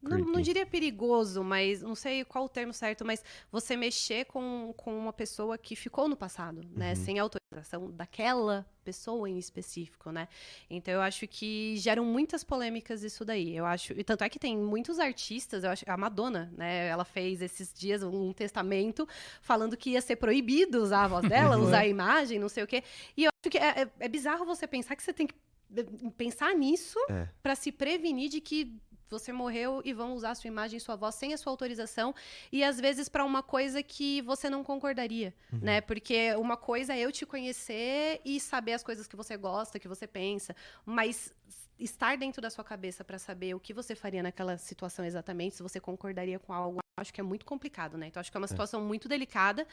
Não, 0.00 0.18
não 0.18 0.40
diria 0.40 0.64
perigoso, 0.64 1.42
mas 1.42 1.82
não 1.82 1.94
sei 1.94 2.24
qual 2.24 2.44
o 2.44 2.48
termo 2.48 2.72
certo, 2.72 3.04
mas 3.04 3.22
você 3.50 3.76
mexer 3.76 4.26
com, 4.26 4.72
com 4.76 4.96
uma 4.96 5.12
pessoa 5.12 5.58
que 5.58 5.74
ficou 5.74 6.08
no 6.08 6.16
passado, 6.16 6.62
né? 6.76 6.94
Sem 6.94 7.18
autorização 7.18 7.90
daquela 7.90 8.64
pessoa 8.84 9.28
em 9.28 9.36
específico, 9.38 10.10
né? 10.12 10.28
Então 10.70 10.94
eu 10.94 11.00
acho 11.00 11.26
que 11.26 11.76
geram 11.76 12.04
muitas 12.04 12.44
polêmicas 12.44 13.02
isso 13.02 13.24
daí. 13.24 13.56
Eu 13.56 13.66
acho, 13.66 13.92
e 13.92 14.04
tanto 14.04 14.22
é 14.22 14.28
que 14.28 14.38
tem 14.38 14.56
muitos 14.56 14.98
artistas, 14.98 15.64
eu 15.64 15.70
acho, 15.70 15.84
a 15.88 15.96
Madonna, 15.96 16.52
né? 16.56 16.86
Ela 16.86 17.04
fez 17.04 17.42
esses 17.42 17.72
dias 17.74 18.02
um 18.02 18.32
testamento 18.32 19.06
falando 19.42 19.76
que 19.76 19.90
ia 19.90 20.00
ser 20.00 20.16
proibido 20.16 20.80
usar 20.82 21.04
a 21.04 21.08
voz 21.08 21.26
dela, 21.28 21.58
usar 21.58 21.80
a 21.80 21.86
imagem, 21.88 22.38
não 22.38 22.48
sei 22.48 22.62
o 22.62 22.66
quê. 22.66 22.82
E 23.16 23.24
eu 23.24 23.30
acho 23.44 23.50
que 23.50 23.58
é, 23.58 23.82
é- 23.82 23.90
é 24.00 24.08
bizarro 24.08 24.44
você 24.44 24.66
pensar 24.66 24.94
que 24.94 25.02
você 25.02 25.12
tem 25.12 25.26
que 25.26 25.34
eh, 25.76 25.84
pensar 26.16 26.54
nisso 26.54 26.98
É. 27.10 27.28
para 27.42 27.54
se 27.54 27.70
prevenir 27.72 28.30
de 28.30 28.40
que 28.40 28.74
você 29.10 29.32
morreu 29.32 29.82
e 29.84 29.92
vão 29.92 30.14
usar 30.14 30.34
sua 30.34 30.48
imagem 30.48 30.78
sua 30.78 30.96
voz 30.96 31.14
sem 31.14 31.32
a 31.32 31.38
sua 31.38 31.52
autorização 31.52 32.14
e 32.52 32.62
às 32.62 32.80
vezes 32.80 33.08
para 33.08 33.24
uma 33.24 33.42
coisa 33.42 33.82
que 33.82 34.22
você 34.22 34.48
não 34.48 34.62
concordaria, 34.64 35.34
né? 35.52 35.80
Porque 35.80 36.34
uma 36.36 36.56
coisa 36.56 36.94
é 36.94 37.00
eu 37.00 37.12
te 37.12 37.24
conhecer 37.26 38.20
e 38.24 38.38
saber 38.40 38.72
as 38.72 38.82
coisas 38.82 39.06
que 39.06 39.16
você 39.16 39.36
gosta, 39.36 39.78
que 39.78 39.88
você 39.88 40.06
pensa, 40.06 40.54
mas 40.84 41.32
estar 41.78 42.16
dentro 42.16 42.42
da 42.42 42.50
sua 42.50 42.64
cabeça 42.64 43.04
para 43.04 43.18
saber 43.18 43.54
o 43.54 43.60
que 43.60 43.72
você 43.72 43.94
faria 43.94 44.22
naquela 44.22 44.58
situação 44.58 45.04
exatamente, 45.04 45.54
se 45.54 45.62
você 45.62 45.78
concordaria 45.78 46.38
com 46.38 46.52
algo, 46.52 46.80
acho 46.96 47.14
que 47.14 47.20
é 47.20 47.24
muito 47.24 47.46
complicado, 47.46 47.96
né? 47.96 48.08
Então 48.08 48.20
acho 48.20 48.30
que 48.30 48.36
é 48.36 48.40
uma 48.40 48.48
situação 48.48 48.80
muito 48.80 49.08
delicada 49.08 49.66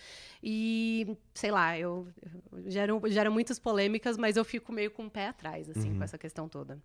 e 0.43 1.17
sei 1.33 1.51
lá, 1.51 1.77
eu, 1.77 2.07
eu 2.21 2.69
gero, 2.69 3.01
gera 3.07 3.31
muitas 3.31 3.57
polêmicas, 3.57 4.17
mas 4.17 4.37
eu 4.37 4.45
fico 4.45 4.71
meio 4.71 4.91
com 4.91 5.07
o 5.07 5.09
pé 5.09 5.27
atrás 5.27 5.69
assim 5.69 5.97
com 5.97 6.03
essa 6.03 6.17
questão 6.17 6.47
toda. 6.47 6.79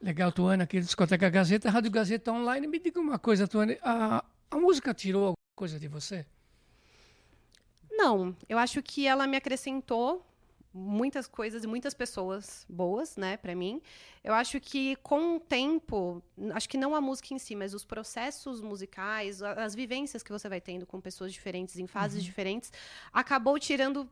Legal, 0.00 0.30
Tuane, 0.30 0.62
aqui 0.62 0.78
do 0.78 0.84
Discoteca 0.84 1.28
Gazeta, 1.28 1.70
Rádio 1.70 1.90
Gazeta 1.90 2.30
Online. 2.30 2.66
Me 2.68 2.78
diga 2.78 3.00
uma 3.00 3.18
coisa, 3.18 3.48
Tuane, 3.48 3.78
a, 3.82 4.24
a 4.50 4.56
música 4.56 4.94
tirou 4.94 5.22
alguma 5.22 5.56
coisa 5.56 5.78
de 5.78 5.88
você? 5.88 6.24
Não, 7.90 8.36
eu 8.48 8.58
acho 8.58 8.80
que 8.80 9.08
ela 9.08 9.26
me 9.26 9.36
acrescentou 9.36 10.24
muitas 10.72 11.26
coisas 11.26 11.64
e 11.64 11.66
muitas 11.66 11.94
pessoas 11.94 12.64
boas, 12.68 13.16
né, 13.16 13.36
pra 13.36 13.56
mim. 13.56 13.82
Eu 14.22 14.34
acho 14.34 14.60
que 14.60 14.94
com 14.96 15.36
o 15.36 15.40
tempo, 15.40 16.22
acho 16.54 16.68
que 16.68 16.78
não 16.78 16.94
a 16.94 17.00
música 17.00 17.34
em 17.34 17.38
si, 17.38 17.56
mas 17.56 17.74
os 17.74 17.84
processos 17.84 18.60
musicais, 18.60 19.42
as 19.42 19.74
vivências 19.74 20.22
que 20.22 20.30
você 20.30 20.48
vai 20.48 20.60
tendo 20.60 20.86
com 20.86 21.00
pessoas 21.00 21.32
diferentes 21.32 21.76
em 21.76 21.88
fases 21.88 22.22
diferentes, 22.22 22.72
acabou 23.12 23.58
tirando 23.58 24.08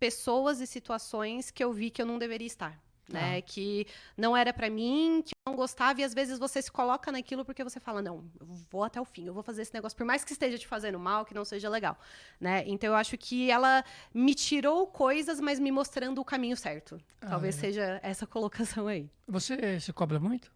pessoas 0.00 0.60
e 0.60 0.66
situações 0.66 1.50
que 1.50 1.62
eu 1.62 1.74
vi 1.74 1.90
que 1.90 2.00
eu 2.00 2.06
não 2.06 2.18
deveria 2.18 2.46
estar. 2.46 2.85
Né, 3.08 3.40
que 3.40 3.86
não 4.16 4.36
era 4.36 4.52
pra 4.52 4.68
mim, 4.68 5.22
que 5.24 5.30
eu 5.30 5.52
não 5.52 5.56
gostava, 5.56 6.00
e 6.00 6.04
às 6.04 6.12
vezes 6.12 6.40
você 6.40 6.60
se 6.60 6.72
coloca 6.72 7.12
naquilo 7.12 7.44
porque 7.44 7.62
você 7.62 7.78
fala, 7.78 8.02
não, 8.02 8.28
eu 8.40 8.46
vou 8.68 8.82
até 8.82 9.00
o 9.00 9.04
fim, 9.04 9.26
eu 9.26 9.32
vou 9.32 9.44
fazer 9.44 9.62
esse 9.62 9.72
negócio, 9.72 9.96
por 9.96 10.04
mais 10.04 10.24
que 10.24 10.32
esteja 10.32 10.58
te 10.58 10.66
fazendo 10.66 10.98
mal, 10.98 11.24
que 11.24 11.32
não 11.32 11.44
seja 11.44 11.68
legal 11.68 11.96
né? 12.40 12.64
Então 12.66 12.90
eu 12.90 12.96
acho 12.96 13.16
que 13.16 13.50
ela 13.50 13.84
me 14.12 14.34
tirou 14.34 14.86
coisas, 14.86 15.40
mas 15.40 15.58
me 15.58 15.70
mostrando 15.70 16.20
o 16.20 16.24
caminho 16.24 16.56
certo. 16.56 17.00
Ah, 17.20 17.30
Talvez 17.30 17.56
legal. 17.56 17.72
seja 17.72 18.00
essa 18.02 18.26
colocação 18.26 18.86
aí. 18.86 19.08
Você 19.26 19.80
se 19.80 19.92
cobra 19.92 20.20
muito? 20.20 20.52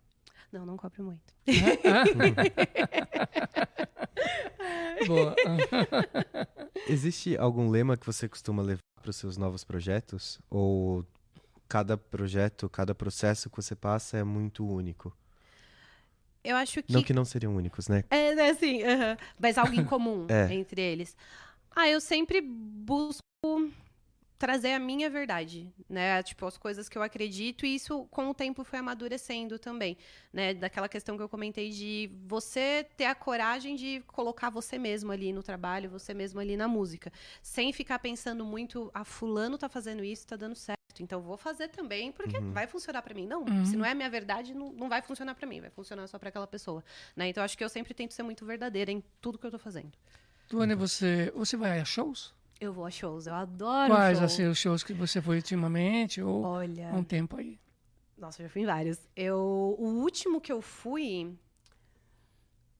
Não, 0.52 0.66
não 0.66 0.76
cobre 0.76 1.02
muito. 1.02 1.34
Boa. 5.06 5.34
Existe 6.88 7.36
algum 7.36 7.70
lema 7.70 7.96
que 7.96 8.04
você 8.04 8.28
costuma 8.28 8.62
levar 8.62 8.80
para 9.00 9.10
os 9.10 9.16
seus 9.16 9.36
novos 9.36 9.64
projetos? 9.64 10.40
Ou 10.50 11.04
cada 11.70 11.96
projeto, 11.96 12.68
cada 12.68 12.92
processo 12.96 13.48
que 13.48 13.54
você 13.54 13.76
passa 13.76 14.16
é 14.18 14.24
muito 14.24 14.66
único? 14.66 15.16
Eu 16.42 16.56
acho 16.56 16.82
que 16.82 16.92
Não 16.92 17.00
que 17.00 17.12
não 17.12 17.24
seriam 17.24 17.54
únicos, 17.54 17.86
né? 17.86 18.02
É, 18.10 18.32
é 18.34 18.50
assim, 18.50 18.82
aham. 18.82 19.16
mas 19.38 19.56
algo 19.56 19.72
em 19.72 19.84
comum 19.84 20.26
É. 20.28 20.52
entre 20.52 20.82
eles. 20.82 21.16
Ah, 21.70 21.88
eu 21.88 22.00
sempre 22.00 22.40
busco 22.40 23.22
trazer 24.36 24.72
a 24.72 24.80
minha 24.80 25.08
verdade, 25.08 25.72
né? 25.88 26.20
Tipo, 26.24 26.46
as 26.46 26.58
coisas 26.58 26.88
que 26.88 26.98
eu 26.98 27.02
acredito, 27.04 27.64
e 27.64 27.76
isso 27.76 28.04
com 28.10 28.30
o 28.30 28.34
tempo 28.34 28.64
foi 28.64 28.80
amadurecendo 28.80 29.56
também, 29.56 29.96
né? 30.32 30.52
Daquela 30.54 30.88
questão 30.88 31.16
que 31.16 31.22
eu 31.22 31.28
comentei 31.28 31.70
de 31.70 32.10
você 32.26 32.84
ter 32.96 33.04
a 33.04 33.14
coragem 33.14 33.76
de 33.76 34.02
colocar 34.08 34.50
você 34.50 34.76
mesmo 34.76 35.12
ali 35.12 35.32
no 35.32 35.42
trabalho, 35.42 35.88
você 35.88 36.12
mesmo 36.12 36.40
ali 36.40 36.56
na 36.56 36.66
música, 36.66 37.12
sem 37.40 37.72
ficar 37.72 38.00
pensando 38.00 38.44
muito, 38.44 38.90
ah, 38.92 39.04
fulano 39.04 39.56
tá 39.56 39.68
fazendo 39.68 40.02
isso, 40.02 40.26
tá 40.26 40.34
dando 40.34 40.56
certo, 40.56 40.79
então 41.00 41.18
eu 41.18 41.22
vou 41.22 41.36
fazer 41.36 41.68
também, 41.68 42.10
porque 42.12 42.38
vai 42.40 42.66
funcionar 42.66 43.02
pra 43.02 43.14
mim. 43.14 43.26
Não, 43.26 43.44
se 43.64 43.76
não 43.76 43.84
é 43.84 43.92
a 43.92 43.94
minha 43.94 44.10
verdade, 44.10 44.54
não, 44.54 44.72
não 44.72 44.88
vai 44.88 45.00
funcionar 45.02 45.34
pra 45.34 45.46
mim, 45.46 45.60
vai 45.60 45.70
funcionar 45.70 46.06
só 46.06 46.18
pra 46.18 46.28
aquela 46.28 46.46
pessoa, 46.46 46.84
né? 47.14 47.28
Então 47.28 47.42
acho 47.44 47.56
que 47.56 47.62
eu 47.64 47.68
sempre 47.68 47.94
tento 47.94 48.12
ser 48.14 48.22
muito 48.22 48.44
verdadeira 48.44 48.90
em 48.90 49.02
tudo 49.20 49.38
que 49.38 49.46
eu 49.46 49.50
tô 49.50 49.58
fazendo. 49.58 49.92
Tuane, 50.48 50.74
você, 50.74 51.32
você 51.34 51.56
vai 51.56 51.78
a 51.80 51.84
shows? 51.84 52.34
Eu 52.60 52.72
vou 52.72 52.84
a 52.84 52.90
shows, 52.90 53.26
eu 53.26 53.34
adoro 53.34 53.92
Quais 53.92 54.18
show. 54.18 54.24
assim, 54.26 54.46
os 54.46 54.58
shows 54.58 54.82
que 54.82 54.92
você 54.92 55.22
foi 55.22 55.36
ultimamente 55.36 56.20
ou 56.20 56.42
Olha, 56.42 56.90
há 56.90 56.96
um 56.96 57.04
tempo 57.04 57.36
aí? 57.36 57.58
nossa, 58.18 58.42
eu 58.42 58.46
já 58.46 58.52
fui 58.52 58.62
em 58.62 58.66
vários. 58.66 58.98
Eu, 59.16 59.38
o 59.78 60.02
último 60.02 60.40
que 60.42 60.52
eu 60.52 60.60
fui, 60.60 61.34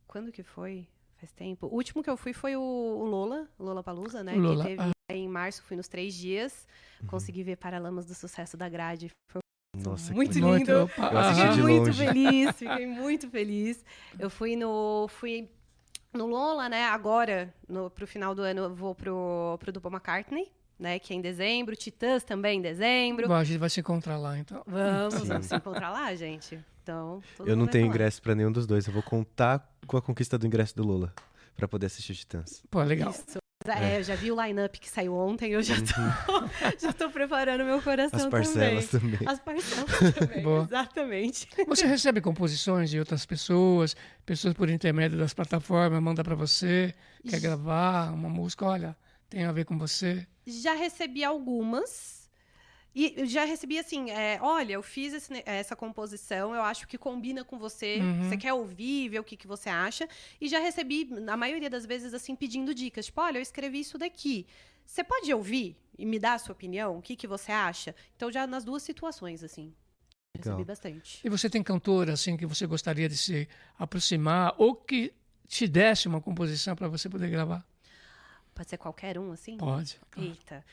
quando 0.07 0.31
que 0.31 0.43
foi? 0.43 0.87
Faz 1.21 1.33
tempo. 1.33 1.67
O 1.67 1.75
último 1.75 2.03
que 2.03 2.09
eu 2.09 2.17
fui 2.17 2.33
foi 2.33 2.57
o, 2.57 2.61
o 2.61 3.05
Lola, 3.05 3.47
o 3.59 3.63
Lola 3.63 3.83
Palusa, 3.83 4.25
né? 4.25 4.33
Lola, 4.33 4.65
Que 4.65 4.71
teve 4.71 4.83
ah. 4.83 5.15
em 5.15 5.29
março, 5.29 5.63
fui 5.63 5.77
nos 5.77 5.87
três 5.87 6.15
dias. 6.15 6.67
Consegui 7.07 7.43
ver 7.43 7.57
Paralamas 7.57 8.07
do 8.07 8.15
Sucesso 8.15 8.57
da 8.57 8.71
Grade. 8.71 9.11
Foi 9.31 9.43
Nossa, 9.77 10.15
muito 10.15 10.33
que 10.33 10.41
lindo. 10.41 10.71
Eu 10.71 10.89
Fiquei 10.89 11.63
muito 11.63 11.87
longe. 11.87 12.07
feliz, 12.07 12.51
fiquei 12.57 12.87
muito 12.87 13.29
feliz. 13.29 13.85
Eu 14.19 14.31
fui 14.31 14.57
no. 14.57 15.09
Fui 15.09 15.51
no 16.15 16.27
Lola, 16.27 16.71
né? 16.71 16.85
Agora, 16.87 17.53
no, 17.69 17.91
pro 17.91 18.07
final 18.07 18.35
do 18.35 18.41
ano, 18.41 18.63
eu 18.63 18.75
vou 18.75 18.95
pro, 18.95 19.59
pro 19.61 19.71
do 19.71 19.81
Paul 19.81 19.93
McCartney, 19.93 20.51
né? 20.79 20.99
Que 20.99 21.13
é 21.13 21.17
em 21.17 21.21
dezembro. 21.21 21.77
Titãs 21.77 22.25
também 22.25 22.61
em 22.61 22.63
dezembro. 22.63 23.29
Bom, 23.29 23.35
a 23.35 23.45
gente 23.45 23.59
vai 23.59 23.69
se 23.69 23.81
encontrar 23.81 24.17
lá, 24.17 24.39
então. 24.39 24.63
Vamos, 24.67 25.15
Sim. 25.15 25.27
vamos 25.27 25.47
se 25.47 25.55
encontrar 25.55 25.91
lá, 25.91 26.15
gente. 26.15 26.59
Então, 26.83 27.23
Eu 27.41 27.57
não 27.57 27.65
vai 27.65 27.73
tenho 27.73 27.85
falar. 27.85 27.95
ingresso 27.95 28.23
para 28.23 28.35
nenhum 28.35 28.53
dos 28.53 28.67
dois. 28.67 28.87
Eu 28.87 28.93
vou 28.93 29.03
contar 29.03 29.69
com 29.87 29.97
a 29.97 30.03
conquista 30.03 30.39
do 30.39 30.47
ingresso 30.47 30.75
do 30.77 30.83
Lula 30.83 31.13
para 31.57 31.69
poder 31.69 31.87
assistir 31.87 32.15
Titãs. 32.15 32.63
Pô, 32.71 32.83
legal. 32.83 33.11
Isso. 33.11 33.39
É, 33.67 33.99
eu 33.99 34.03
já 34.03 34.15
vi 34.15 34.33
o 34.33 34.43
line-up 34.43 34.81
que 34.81 34.89
saiu 34.89 35.15
ontem, 35.15 35.53
eu 35.53 35.63
já 35.63 35.75
tô, 35.77 36.49
já 36.81 36.93
tô 36.95 37.11
preparando 37.11 37.63
meu 37.63 37.81
coração 37.83 38.19
As 38.19 38.27
parcelas 38.27 38.89
também. 38.89 39.19
também. 39.19 39.29
As 39.29 39.39
parcelas 39.39 40.15
também, 40.15 40.43
Boa. 40.43 40.63
exatamente. 40.65 41.47
Você 41.69 41.87
recebe 41.87 42.23
composições 42.23 42.89
de 42.89 42.99
outras 42.99 43.27
pessoas, 43.27 43.95
pessoas 44.25 44.55
por 44.55 44.71
intermédio 44.71 45.19
das 45.19 45.35
plataformas, 45.35 46.03
manda 46.03 46.25
pra 46.25 46.35
você, 46.35 46.95
quer 47.29 47.39
gravar 47.39 48.15
uma 48.15 48.31
música, 48.31 48.65
olha, 48.65 48.97
tem 49.29 49.45
a 49.45 49.53
ver 49.53 49.67
com 49.67 49.77
você. 49.77 50.27
Já 50.47 50.73
recebi 50.73 51.23
algumas. 51.23 52.20
E 52.95 53.25
já 53.27 53.45
recebi 53.45 53.79
assim, 53.79 54.11
é, 54.11 54.39
olha, 54.43 54.73
eu 54.73 54.83
fiz 54.83 55.15
esse 55.15 55.43
essa 55.47 55.77
composição, 55.77 56.55
eu 56.55 56.63
acho 56.63 56.89
que 56.89 56.99
combina 56.99 57.45
com 57.45 57.59
você. 57.59 57.99
Uhum. 58.01 58.29
Você 58.29 58.37
quer 58.37 58.53
ouvir, 58.53 59.09
ver 59.09 59.21
o 59.21 59.25
que, 59.25 59.37
que 59.37 59.47
você 59.47 59.69
acha. 59.69 60.09
E 60.41 60.49
já 60.49 60.59
recebi, 60.59 61.05
na 61.05 61.37
maioria 61.37 61.71
das 61.71 61.87
vezes, 61.87 62.13
assim, 62.13 62.35
pedindo 62.35 62.75
dicas. 62.75 63.07
Tipo, 63.07 63.21
olha, 63.21 63.39
eu 63.39 63.43
escrevi 63.43 63.81
isso 63.81 63.97
daqui. 63.97 64.47
Você 64.85 65.05
pode 65.05 65.33
ouvir 65.33 65.77
e 65.97 66.05
me 66.05 66.19
dar 66.19 66.35
a 66.35 66.39
sua 66.39 66.53
opinião? 66.53 66.99
O 66.99 67.03
que, 67.03 67.15
que 67.15 67.29
você 67.29 67.53
acha? 67.53 67.95
Então, 68.17 68.31
já 68.33 68.45
nas 68.47 68.65
duas 68.65 68.83
situações, 68.83 69.45
assim. 69.45 69.73
Legal. 70.37 70.57
Recebi 70.57 70.65
bastante. 70.65 71.21
E 71.25 71.29
você 71.29 71.49
tem 71.49 71.63
cantora 71.63 72.13
assim 72.13 72.37
que 72.37 72.47
você 72.47 72.67
gostaria 72.67 73.09
de 73.09 73.17
se 73.17 73.49
aproximar 73.79 74.55
ou 74.59 74.75
que 74.75 75.13
te 75.47 75.67
desse 75.67 76.09
uma 76.09 76.21
composição 76.21 76.75
para 76.75 76.89
você 76.89 77.09
poder 77.09 77.29
gravar? 77.29 77.65
Pode 78.55 78.71
ser 78.71 78.79
qualquer 78.79 79.19
um, 79.19 79.33
assim? 79.33 79.57
Pode. 79.57 79.99
claro. 80.11 80.29
Eita. 80.29 80.65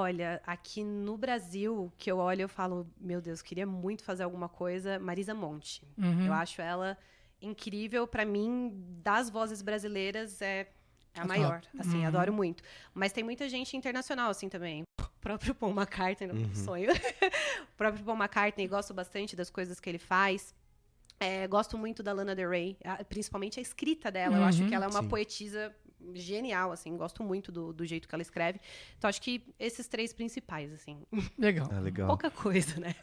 Olha, 0.00 0.42
aqui 0.46 0.84
no 0.84 1.16
Brasil, 1.16 1.90
que 1.96 2.12
eu 2.12 2.18
olho, 2.18 2.42
eu 2.42 2.48
falo, 2.50 2.86
meu 3.00 3.18
Deus, 3.18 3.40
queria 3.40 3.66
muito 3.66 4.04
fazer 4.04 4.24
alguma 4.24 4.46
coisa. 4.46 4.98
Marisa 4.98 5.32
Monte. 5.34 5.82
Uhum. 5.96 6.26
Eu 6.26 6.34
acho 6.34 6.60
ela 6.60 6.98
incrível. 7.40 8.06
Pra 8.06 8.22
mim, 8.22 8.72
das 9.02 9.30
vozes 9.30 9.62
brasileiras, 9.62 10.42
é, 10.42 10.60
é 10.60 10.68
a 11.14 11.22
Top. 11.22 11.28
maior. 11.28 11.62
Assim, 11.78 12.00
Uhum. 12.02 12.08
adoro 12.08 12.30
muito. 12.30 12.62
Mas 12.92 13.10
tem 13.10 13.24
muita 13.24 13.48
gente 13.48 13.74
internacional, 13.74 14.28
assim, 14.28 14.50
também. 14.50 14.82
O 15.00 15.08
próprio 15.18 15.54
Paul 15.54 15.72
McCartney, 15.72 16.30
Uhum. 16.30 16.50
um 16.50 16.54
sonho. 16.54 16.90
o 17.72 17.76
próprio 17.78 18.04
Paul 18.04 18.18
McCartney, 18.18 18.68
gosto 18.68 18.92
bastante 18.92 19.34
das 19.34 19.48
coisas 19.48 19.80
que 19.80 19.88
ele 19.88 19.98
faz. 19.98 20.54
É, 21.18 21.48
gosto 21.48 21.78
muito 21.78 22.02
da 22.02 22.12
Lana 22.12 22.34
Del 22.34 22.50
Rey, 22.50 22.76
principalmente 23.08 23.58
a 23.58 23.62
escrita 23.62 24.10
dela. 24.10 24.36
Eu 24.36 24.44
acho 24.44 24.60
Uhum, 24.60 24.68
que 24.68 24.74
ela 24.74 24.84
é 24.84 24.88
uma 24.88 25.00
sim. 25.00 25.08
poetisa 25.08 25.74
genial, 26.14 26.72
assim. 26.72 26.96
Gosto 26.96 27.22
muito 27.22 27.50
do, 27.52 27.72
do 27.72 27.84
jeito 27.84 28.08
que 28.08 28.14
ela 28.14 28.22
escreve. 28.22 28.60
Então, 28.98 29.08
acho 29.08 29.20
que 29.22 29.42
esses 29.58 29.86
três 29.88 30.12
principais, 30.12 30.72
assim. 30.72 30.98
Legal. 31.38 31.68
Ah, 31.72 31.80
legal. 31.80 32.08
Pouca 32.08 32.30
coisa, 32.30 32.78
né? 32.80 32.94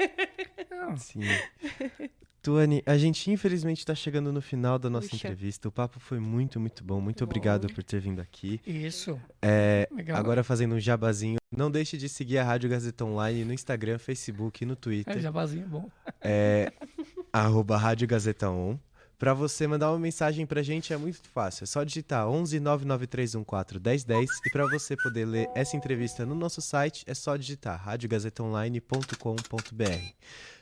Não, 0.69 0.95
Sim. 0.97 1.21
Tuane, 2.41 2.83
a 2.85 2.97
gente 2.97 3.31
infelizmente 3.31 3.77
está 3.79 3.95
chegando 3.95 4.33
no 4.33 4.41
final 4.41 4.77
da 4.77 4.89
nossa 4.89 5.07
Puxa. 5.07 5.27
entrevista. 5.27 5.69
O 5.69 5.71
papo 5.71 5.97
foi 5.97 6.19
muito, 6.19 6.59
muito 6.59 6.83
bom. 6.83 6.99
Muito 6.99 7.23
obrigado 7.23 7.73
por 7.73 7.81
ter 7.85 8.01
vindo 8.01 8.19
aqui. 8.19 8.59
Isso. 8.67 9.17
É, 9.41 9.87
Legal. 9.89 10.17
agora 10.17 10.43
fazendo 10.43 10.75
um 10.75 10.79
jabazinho, 10.79 11.37
não 11.49 11.71
deixe 11.71 11.95
de 11.95 12.09
seguir 12.09 12.39
a 12.39 12.43
Rádio 12.43 12.69
Gazeta 12.69 13.05
Online 13.05 13.45
no 13.45 13.53
Instagram, 13.53 13.97
Facebook 13.97 14.61
e 14.61 14.65
no 14.67 14.73
É, 14.73 14.75
Twitter. 14.75 15.19
jabazinho 15.21 15.65
bom. 15.69 15.89
É, 16.19 16.73
arroba 17.31 17.77
Rádio 17.77 18.09
Gazeta 18.09 18.49
On. 18.49 18.77
Pra 19.17 19.33
você 19.33 19.65
mandar 19.67 19.89
uma 19.91 19.99
mensagem 19.99 20.45
pra 20.45 20.61
gente 20.61 20.91
é 20.91 20.97
muito 20.97 21.21
fácil. 21.33 21.63
É 21.63 21.67
só 21.67 21.83
digitar 21.83 22.27
11 22.27 22.59
99314 22.59 23.79
1010 24.05 24.29
e 24.45 24.49
pra 24.51 24.67
você 24.67 24.97
poder 24.97 25.25
ler 25.25 25.49
essa 25.55 25.77
entrevista 25.77 26.25
no 26.25 26.35
nosso 26.35 26.61
site 26.61 27.03
é 27.07 27.13
só 27.13 27.37
digitar 27.37 27.79
radiogazetaonline.com.br. 27.83 30.13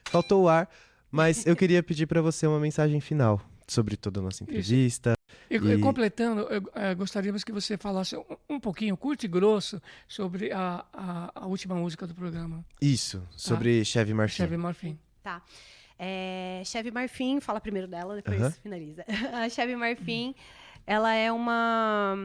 Faltou 0.06 0.44
o 0.44 0.50
ar, 0.50 0.70
mas 1.10 1.46
eu 1.46 1.56
queria 1.56 1.82
pedir 1.82 2.06
pra 2.08 2.22
você 2.22 2.46
uma 2.46 2.60
mensagem 2.60 3.00
final 3.00 3.42
sobre 3.68 3.96
toda 3.96 4.20
a 4.20 4.24
nossa 4.24 4.44
entrevista. 4.44 5.14
E, 5.50 5.56
E- 5.56 5.78
completando, 5.80 6.42
eu, 6.42 6.62
eh, 6.76 6.94
gostaríamos 6.96 7.44
que 7.44 7.52
você 7.52 7.78
falasse 7.78 8.16
um, 8.16 8.24
um 8.50 8.60
pouquinho, 8.60 8.96
curto 8.98 9.26
e 9.26 9.30
grosso, 9.30 9.82
sobre 10.08 10.52
a, 10.52 10.86
a, 10.94 11.32
a 11.36 11.48
última 11.48 11.76
música 11.76 12.06
do 12.06 12.14
programa, 12.14 12.66
Isso, 12.82 13.24
sobre 13.32 13.84
Chevy 13.86 14.14
Marfim. 14.14 14.36
Chevy 14.36 14.58
Marfim. 14.58 15.00
Tá. 15.24 15.42
É, 16.04 16.64
Chevy 16.66 16.90
Marfim, 16.90 17.40
fala 17.40 17.62
primeiro 17.62 17.88
dela, 17.88 18.16
depois 18.16 18.42
Aham. 18.42 18.52
finaliza. 18.64 19.06
A 19.32 19.48
Chevy 19.48 19.76
Marfim, 19.76 20.34
ela 20.88 21.14
é 21.14 21.32
uma 21.32 22.16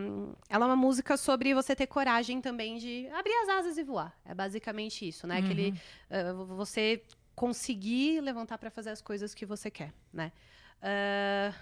ela 0.49 0.65
é 0.65 0.69
uma 0.69 0.77
música 0.77 1.15
sobre 1.19 1.53
você 1.53 1.77
ter 1.77 1.87
coragem 1.87 2.41
também 2.41 2.79
de 2.79 3.07
abrir 3.09 3.35
as 3.43 3.51
asas 3.51 3.77
e 3.77 3.85
voar. 3.85 4.19
É 4.25 4.35
basicamente 4.35 5.07
isso, 5.07 5.27
né? 5.27 5.41
Aquele 5.41 5.75
eh, 6.09 6.33
você 6.33 7.03
conseguir 7.35 8.23
levantar 8.23 8.57
para 8.57 8.71
fazer 8.71 8.89
as 8.89 9.03
coisas 9.03 9.35
que 9.35 9.45
você 9.45 9.71
quer, 9.71 9.93
né? 10.11 10.33
Ah, 10.81 11.53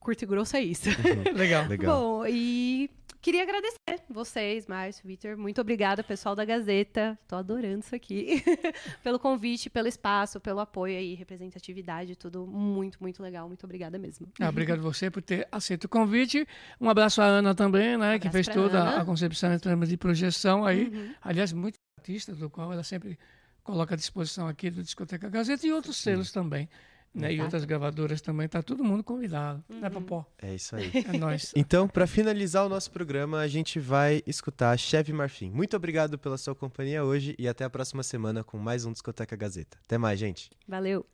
curto 0.00 0.22
e 0.24 0.26
grosso 0.26 0.56
é 0.56 0.62
isso. 0.62 0.88
Legal. 1.32 1.68
Legal. 1.68 2.00
Bom, 2.00 2.26
e 2.26 2.90
queria 3.22 3.42
agradecer 3.44 4.02
vocês, 4.10 4.66
Márcio, 4.66 5.06
Vitor. 5.06 5.36
Muito 5.38 5.60
obrigada, 5.60 6.02
pessoal 6.02 6.34
da 6.34 6.44
Gazeta. 6.44 7.16
Tô 7.28 7.36
adorando 7.36 7.78
isso 7.78 7.94
aqui. 7.94 8.42
pelo 9.02 9.18
convite, 9.18 9.70
pelo 9.70 9.86
espaço, 9.86 10.40
pelo 10.40 10.58
apoio 10.58 10.98
aí, 10.98 11.14
representatividade, 11.14 12.16
tudo 12.16 12.44
muito, 12.46 12.98
muito 13.00 13.22
legal. 13.22 13.46
Muito 13.46 13.64
obrigada 13.64 13.96
mesmo. 13.98 14.26
Ah, 14.40 14.48
obrigado 14.48 14.82
você 14.82 15.08
por 15.10 15.22
ter 15.22 15.46
aceito 15.52 15.84
o 15.84 15.88
convite. 15.88 16.46
Um 16.80 16.90
abraço 16.90 17.22
à 17.22 17.24
Ana 17.24 17.54
também, 17.54 17.96
né, 17.96 18.18
que 18.18 18.26
Abraço 18.26 18.32
fez 18.32 18.48
toda 18.48 18.80
Ana. 18.80 19.00
a 19.00 19.04
concepção 19.04 19.54
em 19.54 19.58
termos 19.58 19.88
de 19.88 19.96
projeção 19.96 20.66
aí. 20.66 20.88
Uhum. 20.88 21.14
Aliás, 21.22 21.52
muito 21.52 21.78
artista, 21.98 22.34
do 22.34 22.50
qual 22.50 22.72
ela 22.72 22.82
sempre 22.82 23.16
coloca 23.62 23.94
à 23.94 23.96
disposição 23.96 24.48
aqui 24.48 24.68
do 24.68 24.82
Discoteca 24.82 25.28
Gazeta 25.28 25.64
e 25.64 25.72
outros 25.72 25.96
selos 25.96 26.32
também. 26.32 26.68
Né, 27.14 27.34
e 27.34 27.40
outras 27.42 27.64
gravadoras 27.66 28.22
também, 28.22 28.48
tá 28.48 28.62
todo 28.62 28.82
mundo 28.82 29.04
convidado. 29.04 29.62
Né, 29.68 29.86
Uhum. 29.88 29.90
Popó? 29.92 30.26
É 30.40 30.54
isso 30.54 30.74
aí. 30.74 30.90
É 30.94 31.18
nóis. 31.18 31.52
Então, 31.56 31.86
pra 31.86 32.06
finalizar 32.06 32.64
o 32.64 32.68
nosso 32.70 32.90
programa, 32.90 33.38
a 33.40 33.46
gente 33.48 33.78
vai 33.78 34.22
escutar 34.26 34.76
Chevy 34.78 35.12
Marfim. 35.12 35.50
Muito 35.50 35.76
obrigado 35.76 36.18
pela 36.18 36.38
sua 36.38 36.54
companhia 36.54 37.04
hoje 37.04 37.34
e 37.38 37.46
até 37.46 37.64
a 37.64 37.70
próxima 37.70 38.02
semana 38.02 38.42
com 38.42 38.56
mais 38.56 38.84
um 38.86 38.92
Discoteca 38.92 39.36
Gazeta. 39.36 39.76
Até 39.84 39.98
mais, 39.98 40.18
gente. 40.18 40.50
Valeu. 40.66 41.04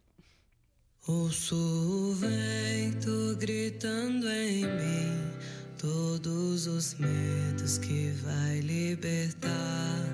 Ouço 1.06 1.56
o 1.56 2.14
vento 2.14 3.36
gritando 3.38 4.28
em 4.28 4.62
mim 4.66 5.32
todos 5.78 6.66
os 6.66 6.94
medos 6.94 7.78
que 7.78 8.10
vai 8.22 8.60
libertar. 8.60 10.04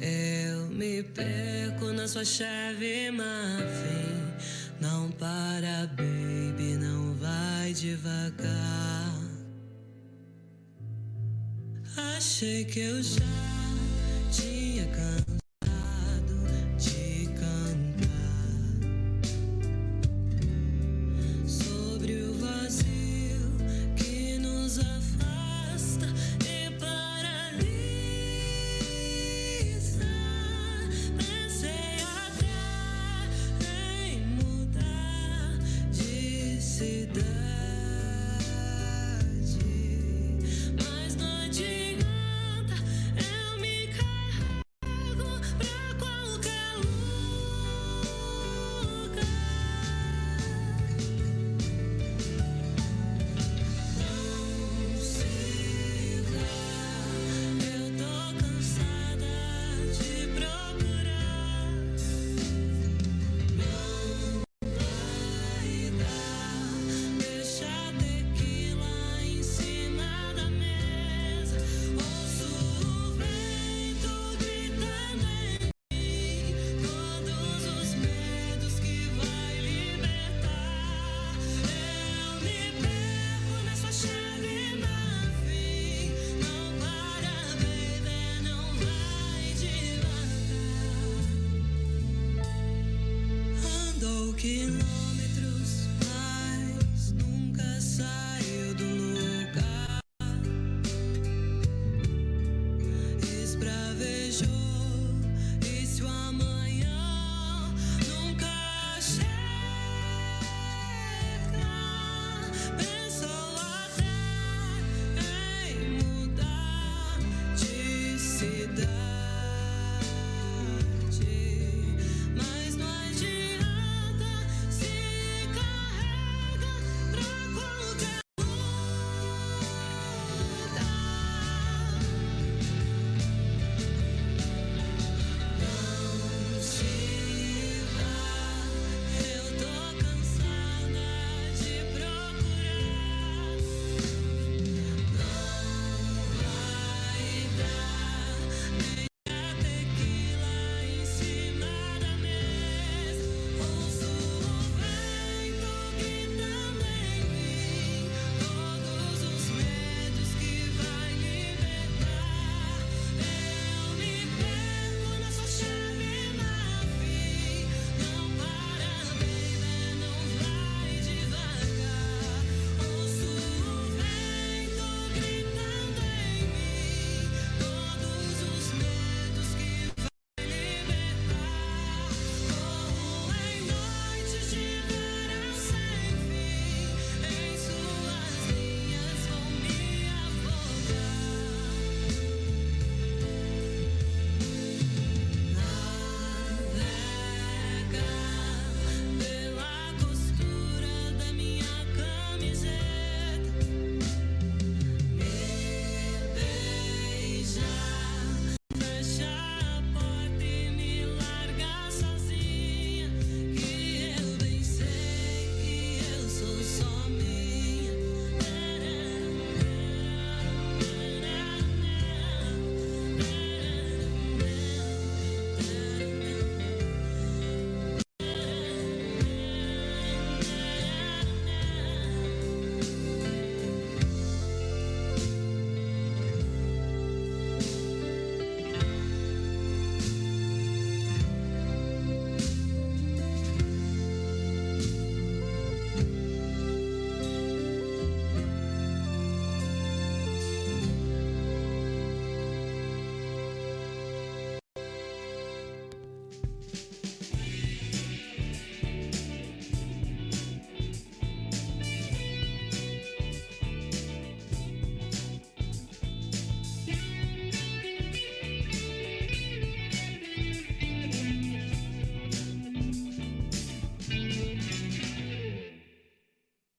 Eu 0.00 0.66
me 0.68 1.02
perco 1.02 1.92
na 1.92 2.06
sua 2.08 2.24
chave, 2.24 3.10
Marfim. 3.10 4.23
Não 4.80 5.10
para, 5.12 5.86
baby, 5.88 6.76
não 6.76 7.14
vai 7.14 7.72
devagar. 7.72 9.14
Achei 12.16 12.64
que 12.64 12.80
eu 12.80 13.02
já 13.02 13.20
tinha 14.30 14.86
cansado 14.86 15.33